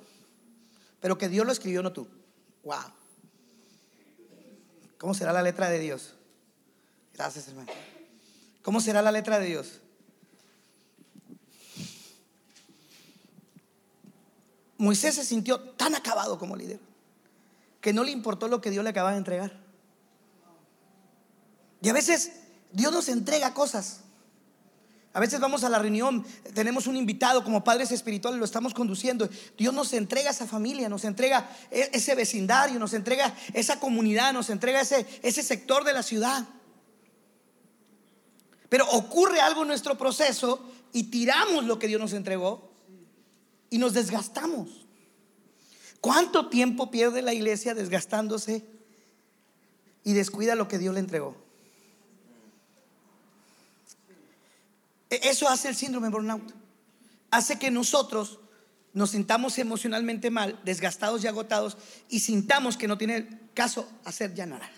pero 0.99 1.17
que 1.17 1.29
Dios 1.29 1.45
lo 1.45 1.51
escribió, 1.51 1.81
no 1.83 1.93
tú. 1.93 2.07
Wow. 2.63 2.91
¿Cómo 4.97 5.13
será 5.13 5.31
la 5.31 5.43
letra 5.43 5.69
de 5.69 5.79
Dios? 5.79 6.15
Gracias, 7.13 7.47
hermano. 7.47 7.71
¿Cómo 8.61 8.81
será 8.81 9.01
la 9.01 9.11
letra 9.11 9.39
de 9.39 9.45
Dios? 9.45 9.79
Moisés 14.77 15.15
se 15.15 15.25
sintió 15.25 15.59
tan 15.59 15.95
acabado 15.95 16.37
como 16.37 16.55
líder 16.55 16.79
que 17.81 17.93
no 17.93 18.03
le 18.03 18.11
importó 18.11 18.47
lo 18.47 18.61
que 18.61 18.69
Dios 18.69 18.83
le 18.83 18.89
acababa 18.89 19.13
de 19.13 19.19
entregar. 19.19 19.53
Y 21.81 21.89
a 21.89 21.93
veces 21.93 22.33
Dios 22.71 22.91
nos 22.91 23.07
entrega 23.07 23.53
cosas. 23.53 24.01
A 25.17 25.19
veces 25.19 25.39
vamos 25.39 25.63
a 25.63 25.69
la 25.69 25.79
reunión, 25.79 26.23
tenemos 26.53 26.85
un 26.85 26.95
invitado 26.95 27.43
como 27.43 27.63
padres 27.63 27.91
espirituales, 27.91 28.37
lo 28.37 28.45
estamos 28.45 28.75
conduciendo. 28.75 29.27
Dios 29.57 29.73
nos 29.73 29.91
entrega 29.93 30.29
esa 30.29 30.45
familia, 30.45 30.89
nos 30.89 31.05
entrega 31.05 31.49
e-, 31.71 31.89
ese 31.91 32.13
vecindario, 32.13 32.77
nos 32.77 32.93
entrega 32.93 33.35
esa 33.55 33.79
comunidad, 33.79 34.31
nos 34.31 34.51
entrega 34.51 34.79
ese, 34.79 35.07
ese 35.23 35.41
sector 35.41 35.83
de 35.85 35.93
la 35.93 36.03
ciudad. 36.03 36.45
Pero 38.69 38.87
ocurre 38.91 39.41
algo 39.41 39.63
en 39.63 39.69
nuestro 39.69 39.97
proceso 39.97 40.63
y 40.93 41.05
tiramos 41.05 41.65
lo 41.65 41.79
que 41.79 41.87
Dios 41.87 41.99
nos 41.99 42.13
entregó 42.13 42.69
y 43.71 43.79
nos 43.79 43.93
desgastamos. 43.93 44.85
¿Cuánto 45.99 46.47
tiempo 46.49 46.91
pierde 46.91 47.23
la 47.23 47.33
iglesia 47.33 47.73
desgastándose 47.73 48.67
y 50.03 50.13
descuida 50.13 50.53
lo 50.53 50.67
que 50.67 50.77
Dios 50.77 50.93
le 50.93 50.99
entregó? 50.99 51.46
Eso 55.09 55.47
hace 55.47 55.69
el 55.69 55.75
síndrome 55.75 56.09
burnout. 56.09 56.53
Hace 57.31 57.59
que 57.59 57.71
nosotros 57.71 58.39
nos 58.93 59.11
sintamos 59.11 59.57
emocionalmente 59.57 60.29
mal, 60.29 60.59
desgastados 60.63 61.23
y 61.23 61.27
agotados 61.27 61.77
y 62.09 62.19
sintamos 62.19 62.77
que 62.77 62.87
no 62.87 62.97
tiene 62.97 63.49
caso 63.53 63.87
hacer 64.05 64.33
ya 64.33 64.45
nada. 64.45 64.69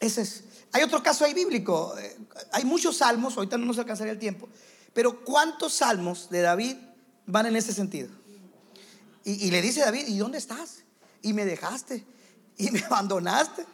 Ese 0.00 0.22
es. 0.22 0.44
Hay 0.72 0.82
otro 0.82 1.02
caso 1.02 1.24
ahí 1.24 1.34
bíblico. 1.34 1.96
Eh, 1.98 2.16
hay 2.52 2.64
muchos 2.64 2.96
salmos, 2.96 3.36
ahorita 3.36 3.58
no 3.58 3.66
nos 3.66 3.78
alcanzaría 3.78 4.12
el 4.12 4.18
tiempo, 4.18 4.48
pero 4.92 5.24
¿cuántos 5.24 5.74
salmos 5.74 6.28
de 6.30 6.40
David 6.40 6.76
van 7.26 7.46
en 7.46 7.56
ese 7.56 7.72
sentido. 7.72 8.08
Y, 9.24 9.46
y 9.46 9.50
le 9.50 9.62
dice 9.62 9.80
David, 9.80 10.06
¿y 10.08 10.18
dónde 10.18 10.38
estás? 10.38 10.82
Y 11.22 11.32
me 11.32 11.44
dejaste, 11.44 12.04
y 12.58 12.70
me 12.70 12.80
abandonaste. 12.84 13.64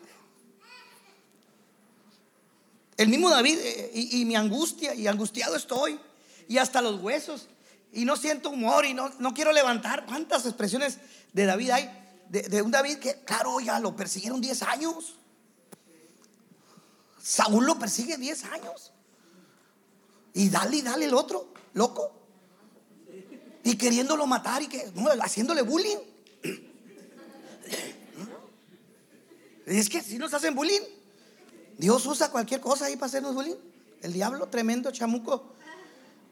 El 2.99 3.09
mismo 3.09 3.31
David, 3.31 3.59
eh, 3.63 3.91
y, 3.95 4.25
mi 4.25 4.35
angustia, 4.35 4.93
y 4.93 5.07
angustiado 5.07 5.55
estoy, 5.55 6.01
y 6.49 6.59
hasta 6.59 6.83
los 6.83 7.01
huesos, 7.01 7.49
y 7.93 8.05
no 8.05 8.17
siento 8.17 8.51
humor, 8.51 8.85
y 8.85 8.93
no, 8.93 9.11
no 9.21 9.33
quiero 9.33 9.53
levantar. 9.53 10.05
¿Cuántas 10.05 10.45
expresiones 10.45 10.99
de 11.33 11.47
David 11.47 11.71
hay? 11.71 11.91
De, 12.29 12.61
un 12.61 12.73
David 12.73 12.99
que, 12.99 13.21
claro, 13.25 13.61
ya 13.61 13.79
lo 13.79 13.95
persiguieron 13.95 14.41
10 14.41 14.63
años. 14.65 15.15
Saúl 17.23 17.65
lo 17.67 17.79
persigue 17.79 18.17
10 18.17 18.45
años. 18.47 18.93
Y 20.35 20.49
dale 20.51 20.79
y 20.79 20.83
dale 20.83 21.05
el 21.05 21.15
otro, 21.15 21.55
loco. 21.75 22.13
Y 23.63 23.77
queriéndolo 23.77 24.27
matar 24.27 24.61
y 24.63 24.67
que, 24.67 24.93
haciéndole 25.23 25.63
bullying. 25.63 25.99
Es 29.67 29.89
que 29.91 30.03
si 30.03 30.17
nos 30.17 30.33
hacen 30.33 30.55
bullying, 30.55 30.81
Dios 31.79 32.05
usa 32.07 32.31
cualquier 32.31 32.61
cosa 32.61 32.87
ahí 32.87 32.97
para 32.97 33.07
hacernos 33.07 33.35
bullying. 33.35 33.57
El 34.03 34.13
diablo, 34.13 34.47
tremendo 34.49 34.91
chamuco. 34.91 35.55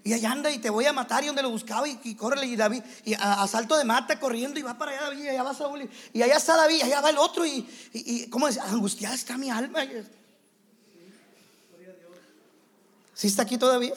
Y 0.03 0.13
allá 0.13 0.31
anda 0.31 0.51
y 0.51 0.59
te 0.59 0.71
voy 0.71 0.87
a 0.87 0.93
matar 0.93 1.25
y 1.25 1.29
donde 1.29 1.43
lo 1.43 1.51
buscaba 1.51 1.89
y, 1.89 1.99
y 2.05 2.17
y 2.45 2.57
David, 2.57 2.83
y 3.05 3.15
a, 3.15 3.45
salto 3.49 3.77
de 3.77 3.85
mata 3.85 4.21
corriendo 4.21 4.57
y 4.57 4.63
va 4.63 4.79
para 4.79 4.93
allá 4.93 5.01
David 5.03 5.25
y 5.25 5.29
allá 5.31 5.43
va 5.43 5.53
Saúl 5.53 5.91
y, 6.13 6.23
allá 6.23 6.37
está 6.37 6.57
David, 6.57 6.77
y 6.77 6.83
allá 6.83 7.01
va 7.01 7.11
el 7.11 7.19
otro 7.19 7.45
y, 7.45 7.69
y, 7.93 8.27
¿cómo 8.29 8.47
es? 8.47 8.57
Angustiada 8.57 9.17
está 9.17 9.37
mi 9.37 9.51
alma. 9.51 9.81
¿Sí 13.15 13.27
está 13.27 13.43
aquí 13.43 13.59
todavía? 13.59 13.95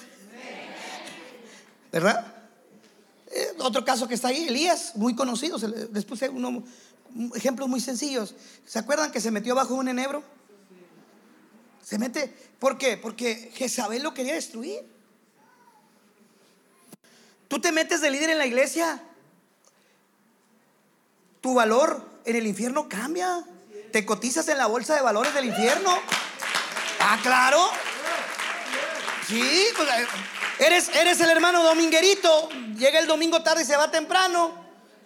¿Verdad? 1.91 2.33
Eh, 3.31 3.53
otro 3.59 3.85
caso 3.85 4.07
que 4.07 4.15
está 4.15 4.29
ahí, 4.29 4.47
Elías, 4.47 4.95
muy 4.95 5.15
conocido, 5.15 5.59
les 5.93 6.05
puse 6.05 6.27
unos 6.29 6.63
ejemplos 7.35 7.69
muy 7.69 7.81
sencillos. 7.81 8.33
¿Se 8.65 8.79
acuerdan 8.79 9.11
que 9.11 9.21
se 9.21 9.29
metió 9.29 9.53
bajo 9.53 9.75
un 9.75 9.87
enebro? 9.87 10.23
Se 11.89 11.97
mete, 11.97 12.31
¿por 12.59 12.77
qué? 12.77 12.97
Porque 12.97 13.51
Jezabel 13.55 14.03
lo 14.03 14.13
quería 14.13 14.35
destruir. 14.35 14.85
Tú 17.47 17.59
te 17.59 17.71
metes 17.71 17.99
de 18.01 18.11
líder 18.11 18.29
en 18.29 18.37
la 18.37 18.45
iglesia, 18.45 19.01
tu 21.41 21.55
valor 21.55 22.07
en 22.25 22.35
el 22.35 22.45
infierno 22.45 22.87
cambia. 22.87 23.43
Te 23.91 24.05
cotizas 24.05 24.47
en 24.49 24.59
la 24.59 24.67
bolsa 24.67 24.93
de 24.93 25.01
valores 25.01 25.33
del 25.33 25.45
infierno. 25.45 25.89
Ah, 26.99 27.17
claro. 27.23 27.57
Sí, 29.27 29.65
pues, 29.75 29.89
eh, 29.89 30.07
eres, 30.59 30.89
eres 30.89 31.19
el 31.21 31.31
hermano 31.31 31.63
dominguerito. 31.63 32.49
Llega 32.77 32.99
el 32.99 33.07
domingo 33.07 33.41
tarde 33.41 33.63
y 33.63 33.65
se 33.65 33.75
va 33.75 33.89
temprano. 33.89 34.53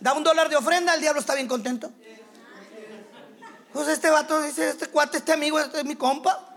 Da 0.02 0.12
un 0.12 0.24
dólar 0.26 0.50
de 0.50 0.58
ofrenda, 0.58 0.96
el 0.96 1.00
diablo 1.00 1.22
está 1.22 1.34
bien 1.34 1.48
contento. 1.48 1.90
Pues 3.72 3.88
este 3.88 4.10
vato 4.10 4.42
dice, 4.42 4.68
este 4.68 4.88
cuate, 4.88 5.20
este 5.20 5.32
amigo, 5.32 5.62
este 5.62 5.78
es 5.78 5.86
mi 5.86 5.96
compa. 5.96 6.50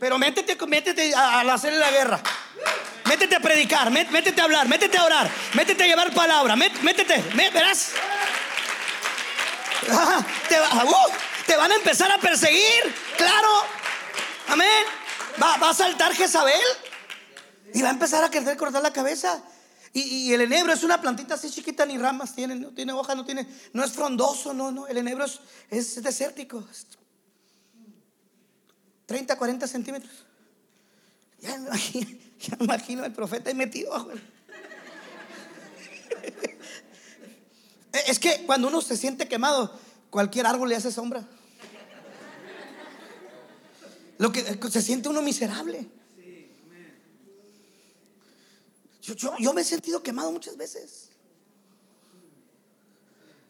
Pero 0.00 0.18
métete, 0.18 0.56
métete 0.66 1.14
a, 1.14 1.40
hacer 1.40 1.74
la 1.74 1.90
guerra. 1.90 2.20
Métete 3.04 3.36
a 3.36 3.40
predicar, 3.40 3.90
métete 3.90 4.40
a 4.40 4.44
hablar, 4.44 4.66
métete 4.66 4.96
a 4.96 5.04
orar, 5.04 5.30
métete 5.52 5.84
a 5.84 5.86
llevar 5.86 6.12
palabra, 6.14 6.56
métete, 6.56 7.22
verás. 7.52 7.92
Uh, 9.88 10.22
te, 11.46 11.56
van 11.56 11.72
a 11.72 11.74
empezar 11.74 12.10
a 12.10 12.18
perseguir, 12.18 12.94
claro. 13.16 13.48
Amén. 14.48 14.84
Va, 15.42 15.54
a 15.54 15.74
saltar 15.74 16.14
Jezabel 16.14 16.60
y 17.74 17.82
va 17.82 17.88
a 17.88 17.92
empezar 17.92 18.24
a 18.24 18.30
querer 18.30 18.56
cortar 18.56 18.82
la 18.82 18.92
cabeza. 18.92 19.42
Y, 19.92 20.32
el 20.32 20.42
enebro 20.42 20.72
es 20.72 20.82
una 20.82 21.00
plantita 21.00 21.34
así 21.34 21.50
chiquita, 21.50 21.84
ni 21.84 21.98
ramas 21.98 22.34
tiene, 22.34 22.54
no 22.54 22.68
tiene 22.68 22.92
hojas, 22.92 23.16
no 23.16 23.24
tiene, 23.24 23.46
no 23.72 23.84
es 23.84 23.92
frondoso, 23.92 24.54
no, 24.54 24.70
no. 24.70 24.86
El 24.86 24.98
enebro 24.98 25.24
es, 25.24 25.40
es 25.68 26.02
desértico, 26.02 26.64
30, 29.10 29.36
40 29.36 29.66
centímetros. 29.66 30.12
Ya 31.40 31.58
me 31.58 31.66
imagino, 31.66 32.10
ya 32.38 32.56
me 32.56 32.64
imagino 32.64 33.04
el 33.04 33.12
profeta 33.12 33.50
ahí 33.50 33.56
metido. 33.56 33.90
Es 38.06 38.20
que 38.20 38.44
cuando 38.46 38.68
uno 38.68 38.80
se 38.80 38.96
siente 38.96 39.26
quemado, 39.26 39.76
cualquier 40.10 40.46
árbol 40.46 40.68
le 40.68 40.76
hace 40.76 40.92
sombra. 40.92 41.26
Lo 44.18 44.30
que 44.30 44.60
se 44.70 44.80
siente 44.80 45.08
uno 45.08 45.22
miserable. 45.22 45.88
Yo, 49.02 49.14
yo, 49.40 49.52
me 49.52 49.62
he 49.62 49.64
sentido 49.64 50.04
quemado 50.04 50.30
muchas 50.30 50.56
veces. 50.56 51.10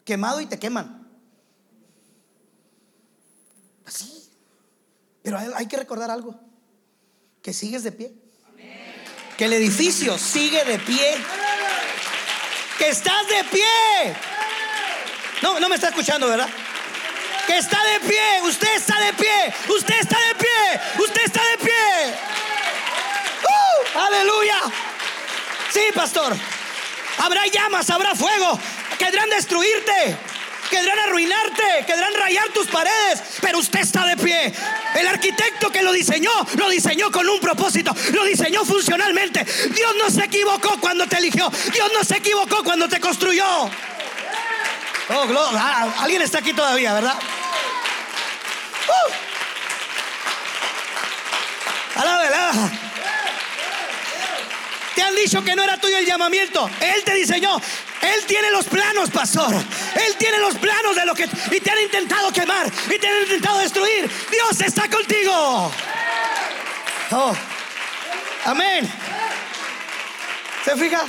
Quemado 0.06 0.40
y 0.40 0.46
te 0.46 0.58
queman. 0.58 1.06
Así. 3.84 4.19
Pero 5.30 5.56
hay 5.56 5.66
que 5.66 5.76
recordar 5.76 6.10
algo, 6.10 6.34
que 7.40 7.52
sigues 7.52 7.84
de 7.84 7.92
pie. 7.92 8.12
Que 9.36 9.44
el 9.44 9.52
edificio 9.52 10.18
sigue 10.18 10.64
de 10.64 10.76
pie. 10.80 11.16
Que 12.76 12.88
estás 12.88 13.28
de 13.28 13.44
pie. 13.44 14.16
No, 15.40 15.60
no 15.60 15.68
me 15.68 15.76
está 15.76 15.90
escuchando, 15.90 16.26
¿verdad? 16.26 16.48
Que 17.46 17.58
está 17.58 17.78
de 17.84 18.00
pie, 18.00 18.42
usted 18.42 18.74
está 18.74 18.98
de 18.98 19.12
pie, 19.12 19.54
usted 19.68 20.00
está 20.00 20.18
de 20.18 20.34
pie, 20.34 21.04
usted 21.04 21.22
está 21.24 21.40
de 21.44 21.58
pie. 21.58 22.14
¡Uh! 23.44 23.98
aleluya. 24.00 24.60
Sí, 25.72 25.80
pastor. 25.94 26.36
Habrá 27.18 27.46
llamas, 27.46 27.88
habrá 27.88 28.16
fuego. 28.16 28.58
Querrán 28.98 29.30
destruirte. 29.30 30.18
Querrán 30.70 30.98
arruinarte, 31.00 31.84
querrán 31.86 32.14
rayar 32.14 32.48
tus 32.50 32.68
paredes, 32.68 33.22
pero 33.40 33.58
usted 33.58 33.80
está 33.80 34.06
de 34.06 34.16
pie. 34.16 34.52
El 34.94 35.06
arquitecto 35.08 35.70
que 35.70 35.82
lo 35.82 35.92
diseñó, 35.92 36.30
lo 36.56 36.68
diseñó 36.68 37.10
con 37.10 37.28
un 37.28 37.40
propósito, 37.40 37.94
lo 38.12 38.24
diseñó 38.24 38.64
funcionalmente. 38.64 39.44
Dios 39.44 39.94
no 39.98 40.08
se 40.10 40.24
equivocó 40.24 40.80
cuando 40.80 41.06
te 41.06 41.16
eligió, 41.16 41.50
Dios 41.72 41.90
no 41.92 42.04
se 42.04 42.18
equivocó 42.18 42.62
cuando 42.62 42.88
te 42.88 43.00
construyó. 43.00 43.44
Oh, 45.12 45.26
gloria. 45.26 45.60
Ah, 45.60 45.94
alguien 45.98 46.22
está 46.22 46.38
aquí 46.38 46.52
todavía, 46.52 46.94
¿verdad? 46.94 47.16
Uh. 48.88 49.30
Te 54.94 55.02
han 55.02 55.14
dicho 55.14 55.42
que 55.44 55.54
no 55.54 55.62
era 55.64 55.78
tuyo 55.78 55.98
el 55.98 56.06
llamamiento. 56.06 56.70
Él 56.80 57.02
te 57.04 57.14
diseñó. 57.14 57.60
Él 58.00 58.24
tiene 58.26 58.50
los 58.50 58.66
planos, 58.66 59.10
pastor. 59.10 59.54
Él 59.54 60.16
tiene 60.18 60.38
los 60.38 60.56
planos 60.56 60.96
de 60.96 61.04
lo 61.04 61.14
que... 61.14 61.28
Y 61.50 61.60
te 61.60 61.70
han 61.70 61.80
intentado 61.80 62.32
quemar. 62.32 62.66
Y 62.66 62.98
te 62.98 63.06
han 63.06 63.22
intentado 63.22 63.58
destruir. 63.58 64.10
Dios 64.30 64.60
está 64.60 64.88
contigo. 64.88 65.72
Oh. 67.12 67.34
Amén. 68.44 68.90
¿Se 70.64 70.76
fija? 70.76 71.04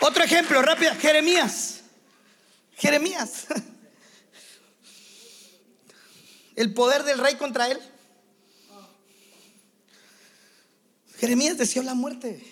Otro 0.00 0.24
ejemplo, 0.24 0.60
rápido. 0.62 0.94
Jeremías. 0.96 1.80
Jeremías. 2.76 3.46
El 6.56 6.74
poder 6.74 7.04
del 7.04 7.18
rey 7.18 7.36
contra 7.36 7.68
él. 7.68 7.80
Jeremías 11.18 11.56
deseó 11.56 11.82
la 11.82 11.94
muerte. 11.94 12.49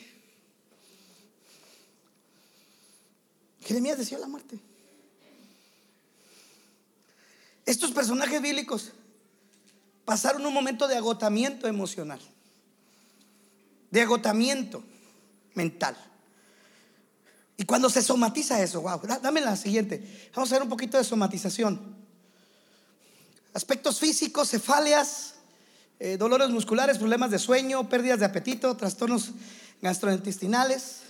Jeremías 3.68 3.98
deseó 3.98 4.18
la 4.18 4.26
muerte. 4.26 4.58
Estos 7.66 7.90
personajes 7.90 8.40
bíblicos 8.40 8.92
pasaron 10.06 10.46
un 10.46 10.54
momento 10.54 10.88
de 10.88 10.96
agotamiento 10.96 11.68
emocional, 11.68 12.18
de 13.90 14.00
agotamiento 14.00 14.82
mental. 15.52 15.98
Y 17.58 17.64
cuando 17.64 17.90
se 17.90 18.00
somatiza 18.00 18.62
eso, 18.62 18.80
wow, 18.80 19.02
dame 19.20 19.42
la 19.42 19.54
siguiente. 19.54 20.30
Vamos 20.34 20.50
a 20.50 20.54
ver 20.54 20.62
un 20.62 20.70
poquito 20.70 20.96
de 20.96 21.04
somatización. 21.04 21.94
Aspectos 23.52 23.98
físicos, 23.98 24.48
cefaleas, 24.48 25.34
eh, 25.98 26.16
dolores 26.16 26.48
musculares, 26.48 26.96
problemas 26.96 27.30
de 27.30 27.38
sueño, 27.38 27.86
pérdidas 27.86 28.20
de 28.20 28.24
apetito, 28.24 28.78
trastornos 28.78 29.32
gastrointestinales, 29.82 31.02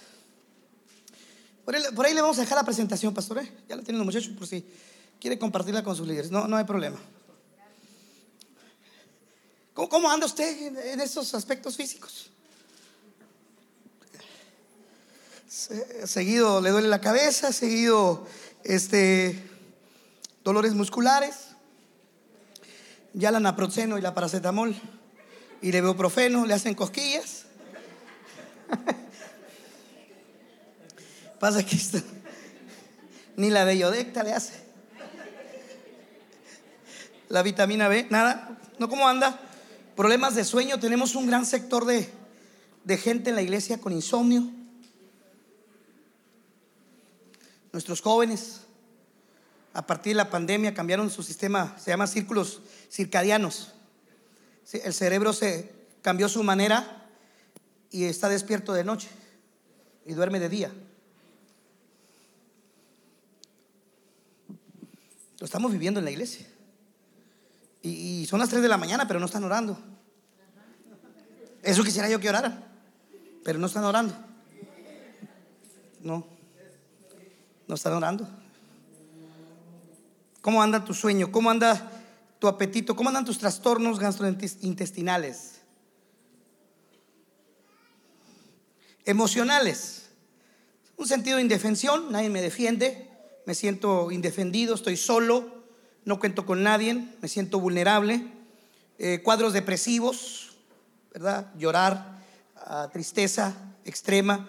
por 1.94 2.06
ahí, 2.06 2.14
le 2.14 2.22
vamos 2.22 2.38
a 2.38 2.40
dejar 2.40 2.56
la 2.56 2.64
presentación, 2.64 3.12
pastor. 3.12 3.38
¿eh? 3.38 3.52
Ya 3.68 3.76
la 3.76 3.82
tienen 3.82 3.98
los 3.98 4.06
muchachos 4.06 4.32
por 4.36 4.46
si 4.46 4.64
quiere 5.20 5.38
compartirla 5.38 5.82
con 5.82 5.94
sus 5.94 6.06
líderes. 6.08 6.30
No, 6.30 6.48
no 6.48 6.56
hay 6.56 6.64
problema. 6.64 6.98
¿Cómo, 9.74 10.10
anda 10.10 10.26
usted 10.26 10.76
en, 10.92 11.00
esos 11.00 11.34
aspectos 11.34 11.76
físicos? 11.76 12.30
Seguido 16.04 16.60
le 16.60 16.70
duele 16.70 16.88
la 16.88 17.00
cabeza, 17.00 17.52
seguido 17.52 18.26
este, 18.64 19.40
dolores 20.42 20.72
musculares, 20.74 21.48
ya 23.12 23.30
la 23.30 23.40
naproxeno 23.40 23.98
y 23.98 24.00
la 24.00 24.14
paracetamol 24.14 24.74
y 25.60 25.70
le 25.70 25.80
veo 25.80 25.96
le 26.46 26.54
hacen 26.54 26.74
cosquillas. 26.74 27.44
Pasa 31.38 31.64
que 31.64 31.76
ni 33.36 33.50
la 33.50 33.64
de 33.64 33.78
Yodecta 33.78 34.24
le 34.24 34.32
hace. 34.32 34.54
La 37.28 37.42
vitamina 37.42 37.88
B, 37.88 38.06
nada. 38.10 38.58
¿No 38.78 38.88
cómo 38.88 39.08
anda? 39.08 39.40
Problemas 39.94 40.34
de 40.34 40.44
sueño. 40.44 40.80
Tenemos 40.80 41.14
un 41.14 41.26
gran 41.26 41.46
sector 41.46 41.84
de, 41.84 42.10
de 42.82 42.96
gente 42.96 43.30
en 43.30 43.36
la 43.36 43.42
iglesia 43.42 43.78
con 43.78 43.92
insomnio. 43.92 44.50
Nuestros 47.72 48.00
jóvenes, 48.00 48.62
a 49.72 49.86
partir 49.86 50.12
de 50.12 50.16
la 50.16 50.30
pandemia, 50.30 50.74
cambiaron 50.74 51.08
su 51.10 51.22
sistema, 51.22 51.76
se 51.78 51.92
llama 51.92 52.08
círculos 52.08 52.62
circadianos. 52.90 53.74
El 54.72 54.94
cerebro 54.94 55.32
se 55.32 55.72
cambió 56.02 56.28
su 56.28 56.42
manera 56.42 57.06
y 57.92 58.04
está 58.04 58.28
despierto 58.28 58.72
de 58.72 58.82
noche 58.82 59.08
y 60.04 60.14
duerme 60.14 60.40
de 60.40 60.48
día. 60.48 60.72
Lo 65.38 65.44
estamos 65.44 65.70
viviendo 65.72 66.00
en 66.00 66.04
la 66.04 66.10
iglesia. 66.10 66.46
Y, 67.82 68.26
son 68.26 68.40
las 68.40 68.48
3 68.48 68.60
de 68.60 68.68
la 68.68 68.76
mañana, 68.76 69.06
pero 69.06 69.20
no 69.20 69.26
están 69.26 69.44
orando. 69.44 69.78
Eso 71.62 71.84
quisiera 71.84 72.08
yo 72.08 72.18
que 72.18 72.28
oraran, 72.28 72.64
pero 73.44 73.58
no 73.58 73.66
están 73.66 73.84
orando. 73.84 74.14
No, 76.02 76.26
no 77.66 77.74
están 77.74 77.92
orando. 77.92 78.28
¿Cómo 80.40 80.62
anda 80.62 80.84
tu 80.84 80.94
sueño? 80.94 81.30
¿Cómo 81.30 81.50
anda 81.50 81.90
tu 82.38 82.48
apetito? 82.48 82.96
¿Cómo 82.96 83.08
andan 83.08 83.24
tus 83.24 83.38
trastornos 83.38 83.98
gastrointestinales? 83.98 85.60
Emocionales. 89.04 90.10
Un 90.96 91.06
sentido 91.06 91.36
de 91.36 91.42
indefensión, 91.42 92.10
nadie 92.10 92.28
me 92.28 92.42
defiende, 92.42 93.08
me 93.48 93.54
siento 93.54 94.10
indefendido, 94.10 94.74
estoy 94.74 94.98
solo, 94.98 95.42
no 96.04 96.20
cuento 96.20 96.44
con 96.44 96.62
nadie, 96.62 97.08
me 97.22 97.28
siento 97.28 97.58
vulnerable. 97.58 98.26
Eh, 98.98 99.22
cuadros 99.24 99.54
depresivos, 99.54 100.58
¿verdad? 101.14 101.50
Llorar, 101.56 102.22
ah, 102.56 102.90
tristeza 102.92 103.54
extrema, 103.86 104.46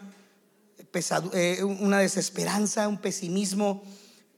eh, 1.32 1.64
una 1.64 2.00
desesperanza, 2.00 2.90
un 2.90 2.98
pesimismo 2.98 3.84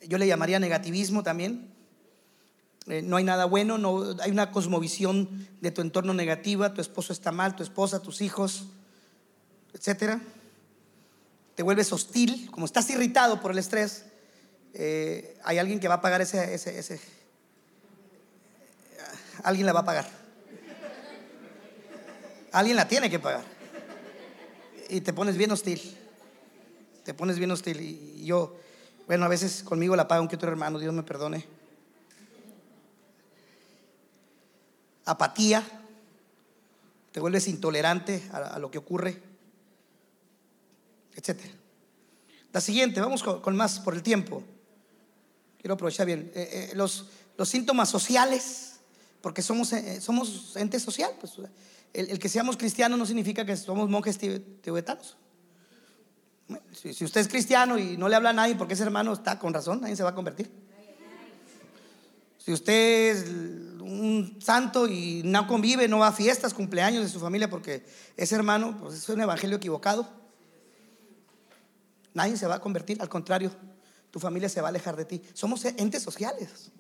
yo 0.07 0.19
le 0.19 0.27
llamaría 0.27 0.59
negativismo 0.59 1.23
también. 1.23 1.73
Eh, 2.85 3.01
no 3.01 3.17
hay 3.17 3.23
nada 3.23 3.45
bueno, 3.45 3.79
no, 3.79 4.15
hay 4.21 4.29
una 4.29 4.51
cosmovisión 4.51 5.47
de 5.59 5.71
tu 5.71 5.81
entorno 5.81 6.13
negativa, 6.13 6.75
tu 6.75 6.81
esposo 6.81 7.13
está 7.13 7.31
mal, 7.31 7.55
tu 7.55 7.63
esposa, 7.63 8.03
tus 8.03 8.21
hijos, 8.21 8.65
etcétera. 9.73 10.21
Te 11.55 11.63
vuelves 11.63 11.91
hostil, 11.91 12.51
como 12.51 12.67
estás 12.67 12.87
irritado 12.91 13.41
por 13.41 13.53
el 13.53 13.57
estrés, 13.57 14.05
eh, 14.73 15.37
hay 15.43 15.57
alguien 15.57 15.79
que 15.79 15.87
va 15.87 15.95
a 15.95 16.01
pagar 16.01 16.21
ese, 16.21 16.53
ese, 16.53 16.77
ese, 16.77 16.99
alguien 19.43 19.65
la 19.65 19.73
va 19.73 19.81
a 19.81 19.85
pagar. 19.85 20.21
Alguien 22.51 22.75
la 22.75 22.87
tiene 22.87 23.09
que 23.09 23.19
pagar. 23.19 23.43
Y 24.89 25.01
te 25.01 25.13
pones 25.13 25.37
bien 25.37 25.51
hostil. 25.51 25.97
Te 27.03 27.13
pones 27.13 27.37
bien 27.37 27.51
hostil. 27.51 27.79
Y 27.79 28.25
yo, 28.25 28.57
bueno, 29.07 29.25
a 29.25 29.29
veces 29.29 29.63
conmigo 29.63 29.95
la 29.95 30.07
paga 30.07 30.21
un 30.21 30.27
que 30.27 30.35
otro 30.35 30.49
hermano, 30.49 30.79
Dios 30.79 30.93
me 30.93 31.03
perdone. 31.03 31.45
Apatía, 35.05 35.65
te 37.11 37.19
vuelves 37.19 37.47
intolerante 37.47 38.23
a, 38.31 38.59
lo 38.59 38.69
que 38.69 38.77
ocurre, 38.77 39.21
etc. 41.15 41.39
La 42.53 42.61
siguiente, 42.61 43.01
vamos 43.01 43.23
con, 43.23 43.55
más 43.55 43.79
por 43.79 43.95
el 43.95 44.03
tiempo. 44.03 44.43
Quiero 45.61 45.75
aprovechar 45.75 46.07
bien. 46.07 46.31
Eh, 46.33 46.69
eh, 46.71 46.75
los, 46.75 47.05
los, 47.37 47.47
síntomas 47.47 47.87
sociales, 47.87 48.79
porque 49.21 49.43
somos, 49.43 49.71
eh, 49.73 50.01
somos 50.01 50.55
ente 50.55 50.79
social. 50.79 51.11
Pues, 51.19 51.33
el, 51.93 52.17
que 52.17 52.29
seamos 52.29 52.57
cristianos 52.57 52.97
no 52.97 53.05
significa 53.05 53.45
que 53.45 53.55
somos 53.55 53.87
monjes 53.87 54.17
tibetanos. 54.17 55.17
Si, 56.73 57.05
usted 57.05 57.21
es 57.21 57.27
cristiano 57.27 57.77
y 57.77 57.95
no 57.95 58.09
le 58.09 58.15
habla 58.15 58.31
a 58.31 58.33
nadie 58.33 58.55
porque 58.55 58.73
ese 58.73 58.83
hermano 58.83 59.13
está 59.13 59.37
con 59.37 59.53
razón, 59.53 59.81
nadie 59.81 59.95
se 59.95 60.03
va 60.03 60.09
a 60.09 60.15
convertir. 60.15 60.51
Si 62.39 62.51
usted 62.51 63.15
es 63.15 63.29
un 63.29 64.37
santo 64.41 64.87
y 64.87 65.21
no 65.23 65.45
convive, 65.47 65.87
no 65.87 65.99
va 65.99 66.07
a 66.07 66.11
fiestas, 66.11 66.55
cumpleaños 66.55 67.03
de 67.03 67.09
su 67.09 67.19
familia 67.19 67.51
porque 67.51 67.85
ese 68.17 68.33
hermano 68.33 68.79
pues 68.79 68.95
es 68.95 69.09
un 69.09 69.21
evangelio 69.21 69.57
equivocado. 69.57 70.09
Nadie 72.15 72.35
se 72.35 72.47
va 72.47 72.55
a 72.55 72.59
convertir, 72.59 72.99
al 72.99 73.09
contrario, 73.09 73.51
tu 74.11 74.19
familia 74.19 74.49
se 74.49 74.61
va 74.61 74.67
a 74.67 74.69
alejar 74.69 74.95
de 74.95 75.05
ti. 75.05 75.21
Somos 75.33 75.63
entes 75.65 76.03
sociales. 76.03 76.71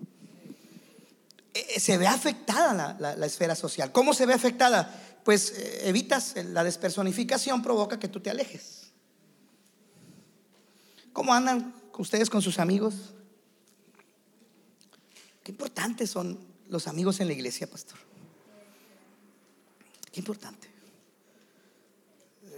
E, 1.53 1.75
e, 1.75 1.79
se 1.79 1.97
ve 1.97 2.05
afectada 2.07 2.97
la, 2.99 3.25
esfera 3.25 3.55
social. 3.55 3.91
¿Cómo 3.91 4.13
se 4.13 4.25
ve 4.25 4.33
afectada? 4.33 5.19
Pues 5.23 5.51
eh, 5.51 5.89
evitas 5.89 6.35
la 6.35 6.63
despersonificación, 6.63 7.61
provoca 7.61 7.99
que 7.99 8.09
tú 8.09 8.19
te 8.19 8.29
alejes. 8.29 8.91
¿Cómo 11.13 11.33
andan 11.33 11.73
ustedes 11.97 12.29
con 12.29 12.41
sus 12.41 12.59
amigos? 12.59 13.13
Qué 15.43 15.51
importantes 15.51 16.09
son 16.09 16.39
los 16.67 16.87
amigos 16.87 17.19
en 17.19 17.27
la 17.27 17.33
iglesia, 17.33 17.67
pastor. 17.67 17.97
Qué 20.11 20.19
importante. 20.19 20.69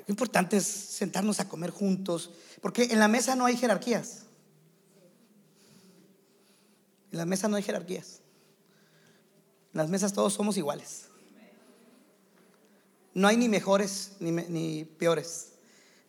Qué 0.05 0.11
importante 0.11 0.57
es 0.57 0.65
sentarnos 0.65 1.39
a 1.39 1.47
comer 1.47 1.69
juntos, 1.69 2.31
porque 2.61 2.83
en 2.85 2.99
la 2.99 3.07
mesa 3.07 3.35
no 3.35 3.45
hay 3.45 3.55
jerarquías. 3.55 4.23
En 7.13 7.19
la 7.19 7.25
mesa 7.27 7.47
no 7.47 7.57
hay 7.57 7.63
jerarquías. 7.63 8.21
En 9.71 9.77
las 9.77 9.87
mesas 9.87 10.13
todos 10.13 10.33
somos 10.33 10.57
iguales. 10.57 11.05
No 13.13 13.27
hay 13.27 13.37
ni 13.37 13.47
mejores 13.47 14.13
ni, 14.19 14.83
peores. 14.83 15.49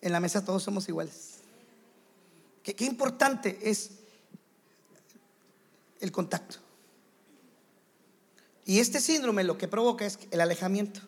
En 0.01 0.13
la 0.13 0.21
mesa 0.21 0.43
todos 0.43 0.63
somos 0.63 0.89
iguales. 0.89 1.41
Qué, 2.63 2.87
importante 2.87 3.59
es 3.63 3.91
el 6.01 6.11
contacto. 6.11 6.57
Y 8.65 8.79
este 8.79 8.99
síndrome 8.99 9.45
lo 9.45 9.59
que 9.59 9.69
provoca 9.69 10.07
es 10.07 10.19
el 10.31 10.41
alejamiento. 10.41 11.01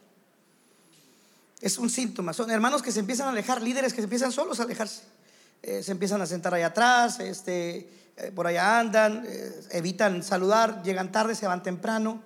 Es 1.62 1.78
un 1.78 1.88
síntoma. 1.88 2.34
Son 2.34 2.50
hermanos 2.50 2.82
que 2.82 2.92
se 2.92 3.00
empiezan 3.00 3.28
a 3.28 3.30
alejar, 3.30 3.62
líderes 3.62 3.94
que 3.94 4.02
se 4.02 4.04
empiezan 4.04 4.30
solos 4.30 4.60
a 4.60 4.64
alejarse. 4.64 5.15
Eh, 5.62 5.82
se 5.82 5.92
empiezan 5.92 6.20
a 6.20 6.26
sentar 6.26 6.54
allá 6.54 6.66
atrás, 6.66 7.18
este, 7.20 7.90
eh, 8.16 8.30
por 8.34 8.46
allá 8.46 8.78
andan, 8.78 9.24
eh, 9.26 9.62
evitan 9.72 10.22
saludar, 10.22 10.82
llegan 10.82 11.10
tarde, 11.10 11.34
se 11.34 11.46
van 11.46 11.62
temprano, 11.62 12.22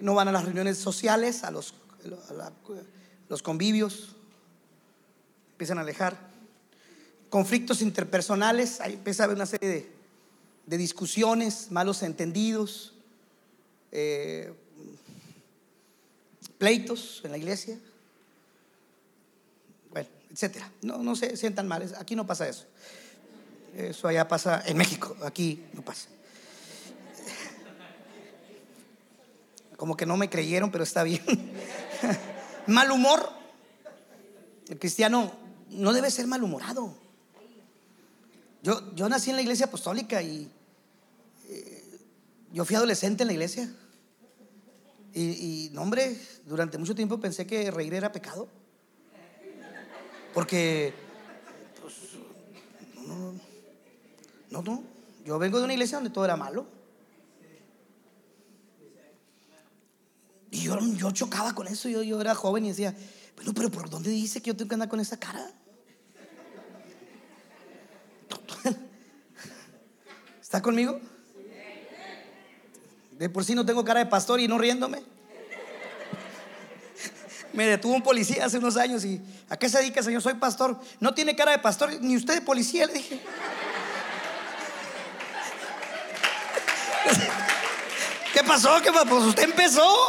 no 0.00 0.14
van 0.14 0.28
a 0.28 0.32
las 0.32 0.44
reuniones 0.44 0.78
sociales, 0.78 1.44
a 1.44 1.50
los, 1.50 1.74
los 3.28 3.42
convivios, 3.42 4.16
empiezan 5.52 5.76
a 5.76 5.82
alejar. 5.82 6.16
Conflictos 7.28 7.82
interpersonales, 7.82 8.80
ahí 8.80 8.94
empieza 8.94 9.22
a 9.22 9.26
haber 9.26 9.36
una 9.36 9.46
serie 9.46 9.92
de, 10.66 10.78
discusiones, 10.78 11.70
malos 11.70 12.02
entendidos, 12.02 12.94
pleitos 16.56 17.20
en 17.24 17.30
la 17.30 17.36
iglesia, 17.36 17.78
etcétera. 20.32 20.70
No, 20.82 20.98
no 20.98 21.14
se 21.14 21.36
sientan 21.36 21.68
mal, 21.68 21.94
aquí 21.98 22.16
no 22.16 22.26
pasa 22.26 22.48
eso. 22.48 22.66
Eso 23.76 24.08
allá 24.08 24.28
pasa 24.28 24.62
en 24.66 24.76
México, 24.76 25.16
aquí 25.22 25.64
no 25.72 25.82
pasa. 25.82 26.08
Como 29.76 29.96
que 29.96 30.06
no 30.06 30.16
me 30.16 30.30
creyeron, 30.30 30.70
pero 30.70 30.84
está 30.84 31.02
bien. 31.02 31.22
Mal 32.66 32.90
humor. 32.90 33.28
El 34.68 34.78
cristiano 34.78 35.32
no 35.70 35.92
debe 35.92 36.10
ser 36.10 36.26
malhumorado. 36.26 36.94
Yo, 38.62 38.94
yo 38.94 39.08
nací 39.08 39.30
en 39.30 39.36
la 39.36 39.42
iglesia 39.42 39.66
apostólica 39.66 40.22
y 40.22 40.48
eh, 41.48 42.00
yo 42.52 42.64
fui 42.64 42.76
adolescente 42.76 43.24
en 43.24 43.26
la 43.26 43.32
iglesia. 43.32 43.74
Y, 45.14 45.68
no, 45.72 45.82
hombre, 45.82 46.16
durante 46.46 46.78
mucho 46.78 46.94
tiempo 46.94 47.20
pensé 47.20 47.46
que 47.46 47.70
reír 47.70 47.92
era 47.92 48.12
pecado. 48.12 48.48
Porque, 50.34 50.94
pues, 51.80 51.94
no, 53.06 53.34
no, 54.50 54.62
no, 54.62 54.82
yo 55.24 55.38
vengo 55.38 55.58
de 55.58 55.64
una 55.64 55.74
iglesia 55.74 55.98
donde 55.98 56.10
todo 56.10 56.24
era 56.24 56.36
malo. 56.36 56.66
Y 60.50 60.62
yo, 60.64 60.78
yo 60.80 61.10
chocaba 61.12 61.54
con 61.54 61.66
eso, 61.66 61.88
yo, 61.88 62.02
yo 62.02 62.20
era 62.20 62.34
joven 62.34 62.66
y 62.66 62.68
decía, 62.68 62.94
bueno, 63.36 63.52
pero 63.54 63.70
¿por 63.70 63.88
dónde 63.88 64.10
dice 64.10 64.42
que 64.42 64.48
yo 64.48 64.56
tengo 64.56 64.68
que 64.68 64.74
andar 64.74 64.88
con 64.88 65.00
esa 65.00 65.18
cara? 65.18 65.50
¿Está 70.40 70.60
conmigo? 70.60 71.00
De 73.18 73.30
por 73.30 73.44
sí 73.44 73.54
no 73.54 73.64
tengo 73.64 73.84
cara 73.84 74.00
de 74.00 74.06
pastor 74.06 74.40
y 74.40 74.48
no 74.48 74.58
riéndome. 74.58 75.02
Me 77.52 77.66
detuvo 77.66 77.94
un 77.94 78.02
policía 78.02 78.46
hace 78.46 78.58
unos 78.58 78.76
años 78.76 79.04
y 79.04 79.20
¿a 79.48 79.56
qué 79.56 79.68
se 79.68 79.78
dedica, 79.78 80.02
señor? 80.02 80.22
Soy 80.22 80.34
pastor. 80.34 80.80
No 81.00 81.12
tiene 81.12 81.36
cara 81.36 81.50
de 81.52 81.58
pastor, 81.58 81.92
ni 82.00 82.16
usted 82.16 82.34
de 82.34 82.40
policía, 82.40 82.86
le 82.86 82.94
dije. 82.94 83.20
¿Qué 88.32 88.42
pasó? 88.42 88.80
¿Qué 88.82 88.90
pasó? 88.90 89.06
Pues 89.06 89.24
usted 89.24 89.44
empezó. 89.44 90.08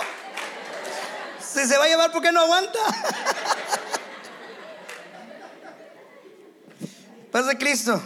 Se, 1.39 1.67
se 1.67 1.77
va 1.77 1.83
a 1.83 1.87
llevar 1.87 2.11
porque 2.13 2.31
no 2.31 2.39
aguanta. 2.41 2.79
Paz 7.31 7.47
de 7.47 7.57
Cristo. 7.57 8.01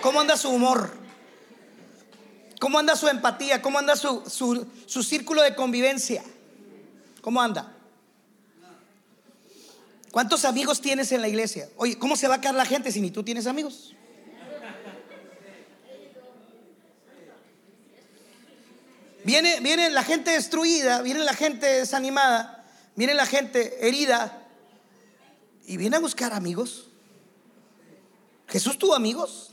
¿Cómo 0.00 0.20
anda 0.20 0.36
su 0.36 0.50
humor? 0.50 0.90
¿Cómo 2.58 2.80
anda 2.80 2.96
su 2.96 3.06
empatía? 3.06 3.62
¿Cómo 3.62 3.78
anda 3.78 3.94
su, 3.94 4.24
su, 4.28 4.66
su 4.86 5.04
círculo 5.04 5.42
de 5.42 5.54
convivencia? 5.54 6.24
¿Cómo 7.20 7.40
anda? 7.40 7.75
¿Cuántos 10.16 10.46
amigos 10.46 10.80
tienes 10.80 11.12
en 11.12 11.20
la 11.20 11.28
iglesia? 11.28 11.68
Oye, 11.76 11.98
¿cómo 11.98 12.16
se 12.16 12.26
va 12.26 12.36
a 12.36 12.40
quedar 12.40 12.54
la 12.54 12.64
gente 12.64 12.90
si 12.90 13.02
ni 13.02 13.10
tú 13.10 13.22
tienes 13.22 13.46
amigos? 13.46 13.94
Viene, 19.24 19.60
viene 19.60 19.90
la 19.90 20.02
gente 20.02 20.30
destruida, 20.30 21.02
viene 21.02 21.20
la 21.20 21.34
gente 21.34 21.66
desanimada, 21.66 22.64
viene 22.94 23.12
la 23.12 23.26
gente 23.26 23.86
herida 23.86 24.42
y 25.66 25.76
viene 25.76 25.96
a 25.96 26.00
buscar 26.00 26.32
amigos. 26.32 26.88
Jesús 28.48 28.78
tuvo 28.78 28.94
amigos. 28.94 29.52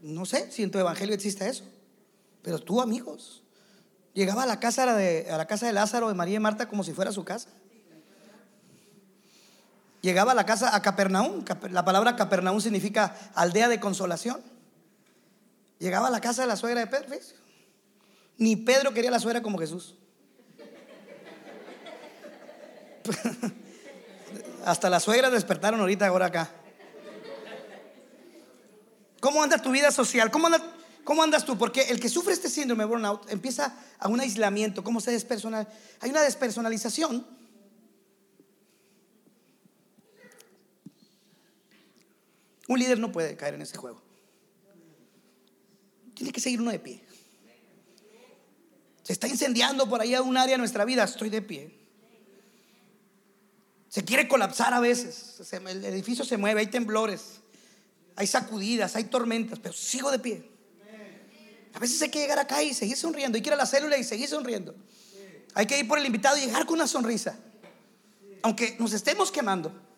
No 0.00 0.26
sé 0.26 0.50
si 0.50 0.64
en 0.64 0.72
tu 0.72 0.80
evangelio 0.80 1.14
existe 1.14 1.48
eso, 1.48 1.62
pero 2.42 2.58
tuvo 2.58 2.82
amigos. 2.82 3.44
Llegaba 4.12 4.42
a 4.42 4.46
la 4.46 4.58
casa 4.58 4.92
de, 4.96 5.28
a 5.30 5.36
la 5.36 5.46
casa 5.46 5.66
de 5.66 5.72
Lázaro, 5.72 6.08
de 6.08 6.14
María 6.14 6.34
y 6.34 6.40
Marta, 6.40 6.68
como 6.68 6.82
si 6.82 6.92
fuera 6.92 7.12
su 7.12 7.24
casa. 7.24 7.48
Llegaba 10.02 10.32
a 10.32 10.34
la 10.34 10.44
casa 10.44 10.74
a 10.74 10.82
Capernaum. 10.82 11.44
La 11.70 11.84
palabra 11.84 12.16
Capernaum 12.16 12.60
significa 12.60 13.16
aldea 13.34 13.68
de 13.68 13.78
consolación. 13.78 14.42
Llegaba 15.78 16.08
a 16.08 16.10
la 16.10 16.20
casa 16.20 16.42
de 16.42 16.48
la 16.48 16.56
suegra 16.56 16.80
de 16.80 16.88
Pedro. 16.88 17.16
Ni 18.36 18.56
Pedro 18.56 18.92
quería 18.92 19.12
la 19.12 19.20
suegra 19.20 19.42
como 19.42 19.58
Jesús. 19.58 19.94
Hasta 24.64 24.90
las 24.90 25.04
suegras 25.04 25.30
despertaron 25.32 25.80
ahorita, 25.80 26.08
ahora 26.08 26.26
acá. 26.26 26.50
¿Cómo 29.20 29.40
anda 29.40 29.58
tu 29.58 29.70
vida 29.70 29.92
social? 29.92 30.32
¿Cómo, 30.32 30.48
¿Cómo 31.04 31.22
andas 31.22 31.44
tú? 31.44 31.56
Porque 31.56 31.82
el 31.82 32.00
que 32.00 32.08
sufre 32.08 32.32
este 32.32 32.48
síndrome 32.48 32.82
de 32.82 32.88
burnout 32.88 33.30
empieza 33.30 33.76
a 34.00 34.08
un 34.08 34.18
aislamiento. 34.18 34.82
¿Cómo 34.82 35.00
se 35.00 35.12
despersonal? 35.12 35.68
Hay 36.00 36.10
una 36.10 36.22
despersonalización. 36.22 37.24
Un 42.72 42.78
líder 42.78 42.98
no 42.98 43.12
puede 43.12 43.36
caer 43.36 43.52
en 43.52 43.60
ese 43.60 43.76
juego. 43.76 44.00
Tiene 46.14 46.32
que 46.32 46.40
seguir 46.40 46.58
uno 46.58 46.70
de 46.70 46.78
pie. 46.78 47.04
Se 49.02 49.12
está 49.12 49.28
incendiando 49.28 49.86
por 49.90 50.00
ahí 50.00 50.14
un 50.14 50.38
área 50.38 50.54
de 50.54 50.58
nuestra 50.58 50.86
vida. 50.86 51.04
Estoy 51.04 51.28
de 51.28 51.42
pie. 51.42 51.78
Se 53.90 54.02
quiere 54.06 54.26
colapsar 54.26 54.72
a 54.72 54.80
veces. 54.80 55.38
El 55.52 55.84
edificio 55.84 56.24
se 56.24 56.38
mueve, 56.38 56.60
hay 56.60 56.68
temblores, 56.68 57.42
hay 58.16 58.26
sacudidas, 58.26 58.96
hay 58.96 59.04
tormentas, 59.04 59.58
pero 59.58 59.74
sigo 59.74 60.10
de 60.10 60.18
pie. 60.18 60.48
A 61.74 61.78
veces 61.78 62.00
hay 62.00 62.08
que 62.08 62.20
llegar 62.20 62.38
acá 62.38 62.62
y 62.62 62.72
seguir 62.72 62.96
sonriendo. 62.96 63.36
Hay 63.36 63.42
que 63.42 63.50
ir 63.50 63.54
a 63.54 63.56
la 63.56 63.66
célula 63.66 63.98
y 63.98 64.04
seguir 64.04 64.30
sonriendo. 64.30 64.74
Hay 65.52 65.66
que 65.66 65.78
ir 65.78 65.86
por 65.86 65.98
el 65.98 66.06
invitado 66.06 66.38
y 66.38 66.46
llegar 66.46 66.64
con 66.64 66.76
una 66.76 66.86
sonrisa. 66.86 67.38
Aunque 68.40 68.76
nos 68.78 68.94
estemos 68.94 69.30
quemando. 69.30 69.91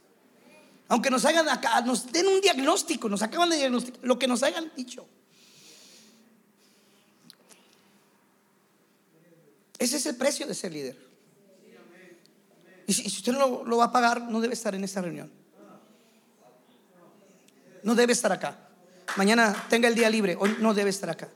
Aunque 0.89 1.11
nos 1.11 1.25
hagan 1.25 1.49
acá, 1.49 1.81
nos 1.81 2.11
den 2.13 2.27
un 2.27 2.41
diagnóstico, 2.41 3.09
nos 3.09 3.23
acaban 3.23 3.51
de 3.51 3.57
diagnosticar 3.57 4.01
lo 4.03 4.19
que 4.19 4.29
nos 4.29 4.43
hayan 4.43 4.71
dicho. 4.77 5.07
Ese 9.79 9.97
es 9.97 10.07
el 10.07 10.17
precio 10.17 10.47
de 10.47 10.55
ser 10.55 10.73
líder. 10.73 10.97
Y 12.87 12.93
si, 12.93 13.07
usted 13.07 13.33
no 13.33 13.65
lo, 13.65 13.77
va 13.77 13.85
a 13.85 13.93
pagar, 13.93 14.21
no 14.23 14.41
debe 14.41 14.55
estar 14.55 14.75
en 14.75 14.85
esta 14.85 15.01
reunión. 15.01 15.31
No 17.83 17.95
debe 17.95 18.13
estar 18.13 18.33
acá. 18.33 18.59
Mañana 19.17 19.67
tenga 19.69 19.89
el 19.89 19.95
día 19.95 20.11
libre, 20.11 20.37
hoy 20.39 20.57
no 20.61 20.75
debe 20.75 20.91
estar 20.91 21.11
acá. 21.11 21.29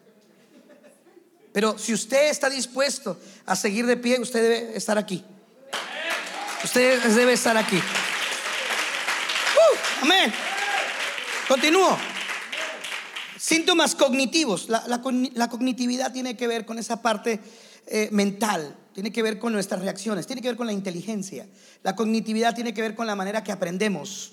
Pero 1.52 1.78
si 1.78 1.92
usted 1.92 2.28
está 2.30 2.50
dispuesto 2.50 3.18
a 3.46 3.56
seguir 3.56 3.86
de 3.86 3.96
pie, 3.96 4.20
usted 4.20 4.42
debe 4.42 4.76
estar 4.76 4.98
aquí. 4.98 5.24
Usted 6.64 7.02
debe 7.14 7.32
estar 7.32 7.56
aquí. 7.56 7.80
Amén. 10.02 10.32
Continúo. 11.48 11.96
Síntomas 13.38 13.94
cognitivos. 13.94 14.68
La, 14.68 14.84
la 14.86 15.48
cognitividad 15.48 16.12
tiene 16.12 16.36
que 16.36 16.46
ver 16.46 16.66
con 16.66 16.78
esa 16.78 17.02
parte 17.02 17.40
eh, 17.86 18.08
mental, 18.12 18.76
tiene 18.92 19.12
que 19.12 19.22
ver 19.22 19.38
con 19.38 19.52
nuestras 19.52 19.80
reacciones, 19.80 20.26
tiene 20.26 20.42
que 20.42 20.48
ver 20.48 20.56
con 20.56 20.66
la 20.66 20.72
inteligencia. 20.72 21.46
La 21.82 21.96
cognitividad 21.96 22.54
tiene 22.54 22.74
que 22.74 22.82
ver 22.82 22.94
con 22.94 23.06
la 23.06 23.16
manera 23.16 23.42
que 23.42 23.52
aprendemos. 23.52 24.32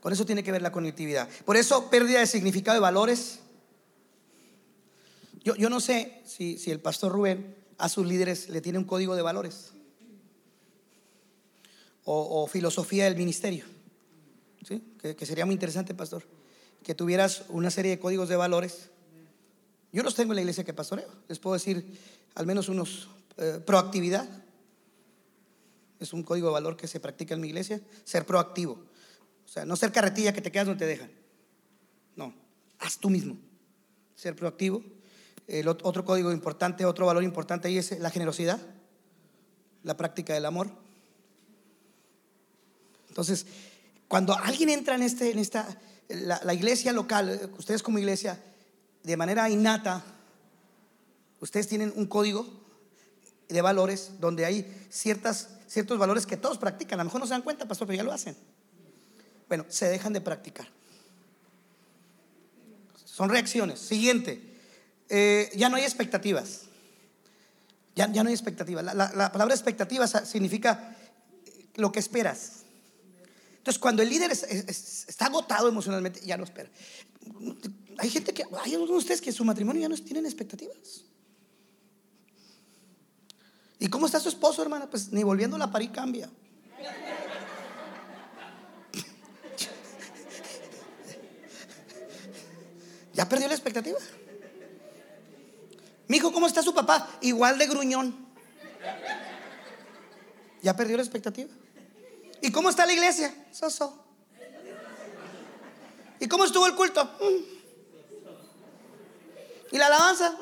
Con 0.00 0.12
eso 0.12 0.26
tiene 0.26 0.42
que 0.42 0.52
ver 0.52 0.62
la 0.62 0.72
cognitividad. 0.72 1.28
Por 1.44 1.56
eso, 1.56 1.88
pérdida 1.88 2.20
de 2.20 2.26
significado 2.26 2.74
de 2.74 2.80
valores. 2.80 3.40
Yo, 5.42 5.54
yo 5.56 5.70
no 5.70 5.80
sé 5.80 6.22
si, 6.26 6.58
si, 6.58 6.70
el 6.70 6.80
pastor 6.80 7.12
Rubén 7.12 7.54
a 7.78 7.88
sus 7.88 8.06
líderes 8.06 8.48
le 8.48 8.60
tiene 8.60 8.78
un 8.78 8.84
código 8.84 9.14
de 9.14 9.22
valores 9.22 9.74
o, 12.04 12.46
filosofía 12.46 13.04
del 13.04 13.16
ministerio. 13.16 13.64
¿Sí? 14.66 14.82
Que, 14.98 15.26
sería 15.26 15.44
muy 15.44 15.52
interesante, 15.52 15.94
pastor, 15.94 16.24
que 16.82 16.94
tuvieras 16.94 17.44
una 17.48 17.70
serie 17.70 17.90
de 17.92 17.98
códigos 17.98 18.28
de 18.28 18.36
valores. 18.36 18.90
Yo 19.92 20.02
los 20.02 20.14
tengo 20.14 20.32
en 20.32 20.36
la 20.36 20.40
iglesia 20.40 20.64
que 20.64 20.72
pastoreo. 20.72 21.08
Les 21.28 21.38
puedo 21.38 21.54
decir 21.54 21.98
al 22.34 22.46
menos 22.46 22.68
unos 22.68 23.08
eh, 23.36 23.60
proactividad. 23.64 24.26
Es 26.00 26.12
un 26.12 26.22
código 26.22 26.48
de 26.48 26.54
valor 26.54 26.76
que 26.76 26.88
se 26.88 26.98
practica 26.98 27.34
en 27.34 27.40
mi 27.40 27.48
iglesia, 27.48 27.80
ser 28.04 28.26
proactivo. 28.26 28.72
O 29.44 29.48
sea, 29.48 29.64
no 29.64 29.76
ser 29.76 29.92
carretilla 29.92 30.32
que 30.32 30.40
te 30.40 30.50
quedas 30.50 30.66
donde 30.66 30.84
te 30.84 30.90
dejan. 30.90 31.10
No, 32.16 32.34
haz 32.78 32.98
tú 32.98 33.10
mismo. 33.10 33.36
Ser 34.16 34.34
proactivo. 34.34 34.82
Otro 35.82 36.04
código 36.04 36.32
importante, 36.32 36.86
otro 36.86 37.06
valor 37.06 37.22
importante 37.22 37.68
ahí 37.68 37.76
es 37.76 37.98
la 37.98 38.10
generosidad, 38.10 38.58
la 39.82 39.96
práctica 39.96 40.32
del 40.32 40.46
amor. 40.46 40.70
Entonces, 43.08 43.46
cuando 44.14 44.38
alguien 44.38 44.70
entra 44.70 44.94
en, 44.94 45.02
este, 45.02 45.32
en 45.32 45.40
esta, 45.40 45.66
la 46.08 46.54
iglesia 46.54 46.92
local, 46.92 47.50
ustedes 47.58 47.82
como 47.82 47.98
iglesia, 47.98 48.40
de 49.02 49.16
manera 49.16 49.50
innata, 49.50 50.04
Ustedes 51.44 51.68
tienen 51.68 51.92
un 51.94 52.06
código 52.06 52.46
de 53.50 53.60
valores 53.60 54.12
donde 54.18 54.46
hay 54.46 54.86
ciertas, 54.88 55.50
ciertos 55.66 55.98
valores 55.98 56.24
que 56.24 56.38
todos 56.38 56.56
practican. 56.56 56.98
A 56.98 57.04
lo 57.04 57.08
mejor 57.08 57.20
no 57.20 57.26
se 57.26 57.34
dan 57.34 57.42
cuenta, 57.42 57.68
pastor, 57.68 57.86
pero 57.86 57.98
ya 57.98 58.02
lo 58.02 58.12
hacen. 58.12 58.34
Bueno, 59.46 59.66
se 59.68 59.86
dejan 59.90 60.14
de 60.14 60.22
practicar. 60.22 60.66
Son 63.04 63.28
reacciones. 63.28 63.78
Siguiente, 63.78 64.40
eh, 65.10 65.50
ya 65.54 65.68
no 65.68 65.76
hay 65.76 65.82
expectativas. 65.82 66.62
Ya, 67.94 68.10
ya 68.10 68.22
no 68.22 68.28
hay 68.28 68.34
expectativas. 68.34 68.82
La, 68.82 69.30
palabra 69.30 69.54
expectativa 69.54 70.06
significa 70.06 70.96
lo 71.74 71.92
que 71.92 71.98
esperas. 71.98 72.63
Entonces, 73.64 73.80
cuando 73.80 74.02
el 74.02 74.10
líder 74.10 74.30
está 74.30 75.24
agotado 75.24 75.70
emocionalmente, 75.70 76.20
ya 76.20 76.36
no 76.36 76.44
espera. 76.44 76.68
Hay 77.96 78.10
gente 78.10 78.34
que, 78.34 78.44
hay 78.62 78.74
algunos 78.74 78.90
de 78.90 78.98
ustedes 78.98 79.22
que 79.22 79.32
su 79.32 79.42
matrimonio 79.42 79.80
ya 79.80 79.88
no 79.88 79.96
tienen 79.96 80.26
expectativas. 80.26 81.06
¿Y 83.78 83.88
cómo 83.88 84.04
está 84.04 84.20
su 84.20 84.28
esposo, 84.28 84.60
hermana? 84.60 84.90
Pues 84.90 85.10
ni 85.12 85.22
volviendo 85.22 85.56
la 85.56 85.72
parir 85.72 85.92
cambia. 85.92 86.28
¿Ya 93.14 93.26
perdió 93.26 93.48
la 93.48 93.54
expectativa? 93.54 93.96
Mi 96.06 96.18
hijo, 96.18 96.30
¿cómo 96.34 96.46
está 96.46 96.62
su 96.62 96.74
papá? 96.74 97.16
Igual 97.22 97.56
de 97.56 97.66
gruñón. 97.66 98.26
¿Ya 100.60 100.76
perdió 100.76 100.98
la 100.98 101.02
expectativa? 101.02 101.48
¿Y 102.44 102.52
cómo 102.52 102.68
está 102.68 102.84
la 102.84 102.92
iglesia? 102.92 103.34
Soso. 103.52 104.04
¿Y 106.20 106.28
cómo 106.28 106.44
estuvo 106.44 106.66
el 106.66 106.74
culto? 106.74 107.02
Mm. 107.02 107.42
¿Y 109.72 109.78
la 109.78 109.86
alabanza? 109.86 110.36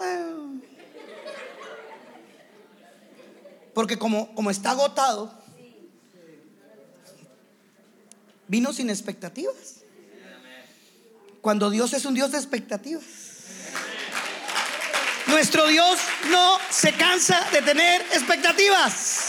Porque 3.72 4.00
como, 4.00 4.34
como 4.34 4.50
está 4.50 4.72
agotado, 4.72 5.32
vino 8.48 8.72
sin 8.72 8.90
expectativas. 8.90 9.84
Cuando 11.40 11.70
Dios 11.70 11.92
es 11.92 12.05
un 12.05 12.14
Dios 12.14 12.32
de 12.32 12.38
expectativas. 12.38 13.05
Nuestro 15.28 15.68
Dios 15.68 16.00
no 16.32 16.59
se 16.68 16.92
cansa 16.94 17.48
de 17.53 17.62
tener 17.62 18.00
expectativas. 18.12 19.28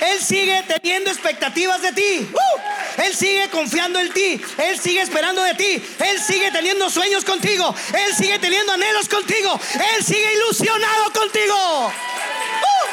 Él 0.00 0.20
sigue 0.20 0.62
teniendo 0.66 1.10
expectativas 1.10 1.82
de 1.82 1.92
ti. 1.92 2.30
¡Uh! 2.32 3.02
Él 3.02 3.14
sigue 3.14 3.48
confiando 3.50 3.98
en 3.98 4.12
ti. 4.12 4.40
Él 4.58 4.78
sigue 4.78 5.02
esperando 5.02 5.42
de 5.42 5.54
ti. 5.54 5.82
Él 5.98 6.20
sigue 6.20 6.50
teniendo 6.50 6.88
sueños 6.90 7.24
contigo. 7.24 7.74
Él 7.94 8.14
sigue 8.14 8.38
teniendo 8.38 8.72
anhelos 8.72 9.08
contigo. 9.08 9.58
Él 9.74 10.04
sigue 10.04 10.34
ilusionado 10.34 11.12
contigo. 11.12 11.86
¡Uh! 11.86 12.86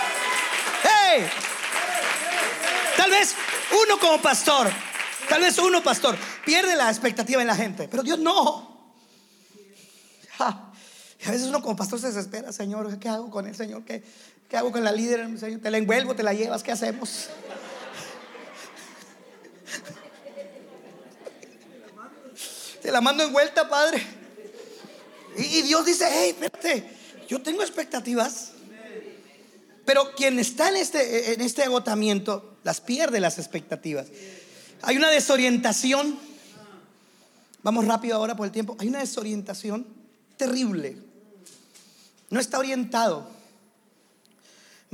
¡Hey! 0.83 1.27
Tal 2.97 3.11
vez 3.11 3.35
uno 3.83 3.99
como 3.99 4.21
pastor, 4.21 4.69
tal 5.29 5.41
vez 5.41 5.57
uno 5.59 5.83
pastor, 5.83 6.17
pierde 6.43 6.75
la 6.75 6.89
expectativa 6.89 7.41
en 7.41 7.47
la 7.47 7.55
gente, 7.55 7.87
pero 7.87 8.03
Dios 8.03 8.19
no. 8.19 8.91
a 10.39 10.71
veces 11.31 11.43
uno 11.47 11.61
como 11.61 11.75
pastor 11.75 11.99
se 11.99 12.07
desespera, 12.07 12.51
Señor, 12.51 12.97
¿qué 12.99 13.09
hago 13.09 13.29
con 13.29 13.47
él, 13.47 13.55
Señor? 13.55 13.83
¿Qué, 13.85 14.03
qué 14.49 14.57
hago 14.57 14.71
con 14.71 14.83
la 14.83 14.91
líder? 14.91 15.27
Te 15.61 15.71
la 15.71 15.77
envuelvo, 15.77 16.15
te 16.15 16.23
la 16.23 16.33
llevas, 16.33 16.63
¿qué 16.63 16.71
hacemos? 16.71 17.29
Te 22.81 22.91
la 22.91 23.01
mando 23.01 23.23
envuelta, 23.23 23.67
Padre. 23.67 24.01
Y 25.37 25.61
Dios 25.63 25.85
dice, 25.85 26.07
hey, 26.09 26.29
espérate, 26.29 26.89
yo 27.27 27.41
tengo 27.41 27.61
expectativas. 27.61 28.51
Pero 29.85 30.15
quien 30.15 30.39
está 30.39 30.69
en 30.69 30.77
este, 30.77 31.33
en 31.33 31.41
este 31.41 31.63
agotamiento, 31.63 32.57
las 32.63 32.81
pierde 32.81 33.19
las 33.19 33.39
expectativas. 33.39 34.07
Hay 34.81 34.97
una 34.97 35.09
desorientación. 35.09 36.19
Vamos 37.63 37.85
rápido 37.85 38.15
ahora 38.15 38.35
por 38.35 38.45
el 38.45 38.51
tiempo. 38.51 38.75
Hay 38.79 38.87
una 38.87 38.99
desorientación 38.99 39.85
terrible. 40.37 40.97
No 42.29 42.39
está 42.39 42.59
orientado. 42.59 43.36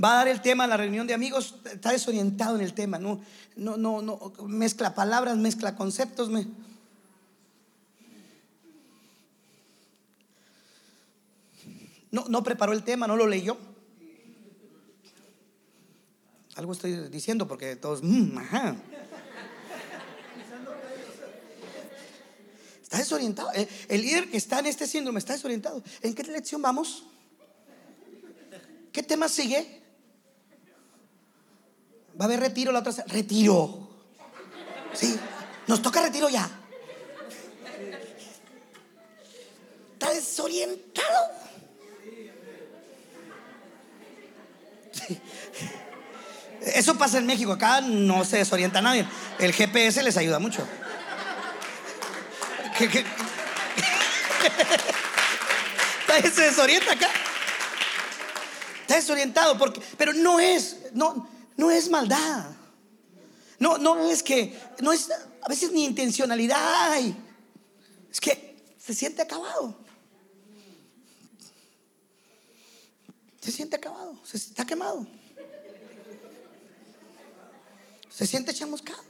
Va 0.02 0.14
a 0.14 0.16
dar 0.16 0.28
el 0.28 0.42
tema 0.42 0.64
a 0.64 0.68
la 0.68 0.78
reunión 0.78 1.06
de 1.06 1.14
amigos, 1.14 1.56
está 1.66 1.92
desorientado 1.92 2.56
en 2.56 2.62
el 2.62 2.74
tema, 2.74 2.98
no, 2.98 3.22
no, 3.56 3.78
no, 3.78 4.02
no 4.02 4.34
mezcla 4.48 4.96
palabras, 4.96 5.38
mezcla 5.38 5.76
conceptos. 5.76 6.32
No, 12.10 12.26
no 12.28 12.44
preparó 12.44 12.74
el 12.74 12.84
tema, 12.84 13.06
no 13.06 13.16
lo 13.16 13.28
leyó. 13.28 13.58
Algo 16.56 16.72
estoy 16.72 17.10
diciendo 17.10 17.48
porque 17.48 17.76
todos, 17.76 18.02
mm, 18.04 18.38
Está 22.82 22.98
desorientado. 22.98 23.50
El 23.90 24.02
líder 24.02 24.30
que 24.30 24.38
está 24.38 24.60
en 24.60 24.68
este 24.68 24.86
síndrome 24.86 25.18
está 25.20 25.34
desorientado. 25.34 25.84
¿En 26.02 26.14
qué 26.14 26.24
lección 26.24 26.62
vamos? 26.62 27.06
¿Qué 28.92 29.02
tema 29.02 29.28
sigue? 29.28 29.83
Va 32.20 32.26
a 32.26 32.28
haber 32.28 32.40
retiro 32.40 32.72
la 32.72 32.80
otra. 32.80 32.94
Retiro. 33.08 33.90
Sí, 34.94 35.20
nos 35.68 35.82
toca 35.82 36.02
retiro 36.02 36.30
ya. 36.30 36.50
Está 39.94 40.14
desorientado. 40.14 41.32
Eso 46.62 46.98
pasa 46.98 47.18
en 47.18 47.26
México. 47.26 47.52
Acá 47.54 47.82
no 47.82 48.24
se 48.26 48.38
desorienta 48.38 48.82
nadie. 48.82 49.06
El 49.40 49.54
GPS 49.54 50.04
les 50.04 50.18
ayuda 50.18 50.40
mucho. 50.40 50.66
se 56.34 56.42
desorienta 56.42 56.94
acá. 56.94 57.10
Está 58.82 58.96
desorientado 58.96 59.58
porque, 59.58 59.82
pero 59.98 60.14
no 60.14 60.40
es, 60.40 60.78
no, 60.94 61.28
no 61.58 61.72
es 61.72 61.90
maldad. 61.90 62.52
No, 63.60 63.78
no 63.78 64.10
es 64.10 64.24
que, 64.24 64.60
no 64.82 64.92
es 64.92 65.10
a 65.12 65.48
veces 65.48 65.72
ni 65.72 65.86
intencionalidad 65.86 66.98
Es 68.12 68.20
que 68.20 68.74
se 68.78 68.94
siente 68.94 69.22
acabado. 69.22 69.78
Se 73.42 73.52
siente 73.52 73.76
acabado, 73.76 74.18
se 74.24 74.38
está 74.38 74.66
quemado. 74.66 75.06
Se 78.10 78.26
siente 78.26 78.54
chamuscado. 78.54 79.04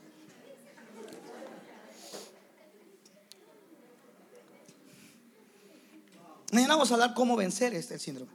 Mañana 6.51 6.75
vamos 6.75 6.91
a 6.91 6.93
hablar 6.93 7.13
cómo 7.15 7.35
vencer 7.35 7.73
este 7.73 7.97
síndrome. 7.97 8.31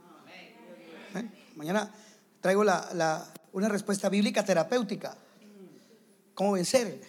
¿Eh? 1.15 1.29
Mañana 1.55 1.95
traigo 2.41 2.65
una 3.59 3.69
respuesta 3.69 4.09
bíblica 4.09 4.45
terapéutica. 4.45 5.17
¿Cómo 6.35 6.53
vencer? 6.53 7.01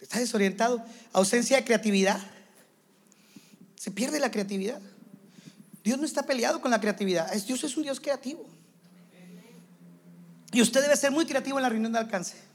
¿Está 0.00 0.18
desorientado? 0.18 0.82
Ausencia 1.12 1.56
de 1.56 1.64
creatividad. 1.64 2.20
Se 3.76 3.90
pierde 3.90 4.18
la 4.18 4.30
creatividad. 4.30 4.80
Dios 5.84 5.98
no 5.98 6.04
está 6.04 6.24
peleado 6.24 6.60
con 6.60 6.70
la 6.70 6.80
creatividad. 6.80 7.32
Dios 7.44 7.64
es 7.64 7.76
un 7.76 7.82
Dios 7.82 8.00
creativo. 8.00 8.46
Y 10.52 10.62
usted 10.62 10.82
debe 10.82 10.96
ser 10.96 11.12
muy 11.12 11.26
creativo 11.26 11.58
en 11.58 11.62
la 11.62 11.68
reunión 11.68 11.92
de 11.92 11.98
alcance. 11.98 12.49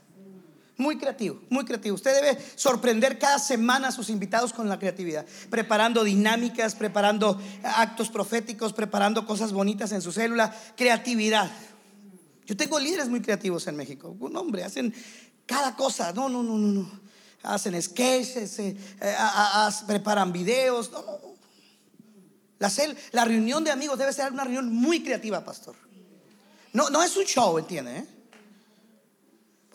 Muy 0.78 0.98
creativo, 0.98 1.40
muy 1.48 1.64
creativo. 1.64 1.94
Usted 1.94 2.14
debe 2.14 2.38
sorprender 2.54 3.18
cada 3.18 3.38
semana 3.38 3.88
a 3.88 3.92
sus 3.92 4.10
invitados 4.10 4.52
con 4.52 4.68
la 4.68 4.78
creatividad, 4.78 5.24
preparando 5.48 6.04
dinámicas, 6.04 6.74
preparando 6.74 7.40
actos 7.62 8.10
proféticos, 8.10 8.74
preparando 8.74 9.26
cosas 9.26 9.52
bonitas 9.52 9.92
en 9.92 10.02
su 10.02 10.12
célula. 10.12 10.54
Creatividad. 10.76 11.50
Yo 12.44 12.56
tengo 12.56 12.78
líderes 12.78 13.08
muy 13.08 13.22
creativos 13.22 13.66
en 13.66 13.76
México. 13.76 14.14
Un 14.20 14.36
hombre, 14.36 14.64
hacen 14.64 14.94
cada 15.46 15.74
cosa. 15.74 16.12
No, 16.12 16.28
no, 16.28 16.42
no, 16.42 16.58
no, 16.58 16.82
no. 16.82 17.06
Hacen 17.42 17.80
sketches, 17.80 18.58
eh, 18.58 18.76
eh, 19.00 19.16
preparan 19.86 20.30
videos. 20.30 20.90
No, 20.90 21.00
no. 21.00 21.36
La, 23.12 23.24
reunión 23.24 23.64
de 23.64 23.70
amigos 23.70 23.98
debe 23.98 24.12
ser 24.12 24.32
una 24.32 24.44
reunión 24.44 24.72
muy 24.72 25.02
creativa, 25.02 25.44
pastor. 25.44 25.74
No, 26.72 26.90
no 26.90 27.02
es 27.02 27.16
un 27.16 27.24
show, 27.24 27.58
¿entiende? 27.58 27.98
Eh? 27.98 28.15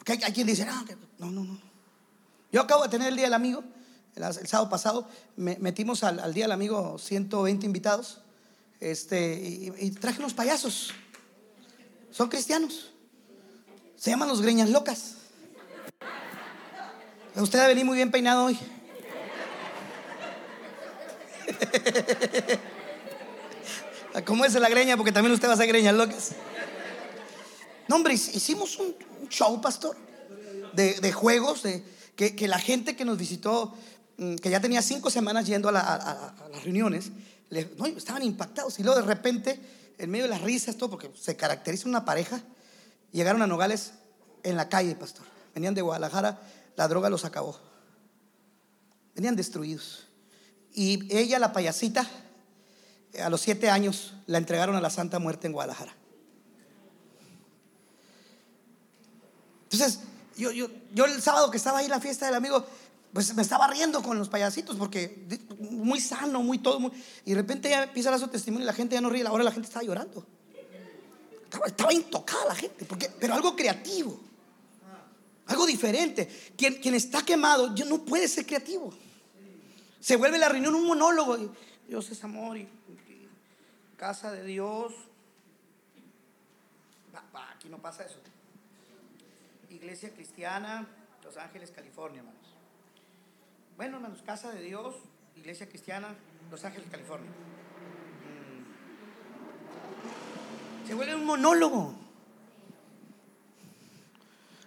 Porque 0.01 0.25
hay, 0.25 0.33
quien 0.33 0.47
dice, 0.47 0.65
no, 0.65 0.83
no, 1.19 1.43
no, 1.43 1.59
Yo 2.51 2.61
acabo 2.61 2.81
de 2.81 2.89
tener 2.89 3.09
el 3.09 3.15
Día 3.15 3.25
del 3.25 3.35
Amigo, 3.35 3.63
el, 4.15 4.47
sábado 4.47 4.67
pasado, 4.67 5.07
metimos 5.35 6.03
al, 6.03 6.33
Día 6.33 6.45
del 6.45 6.53
Amigo 6.53 6.97
120 6.97 7.67
invitados 7.67 8.19
este, 8.79 9.35
y, 9.79 9.91
traje 9.91 10.17
unos 10.17 10.33
payasos. 10.33 10.91
Son 12.09 12.29
cristianos. 12.29 12.89
Se 13.95 14.09
llaman 14.09 14.27
los 14.27 14.41
greñas 14.41 14.71
locas. 14.71 15.17
Usted 17.35 17.59
va 17.59 17.65
a 17.65 17.67
venir 17.67 17.85
muy 17.85 17.95
bien 17.95 18.09
peinado 18.09 18.45
hoy. 18.45 18.57
¿Cómo 24.25 24.45
es 24.45 24.55
la 24.55 24.67
greña? 24.67 24.97
Porque 24.97 25.11
también 25.11 25.31
usted 25.31 25.47
va 25.47 25.51
a 25.51 25.53
hacer 25.53 25.67
greñas 25.67 25.93
locas. 25.93 26.31
No, 27.87 27.97
hombre, 27.97 28.15
hicimos 28.15 28.79
un, 28.79 28.95
show, 29.31 29.59
pastor, 29.61 29.97
de, 30.73 31.11
juegos, 31.11 31.63
de, 31.63 31.83
que, 32.15 32.47
la 32.47 32.59
gente 32.59 32.95
que 32.95 33.05
nos 33.05 33.17
visitó, 33.17 33.73
mm, 34.17 34.35
que 34.35 34.49
ya 34.49 34.59
tenía 34.59 34.81
cinco 34.81 35.09
semanas 35.09 35.47
yendo 35.47 35.69
a, 35.69 35.73
las 35.73 36.63
reuniones, 36.63 37.11
estaban 37.49 38.23
impactados. 38.23 38.79
Y 38.79 38.83
luego 38.83 38.99
de 38.99 39.05
repente, 39.07 39.59
en 39.97 40.09
medio 40.11 40.25
de 40.25 40.29
las 40.29 40.41
risas, 40.41 40.77
todo, 40.77 40.91
porque 40.91 41.09
se 41.19 41.35
caracteriza 41.35 41.89
una 41.89 42.05
pareja, 42.05 42.41
llegaron 43.11 43.41
a 43.41 43.47
Nogales 43.47 43.93
en 44.43 44.55
la 44.55 44.69
calle, 44.69 44.95
pastor. 44.95 45.25
Venían 45.55 45.73
de 45.73 45.81
Guadalajara, 45.81 46.39
la 46.75 46.87
droga 46.87 47.09
los 47.09 47.25
acabó. 47.25 47.59
Venían 49.15 49.35
destruidos. 49.35 50.07
Y 50.73 51.13
ella, 51.15 51.39
la 51.39 51.51
payasita, 51.51 52.07
a 53.21 53.29
los 53.29 53.41
siete 53.41 53.69
años, 53.69 54.13
la 54.27 54.37
entregaron 54.37 54.75
a 54.75 54.81
la 54.81 54.89
Santa 54.89 55.19
Muerte 55.19 55.47
en 55.47 55.53
Guadalajara. 55.53 55.93
Entonces, 59.71 59.99
yo, 60.37 60.51
yo, 60.51 60.67
yo 60.93 61.05
el 61.05 61.21
sábado 61.21 61.49
que 61.49 61.57
estaba 61.57 61.79
ahí 61.79 61.85
en 61.85 61.91
la 61.91 62.01
fiesta 62.01 62.25
del 62.25 62.35
amigo, 62.35 62.65
pues 63.13 63.33
me 63.35 63.41
estaba 63.41 63.67
riendo 63.67 64.01
con 64.01 64.17
los 64.17 64.29
payasitos 64.29 64.75
porque 64.75 65.25
muy 65.59 65.99
sano, 65.99 66.41
muy 66.41 66.57
todo. 66.59 66.91
y 67.25 67.31
de 67.31 67.35
repente 67.35 67.69
ya 67.69 67.83
empieza 67.83 68.09
a 68.09 68.11
dar 68.11 68.19
su 68.19 68.27
testimonio 68.27 68.63
y 68.63 68.67
la 68.67 68.73
gente 68.73 68.95
ya 68.95 69.01
no 69.01 69.09
ríe. 69.09 69.25
Ahora 69.25 69.43
la 69.43 69.51
gente 69.51 69.67
estaba 69.67 69.85
llorando. 69.85 70.25
Estaba, 71.65 71.93
intocada 71.93 72.45
la 72.45 72.55
gente, 72.55 72.85
porque, 72.85 73.09
pero 73.19 73.33
algo 73.33 73.55
creativo. 73.55 74.19
Algo 75.47 75.65
diferente. 75.65 76.29
Quien, 76.55 76.75
quien 76.75 76.95
está 76.95 77.23
quemado 77.23 77.75
yo 77.75 77.85
no 77.85 77.99
puede 78.05 78.27
ser 78.29 78.45
creativo. 78.45 78.93
Se 79.99 80.15
vuelve 80.15 80.37
la 80.37 80.47
reunión 80.47 80.75
un 80.75 80.87
monólogo. 80.87 81.37
Dios 81.87 82.09
es 82.09 82.23
amor 82.23 82.57
y, 82.57 82.67
casa 83.97 84.31
de 84.31 84.43
Dios. 84.45 84.93
aquí 87.55 87.69
no 87.69 87.77
pasa 87.77 88.03
eso. 88.03 88.15
Iglesia 89.71 90.13
Cristiana, 90.13 90.87
Los 91.23 91.37
Ángeles, 91.37 91.71
California, 91.71 92.19
hermanos. 92.19 92.55
Bueno, 93.77 93.95
hermanos, 93.97 94.21
Casa 94.21 94.51
de 94.51 94.61
Dios, 94.61 94.95
Iglesia 95.35 95.67
Cristiana, 95.67 96.15
Los 96.49 96.63
Ángeles, 96.65 96.89
California. 96.91 97.31
Mm. 100.83 100.87
Se 100.87 100.93
vuelve 100.93 101.15
un 101.15 101.25
monólogo. 101.25 101.95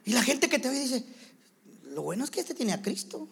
Y 0.04 0.12
la 0.12 0.22
gente 0.22 0.48
que 0.48 0.58
te 0.58 0.68
ve 0.68 0.80
dice, 0.80 1.04
lo 1.84 2.02
bueno 2.02 2.24
es 2.24 2.30
que 2.30 2.40
este 2.40 2.54
tiene 2.54 2.72
a 2.72 2.82
Cristo. 2.82 3.28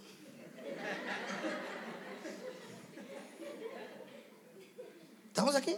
¿Estamos 5.29 5.55
aquí? 5.55 5.75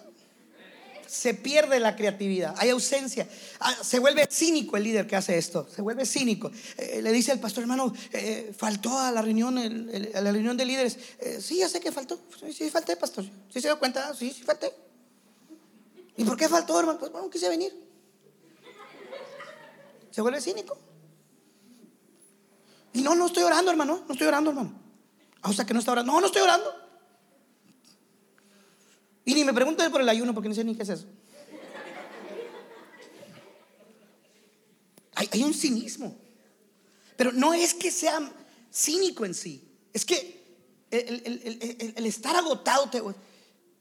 Se 1.15 1.33
pierde 1.33 1.79
la 1.79 1.95
creatividad, 1.95 2.57
hay 2.59 2.71
ausencia. 2.71 3.29
Ah, 3.61 3.73
se 3.85 4.01
vuelve 4.01 4.27
cínico 4.27 4.77
el 4.77 4.83
líder 4.83 5.07
que 5.07 5.15
hace 5.15 5.39
esto, 5.39 5.65
se 5.73 5.81
vuelve 5.81 6.05
cínico. 6.07 6.51
Eh, 6.77 7.01
le 7.01 7.13
dice 7.13 7.31
al 7.31 7.39
pastor, 7.39 7.63
hermano, 7.63 7.95
eh, 8.11 8.53
faltó 8.59 8.99
a 8.99 9.13
la 9.13 9.23
reunión, 9.23 9.57
a 9.57 10.21
la 10.21 10.33
reunión 10.33 10.57
de 10.57 10.65
líderes. 10.65 10.99
Eh, 11.21 11.39
sí, 11.41 11.59
ya 11.59 11.69
sé 11.69 11.79
que 11.79 11.93
faltó. 11.93 12.19
Sí, 12.41 12.53
sí, 12.53 12.69
falté, 12.69 12.97
pastor. 12.97 13.25
Sí, 13.25 13.61
se 13.61 13.69
dio 13.69 13.79
cuenta. 13.79 14.13
Sí, 14.13 14.33
sí, 14.33 14.43
falté. 14.43 14.73
¿Y 16.17 16.25
por 16.25 16.37
qué 16.37 16.49
faltó, 16.49 16.81
hermano? 16.81 16.99
Pues 16.99 17.13
bueno, 17.13 17.31
quise 17.31 17.49
venir. 17.49 17.73
Se 20.11 20.21
vuelve 20.21 20.41
cínico. 20.41 20.77
Y 22.93 23.03
no, 23.03 23.15
no 23.15 23.27
estoy 23.27 23.45
orando, 23.45 23.71
hermano. 23.71 24.03
No 24.09 24.13
estoy 24.15 24.27
orando, 24.27 24.51
hermano. 24.51 24.75
Ah, 25.43 25.51
o 25.51 25.53
sea 25.53 25.65
que 25.65 25.75
no 25.75 25.79
está 25.79 25.93
orando. 25.93 26.13
No, 26.13 26.21
no 26.21 26.27
estoy 26.27 26.43
orando. 26.43 26.84
Y 29.25 29.35
ni 29.35 29.45
me 29.45 29.55
pregunten 29.55 29.91
por 29.91 30.01
el 30.01 30.09
ayuno 30.09 30.35
porque 30.35 30.49
no 30.49 30.55
sé 30.55 30.65
ni 30.65 30.75
qué 30.75 30.83
es 30.83 30.89
eso. 30.91 31.07
Hay, 35.15 35.43
un 35.43 35.55
cinismo. 35.55 36.17
Pero 37.17 37.33
no 37.33 37.55
es 37.55 37.73
que 37.73 37.91
sea 37.91 38.21
cínico 38.73 39.25
en 39.25 39.35
sí. 39.35 39.63
Es 39.93 40.05
que 40.05 40.43
el, 40.91 42.05
estar 42.07 42.35
agotado 42.37 42.91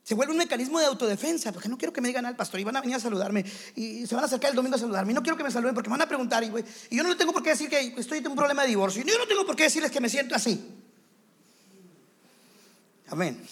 se 0.03 0.13
vuelve 0.15 0.31
un 0.31 0.37
mecanismo 0.37 0.79
de 0.79 0.85
autodefensa. 0.85 1.51
Porque 1.51 1.67
no 1.67 1.77
quiero 1.77 1.91
que 1.91 2.01
me 2.01 2.07
digan 2.07 2.25
al 2.25 2.35
pastor 2.35 2.59
y 2.59 2.63
van 2.63 2.77
a 2.77 2.81
venir 2.81 2.95
a 2.95 2.99
saludarme. 2.99 3.43
Y 3.75 4.05
se 4.05 4.15
van 4.15 4.23
a 4.23 4.27
acercar 4.27 4.51
el 4.51 4.55
domingo 4.55 4.75
a 4.75 4.79
saludarme. 4.79 5.11
Y 5.11 5.15
no 5.15 5.23
quiero 5.23 5.35
que 5.35 5.43
me 5.43 5.51
saluden 5.51 5.73
porque 5.73 5.89
me 5.89 5.95
van 5.95 6.03
a 6.03 6.07
preguntar. 6.07 6.43
Y, 6.43 6.53
y 6.91 6.95
yo 6.95 7.03
no 7.03 7.17
tengo 7.17 7.33
por 7.33 7.43
qué 7.43 7.49
decir 7.49 7.69
que 7.69 7.95
estoy 7.97 8.19
en 8.19 8.27
un 8.27 8.35
problema 8.35 8.61
de 8.61 8.69
divorcio. 8.69 9.01
Y 9.01 9.09
yo 9.09 9.17
no 9.17 9.27
tengo 9.27 9.45
por 9.45 9.55
qué 9.55 9.63
decirles 9.63 9.91
que 9.91 9.99
me 9.99 10.09
siento 10.09 10.35
así. 10.35 10.63
Amén. 13.07 13.43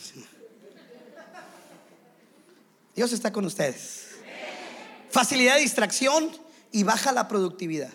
Dios 2.96 3.12
está 3.14 3.32
con 3.32 3.46
ustedes. 3.46 4.08
Facilidad 5.10 5.56
de 5.56 5.62
distracción 5.62 6.32
y 6.72 6.84
baja 6.84 7.12
la 7.12 7.28
productividad. 7.28 7.92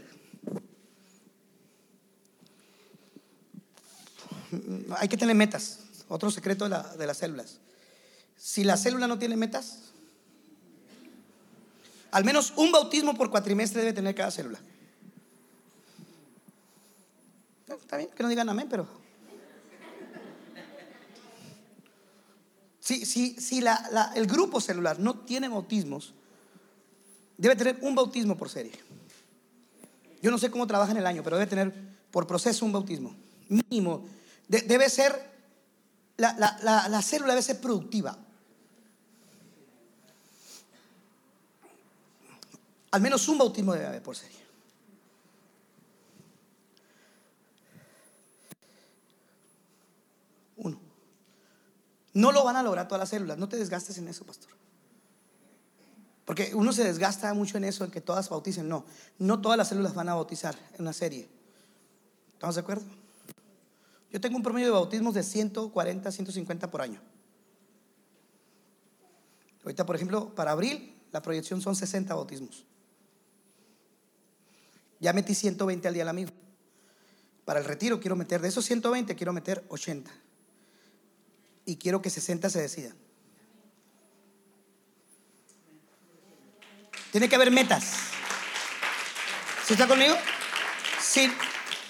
Hay 4.99 5.09
que 5.09 5.17
tener 5.17 5.35
metas. 5.35 5.81
Otro 6.09 6.31
secreto 6.31 6.69
de, 6.69 7.07
las 7.07 7.17
células. 7.17 7.59
Si 8.37 8.65
la 8.65 8.77
célula 8.77 9.07
no 9.07 9.19
tiene 9.19 9.37
metas, 9.37 9.79
al 12.11 12.25
menos 12.25 12.53
un 12.57 12.71
bautismo 12.71 13.15
por 13.15 13.31
cuatrimestre 13.31 13.81
debe 13.81 13.93
tener 13.93 14.15
cada 14.15 14.31
célula. 14.31 14.61
Está 17.69 17.97
bien 17.97 18.11
que 18.11 18.23
no 18.23 18.29
digan 18.29 18.49
amén, 18.49 18.69
pero 18.71 18.87
Si, 22.87 23.05
si 23.05 23.65
el 24.15 24.27
grupo 24.29 24.61
celular 24.61 25.01
no 25.01 25.19
tiene 25.19 25.49
bautismos, 25.49 26.15
debe 27.37 27.57
tener 27.57 27.79
un 27.83 27.97
bautismo 27.97 28.37
por 28.37 28.49
serie. 28.49 28.79
Yo 30.23 30.31
no 30.31 30.39
sé 30.39 30.53
cómo 30.53 30.69
trabaja 30.69 30.93
en 30.93 30.99
el 30.99 31.07
año, 31.07 31.25
pero 31.25 31.37
debe 31.37 31.51
tener 31.51 31.75
por 32.13 32.29
proceso 32.29 32.65
un 32.65 32.71
bautismo. 32.71 33.17
Mínimo. 33.49 34.07
debe 34.47 34.89
ser, 34.89 35.21
la, 36.17 36.33
la 36.63 37.03
célula 37.03 37.33
debe 37.33 37.43
ser 37.43 37.61
productiva. 37.61 38.17
Al 42.93 43.01
menos 43.01 43.27
un 43.27 43.39
bautismo 43.39 43.73
debe 43.73 43.87
haber 43.87 44.03
por 44.05 44.15
serie. 44.15 44.46
No 52.17 52.33
lo 52.33 52.45
van 52.45 52.57
a 52.57 52.63
lograr 52.63 52.89
todas 52.89 53.01
las 53.01 53.11
células. 53.11 53.37
No 53.37 53.47
te 53.47 53.59
desgastes 53.59 53.99
en 53.99 54.09
eso, 54.09 54.25
pastor. 54.25 54.51
Porque 56.25 56.55
uno 56.55 56.73
se 56.73 56.83
desgasta 56.83 57.35
mucho 57.35 57.59
en 57.59 57.65
eso, 57.65 57.85
en 57.85 57.91
que 57.91 58.01
todas 58.01 58.31
bauticen. 58.31 58.67
No, 58.67 58.87
no 59.19 59.43
todas 59.43 59.59
las 59.59 59.69
células 59.69 59.95
van 59.95 60.09
a 60.09 60.15
bautizar 60.15 60.57
en 60.73 60.81
una 60.81 60.95
serie. 60.95 61.29
¿Estamos 62.33 62.55
de 62.55 62.63
acuerdo? 62.63 62.87
Yo 64.11 64.19
tengo 64.19 64.35
un 64.39 64.43
promedio 64.43 64.69
de 64.69 64.73
bautismos 64.73 65.13
de 65.13 65.23
140, 65.23 66.11
150 66.11 66.71
por 66.71 66.81
año. 66.81 67.03
Ahorita, 69.63 69.85
por 69.85 69.97
ejemplo, 69.97 70.35
para 70.35 70.53
abril, 70.53 70.99
la 71.13 71.21
proyección 71.21 71.61
son 71.61 71.77
60 71.77 72.15
bautismos. 72.15 72.65
Ya 75.01 75.13
metí 75.13 75.35
120 75.35 75.87
al 75.87 75.93
día 75.93 76.05
al 76.05 76.09
amigo. 76.09 76.31
Para 77.45 77.59
el 77.59 77.67
retiro 77.67 78.01
quiero 78.01 78.17
meter, 78.17 78.41
de 78.41 78.49
esos 78.49 78.65
120 78.65 79.15
quiero 79.15 79.35
meter 79.35 79.67
80 79.69 80.11
y 81.67 81.77
quiero 81.77 82.01
que 82.01 82.09
60 82.09 82.49
se 82.49 82.63
decidan. 82.63 82.97
Tiene 87.11 87.29
que 87.29 87.35
haber 87.35 87.51
metas. 87.51 87.85
¿Sí 89.67 89.73
está 89.73 89.89
conmigo? 89.89 90.15
Si, 91.01 91.29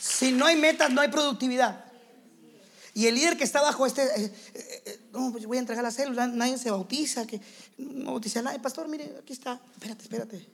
si 0.01 0.33
no 0.33 0.47
hay 0.47 0.57
metas, 0.57 0.91
no 0.91 1.01
hay 1.01 1.09
productividad. 1.09 1.85
Y 2.95 3.07
el 3.07 3.15
líder 3.15 3.37
que 3.37 3.45
está 3.45 3.61
bajo 3.61 3.85
este, 3.85 4.03
eh, 4.05 4.33
eh, 4.55 4.83
eh, 4.87 5.01
no, 5.13 5.31
pues 5.31 5.45
voy 5.45 5.59
a 5.59 5.61
entregar 5.61 5.85
la 5.85 5.91
célula, 5.91 6.27
nadie 6.27 6.57
se 6.57 6.71
bautiza, 6.71 7.27
que 7.27 7.43
no 7.77 8.13
bautiza 8.13 8.41
a 8.41 8.43
nadie. 8.43 8.59
Pastor, 8.59 8.89
mire, 8.89 9.15
aquí 9.21 9.35
está. 9.35 9.61
Espérate, 9.75 10.03
espérate. 10.05 10.47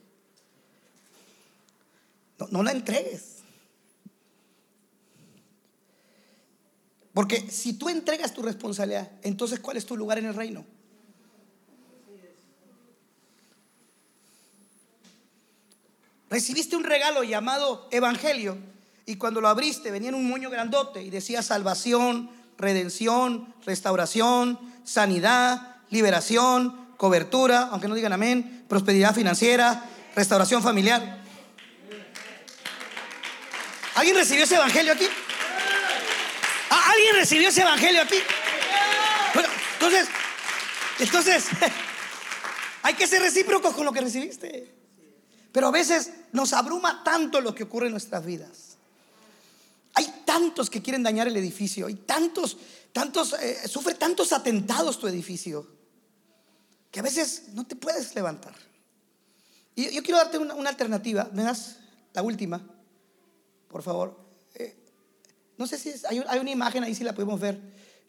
No, 2.39 2.47
no 2.51 2.63
la 2.63 2.73
entregues. 2.73 3.42
Porque 7.13 7.49
si 7.51 7.73
tú 7.73 7.89
entregas 7.89 8.33
tu 8.33 8.41
responsabilidad, 8.41 9.11
entonces 9.21 9.59
¿cuál 9.59 9.77
es 9.77 9.85
tu 9.85 9.95
lugar 9.95 10.17
en 10.17 10.25
el 10.25 10.33
reino? 10.33 10.65
Recibiste 16.29 16.75
un 16.75 16.83
regalo 16.83 17.23
llamado 17.23 17.87
Evangelio 17.91 18.57
y 19.05 19.17
cuando 19.17 19.39
lo 19.39 19.47
abriste 19.47 19.91
venía 19.91 20.09
en 20.09 20.15
un 20.15 20.27
moño 20.27 20.49
grandote 20.49 21.03
y 21.03 21.11
decía 21.11 21.43
salvación, 21.43 22.31
redención, 22.57 23.53
restauración, 23.63 24.57
sanidad, 24.83 25.75
liberación, 25.91 26.87
cobertura, 26.97 27.69
aunque 27.71 27.87
no 27.87 27.93
digan 27.93 28.13
amén, 28.13 28.65
prosperidad 28.67 29.13
financiera, 29.13 29.85
restauración 30.15 30.63
familiar. 30.63 31.19
¿Alguien 33.93 34.15
recibió 34.15 34.45
ese 34.45 34.55
Evangelio 34.55 34.93
aquí? 34.93 35.05
¿Alguien 36.93 37.15
recibió 37.15 37.49
ese 37.49 37.61
evangelio 37.61 38.01
aquí? 38.01 38.17
Bueno, 39.33 39.49
entonces, 39.73 40.07
entonces, 40.99 41.45
hay 42.83 42.93
que 42.93 43.07
ser 43.07 43.21
recíprocos 43.21 43.73
con 43.73 43.85
lo 43.85 43.91
que 43.91 44.01
recibiste. 44.01 44.73
Pero 45.51 45.67
a 45.67 45.71
veces 45.71 46.11
nos 46.31 46.53
abruma 46.53 47.03
tanto 47.03 47.41
lo 47.41 47.55
que 47.55 47.63
ocurre 47.63 47.87
en 47.87 47.93
nuestras 47.93 48.25
vidas. 48.25 48.77
Hay 49.95 50.21
tantos 50.25 50.69
que 50.69 50.81
quieren 50.81 51.03
dañar 51.03 51.27
el 51.27 51.37
edificio. 51.37 51.87
Hay 51.87 51.95
tantos, 51.95 52.57
tantos, 52.91 53.33
eh, 53.33 53.67
sufre 53.67 53.95
tantos 53.95 54.31
atentados 54.33 54.99
tu 54.99 55.07
edificio. 55.07 55.67
Que 56.91 56.99
a 56.99 57.03
veces 57.03 57.49
no 57.53 57.65
te 57.65 57.75
puedes 57.75 58.13
levantar. 58.13 58.53
Y 59.75 59.91
yo 59.91 60.03
quiero 60.03 60.17
darte 60.17 60.37
una, 60.37 60.53
una 60.53 60.69
alternativa. 60.69 61.29
¿Me 61.33 61.43
das 61.43 61.77
la 62.13 62.21
última? 62.21 62.61
Por 63.67 63.81
favor. 63.81 64.22
No 65.63 65.67
sé 65.67 65.77
si 65.77 65.93
hay, 66.09 66.39
una 66.39 66.51
imagen 66.51 66.83
ahí, 66.83 66.93
si 66.93 67.05
la 67.05 67.15
podemos 67.15 67.39
ver. 67.39 67.57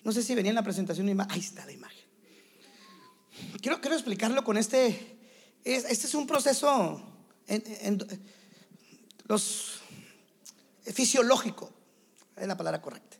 No 0.03 0.11
sé 0.11 0.25
si 0.25 0.35
venía 0.35 0.51
en 0.51 0.57
la 0.57 0.65
presentación 0.65 1.05
una 1.05 1.13
imagen. 1.13 1.31
Ahí 1.31 1.39
está 1.39 1.65
la 1.65 1.71
imagen. 1.71 2.05
Quiero, 3.63 3.79
explicarlo 3.95 4.43
con 4.43 4.57
este. 4.57 5.21
este 5.63 5.93
es 6.09 6.15
un 6.17 6.27
proceso 6.27 7.01
los, 9.29 9.79
fisiológico, 10.83 11.71
es 12.35 12.49
la 12.49 12.57
palabra 12.57 12.83
correcta. 12.83 13.19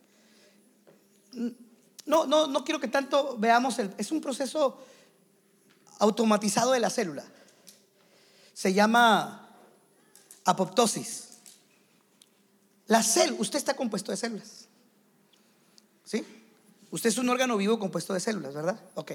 No, 2.05 2.25
no, 2.25 2.47
no 2.47 2.65
quiero 2.65 2.81
que 2.81 2.89
tanto 2.89 3.37
veamos 3.37 3.79
el. 3.79 3.95
Es 3.97 4.11
un 4.11 4.19
proceso 4.19 4.85
automatizado 5.99 6.73
de 6.73 6.81
la 6.81 6.89
célula. 6.89 7.23
Se 8.53 8.73
llama 8.73 9.49
apoptosis. 10.43 11.34
La 12.87 13.01
célula, 13.01 13.41
usted 13.41 13.57
está 13.57 13.75
compuesto 13.75 14.11
de 14.11 14.17
células. 14.17 14.67
¿Sí? 16.03 16.25
Usted 16.91 17.09
es 17.09 17.17
un 17.17 17.29
órgano 17.29 17.57
vivo 17.57 17.79
compuesto 17.79 18.13
de 18.13 18.19
células, 18.19 18.53
¿verdad? 18.53 18.79
Ok. 18.93 19.13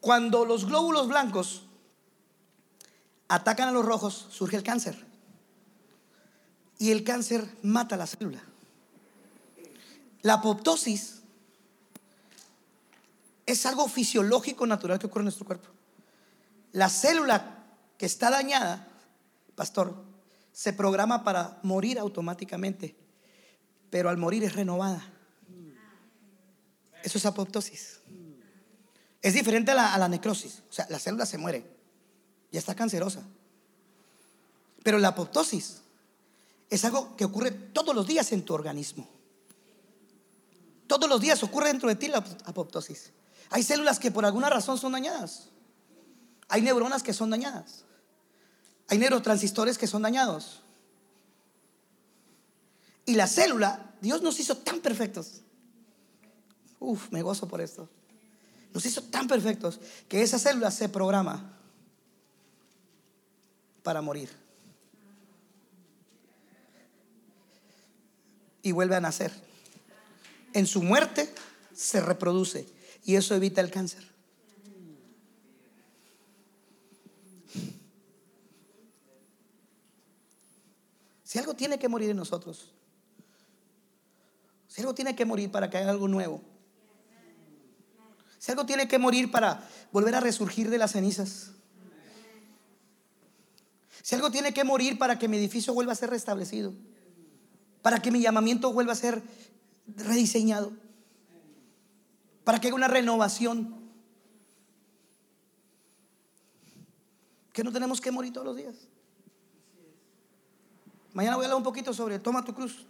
Cuando 0.00 0.44
los 0.44 0.66
glóbulos 0.66 1.08
blancos 1.08 1.62
atacan 3.28 3.68
a 3.68 3.72
los 3.72 3.84
rojos, 3.84 4.28
surge 4.30 4.56
el 4.56 4.62
cáncer. 4.62 5.04
Y 6.78 6.90
el 6.90 7.02
cáncer 7.02 7.48
mata 7.62 7.96
la 7.96 8.06
célula. 8.06 8.42
La 10.22 10.34
apoptosis 10.34 11.22
es 13.46 13.64
algo 13.64 13.88
fisiológico 13.88 14.66
natural 14.66 14.98
que 14.98 15.06
ocurre 15.06 15.22
en 15.22 15.26
nuestro 15.26 15.46
cuerpo. 15.46 15.68
La 16.72 16.90
célula 16.90 17.64
que 17.96 18.06
está 18.06 18.30
dañada, 18.30 18.86
pastor, 19.54 19.94
se 20.56 20.72
programa 20.72 21.22
para 21.22 21.58
morir 21.62 21.98
automáticamente, 21.98 22.96
pero 23.90 24.08
al 24.08 24.16
morir 24.16 24.42
es 24.42 24.54
renovada. 24.54 25.06
Eso 27.02 27.18
es 27.18 27.26
apoptosis. 27.26 28.00
Es 29.20 29.34
diferente 29.34 29.72
a 29.72 29.98
la, 29.98 30.08
necrosis. 30.08 30.62
O 30.70 30.72
sea, 30.72 30.86
la 30.88 30.98
célula 30.98 31.26
se 31.26 31.36
muere, 31.36 31.70
ya 32.50 32.58
está 32.58 32.74
cancerosa. 32.74 33.22
Pero 34.82 34.98
la 34.98 35.08
apoptosis 35.08 35.82
es 36.70 36.84
algo 36.86 37.14
que 37.16 37.26
ocurre 37.26 37.50
todos 37.50 37.94
los 37.94 38.06
días 38.06 38.32
en 38.32 38.42
tu 38.42 38.54
organismo. 38.54 39.06
Todos 40.86 41.06
los 41.06 41.20
días 41.20 41.42
ocurre 41.42 41.66
dentro 41.68 41.90
de 41.90 41.96
ti 41.96 42.08
la 42.08 42.24
apoptosis. 42.46 43.12
Hay 43.50 43.62
células 43.62 43.98
que 43.98 44.10
por 44.10 44.24
alguna 44.24 44.48
razón 44.48 44.78
son 44.78 44.92
dañadas. 44.92 45.50
Hay 46.48 46.62
neuronas 46.62 47.02
que 47.02 47.12
son 47.12 47.28
dañadas. 47.28 47.85
Hay 48.88 48.98
neurotransistores 48.98 49.78
que 49.78 49.86
son 49.86 50.02
dañados. 50.02 50.62
Y 53.04 53.14
la 53.14 53.26
célula, 53.26 53.94
Dios 54.00 54.22
nos 54.22 54.38
hizo 54.40 54.56
tan 54.58 54.80
perfectos. 54.80 55.42
Uf, 56.78 57.10
me 57.10 57.22
gozo 57.22 57.48
por 57.48 57.60
esto. 57.60 57.88
Nos 58.74 58.84
hizo 58.84 59.02
tan 59.02 59.26
perfectos 59.26 59.80
que 60.08 60.22
esa 60.22 60.38
célula 60.38 60.70
se 60.70 60.88
programa 60.88 61.58
para 63.82 64.02
morir. 64.02 64.30
Y 68.62 68.72
vuelve 68.72 68.96
a 68.96 69.00
nacer. 69.00 69.32
En 70.52 70.66
su 70.66 70.82
muerte 70.82 71.32
se 71.72 72.00
reproduce 72.00 72.66
y 73.04 73.14
eso 73.14 73.34
evita 73.34 73.60
el 73.60 73.70
cáncer. 73.70 74.15
Si 81.26 81.40
algo 81.40 81.54
tiene 81.54 81.76
que 81.76 81.88
morir 81.88 82.10
en 82.10 82.16
nosotros, 82.16 82.70
si 84.68 84.80
algo 84.80 84.94
tiene 84.94 85.16
que 85.16 85.24
morir 85.24 85.50
para 85.50 85.68
que 85.68 85.76
haya 85.76 85.90
algo 85.90 86.06
nuevo, 86.06 86.40
si 88.38 88.52
algo 88.52 88.64
tiene 88.64 88.86
que 88.86 88.96
morir 89.00 89.32
para 89.32 89.68
volver 89.90 90.14
a 90.14 90.20
resurgir 90.20 90.70
de 90.70 90.78
las 90.78 90.92
cenizas, 90.92 91.50
si 94.04 94.14
algo 94.14 94.30
tiene 94.30 94.54
que 94.54 94.62
morir 94.62 94.98
para 94.98 95.18
que 95.18 95.26
mi 95.26 95.36
edificio 95.36 95.74
vuelva 95.74 95.94
a 95.94 95.96
ser 95.96 96.10
restablecido, 96.10 96.72
para 97.82 98.00
que 98.00 98.12
mi 98.12 98.20
llamamiento 98.20 98.72
vuelva 98.72 98.92
a 98.92 98.94
ser 98.96 99.20
rediseñado, 99.96 100.74
para 102.44 102.60
que 102.60 102.68
haya 102.68 102.76
una 102.76 102.86
renovación, 102.86 103.74
que 107.52 107.64
no 107.64 107.72
tenemos 107.72 108.00
que 108.00 108.12
morir 108.12 108.32
todos 108.32 108.46
los 108.46 108.56
días. 108.56 108.76
Mañana 111.16 111.36
voy 111.36 111.44
a 111.44 111.46
hablar 111.46 111.56
un 111.56 111.62
poquito 111.62 111.94
sobre 111.94 112.18
toma 112.18 112.44
tu 112.44 112.52
cruz, 112.52 112.84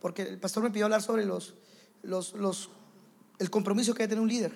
porque 0.00 0.22
el 0.22 0.38
pastor 0.40 0.64
me 0.64 0.70
pidió 0.70 0.86
hablar 0.86 1.02
sobre 1.02 1.24
los, 1.24 1.54
los, 2.02 2.32
los, 2.32 2.68
el 3.38 3.48
compromiso 3.48 3.94
que 3.94 4.02
debe 4.02 4.08
tener 4.08 4.22
un 4.22 4.28
líder. 4.28 4.52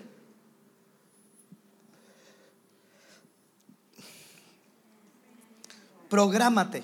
Prográmate 6.10 6.82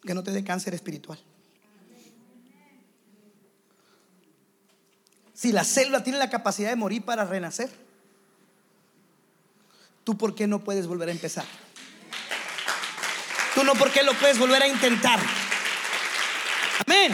que 0.00 0.14
no 0.14 0.22
te 0.22 0.30
dé 0.30 0.42
cáncer 0.42 0.72
espiritual. 0.72 1.18
Si 5.34 5.52
la 5.52 5.62
célula 5.62 6.02
tiene 6.02 6.18
la 6.18 6.30
capacidad 6.30 6.70
de 6.70 6.76
morir 6.76 7.04
para 7.04 7.26
renacer, 7.26 7.70
¿tú 10.04 10.16
por 10.16 10.34
qué 10.34 10.46
no 10.46 10.64
puedes 10.64 10.86
volver 10.86 11.10
a 11.10 11.12
empezar? 11.12 11.44
Tú 13.58 13.64
no 13.64 13.74
por 13.74 13.90
qué 13.90 14.04
lo 14.04 14.14
puedes 14.14 14.38
volver 14.38 14.62
a 14.62 14.68
intentar. 14.68 15.18
Amén. 16.86 17.12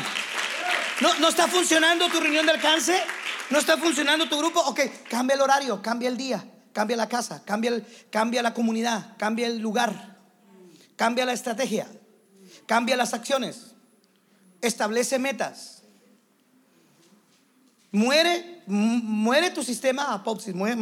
¿No, 1.00 1.14
¿No 1.14 1.28
está 1.28 1.48
funcionando 1.48 2.06
tu 2.10 2.20
reunión 2.20 2.44
de 2.44 2.52
alcance? 2.52 3.00
¿No 3.48 3.58
está 3.58 3.78
funcionando 3.78 4.28
tu 4.28 4.36
grupo? 4.36 4.60
Ok, 4.60 4.80
cambia 5.08 5.36
el 5.36 5.40
horario, 5.40 5.80
cambia 5.80 6.10
el 6.10 6.18
día, 6.18 6.44
cambia 6.74 6.98
la 6.98 7.08
casa, 7.08 7.42
cambia, 7.46 7.70
el, 7.70 7.86
cambia 8.10 8.42
la 8.42 8.52
comunidad, 8.52 9.16
cambia 9.16 9.46
el 9.46 9.58
lugar, 9.58 10.18
cambia 10.96 11.24
la 11.24 11.32
estrategia, 11.32 11.86
cambia 12.66 12.94
las 12.94 13.14
acciones, 13.14 13.72
establece 14.60 15.18
metas. 15.18 15.82
Muere, 17.90 18.60
muere 18.66 19.48
tu 19.48 19.62
sistema 19.62 20.12
apopsis, 20.12 20.54
muere, 20.54 20.76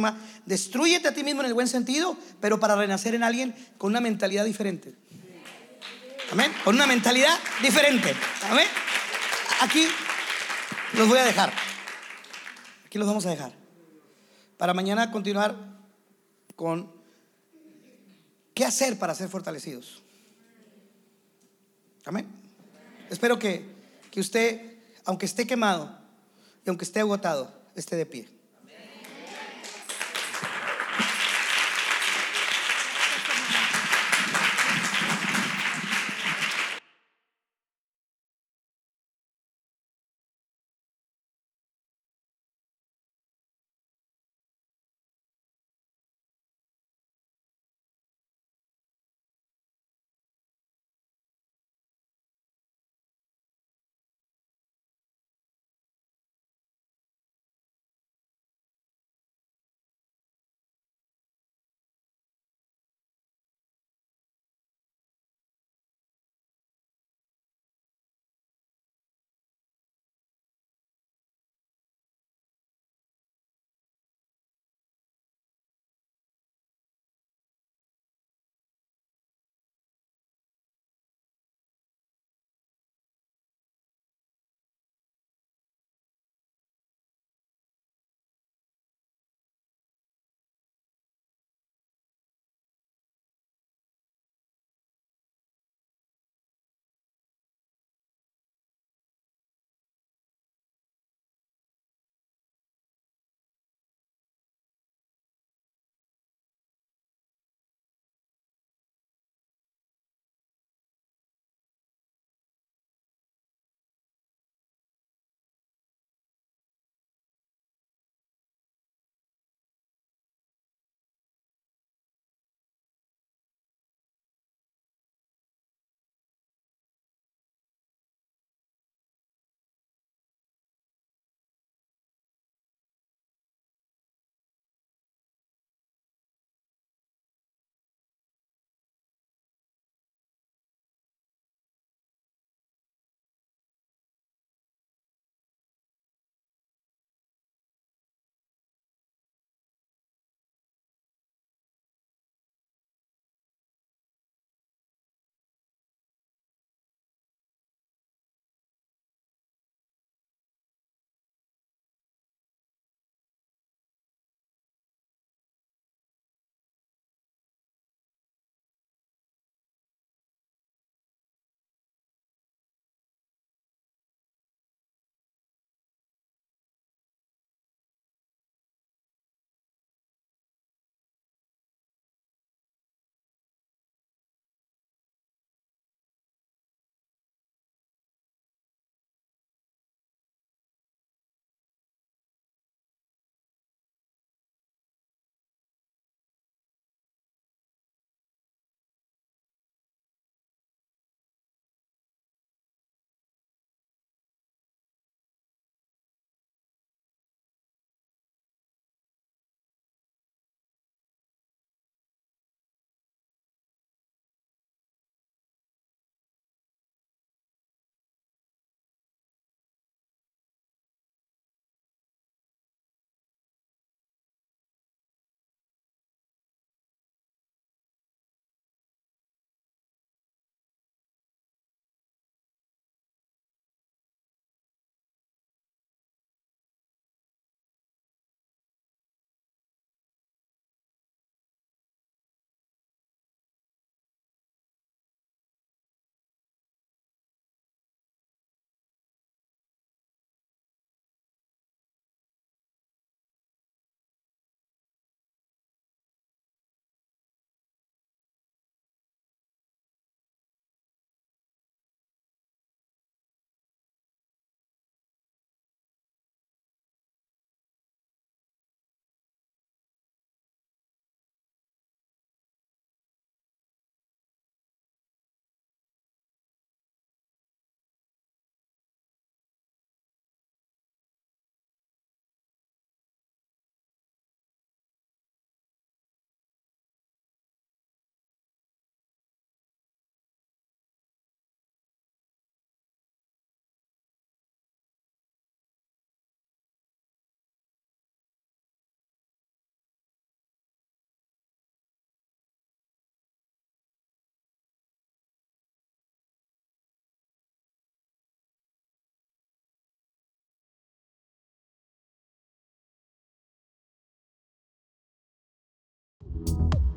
destruyete 0.45 1.07
a 1.07 1.13
ti 1.13 1.23
mismo 1.23 1.39
en 1.39 1.47
el 1.47 1.53
buen 1.53 1.69
sentido, 1.69 2.17
pero 2.41 2.59
para 2.59 2.75
renacer 2.75 3.15
en 3.15 3.23
alguien 3.23 3.55
con 3.77 3.91
una 3.91 4.01
mentalidad 4.01 4.43
diferente. 4.43 5.01
Amén. 6.31 6.53
Con 6.63 6.75
una 6.75 6.87
mentalidad 6.87 7.37
diferente. 7.61 8.15
Amén. 8.49 8.67
Aquí 9.61 9.87
los 10.93 11.07
voy 11.07 11.19
a 11.19 11.23
dejar. 11.23 11.53
Aquí 12.85 12.97
los 12.97 13.07
vamos 13.07 13.25
a 13.25 13.29
dejar. 13.29 13.53
Para 14.57 14.73
mañana 14.73 15.11
continuar 15.11 15.55
con 16.55 16.91
qué 18.53 18.65
hacer 18.65 18.97
para 18.97 19.15
ser 19.15 19.29
fortalecidos. 19.29 20.01
Amén. 22.05 22.27
Espero 23.09 23.39
que, 23.39 23.65
que 24.11 24.19
usted, 24.19 24.77
aunque 25.05 25.25
esté 25.25 25.47
quemado 25.47 25.97
y 26.65 26.69
aunque 26.69 26.85
esté 26.85 26.99
agotado, 26.99 27.53
esté 27.75 27.95
de 27.95 28.05
pie. 28.05 28.42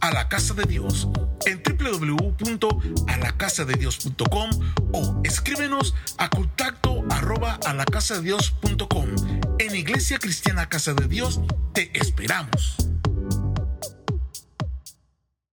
A 0.00 0.12
la 0.12 0.28
Casa 0.28 0.54
de 0.54 0.64
Dios 0.64 1.08
en 1.46 1.62
www.alacasadedios.com 1.62 4.50
o 4.92 5.20
escríbenos 5.24 5.94
a 6.18 6.28
contacto 6.28 7.04
arroba 7.10 7.58
alacasadedios.com. 7.64 9.08
En 9.58 9.76
Iglesia 9.76 10.18
Cristiana 10.18 10.68
Casa 10.68 10.92
de 10.94 11.06
Dios 11.06 11.40
te 11.72 11.96
esperamos. 11.98 12.89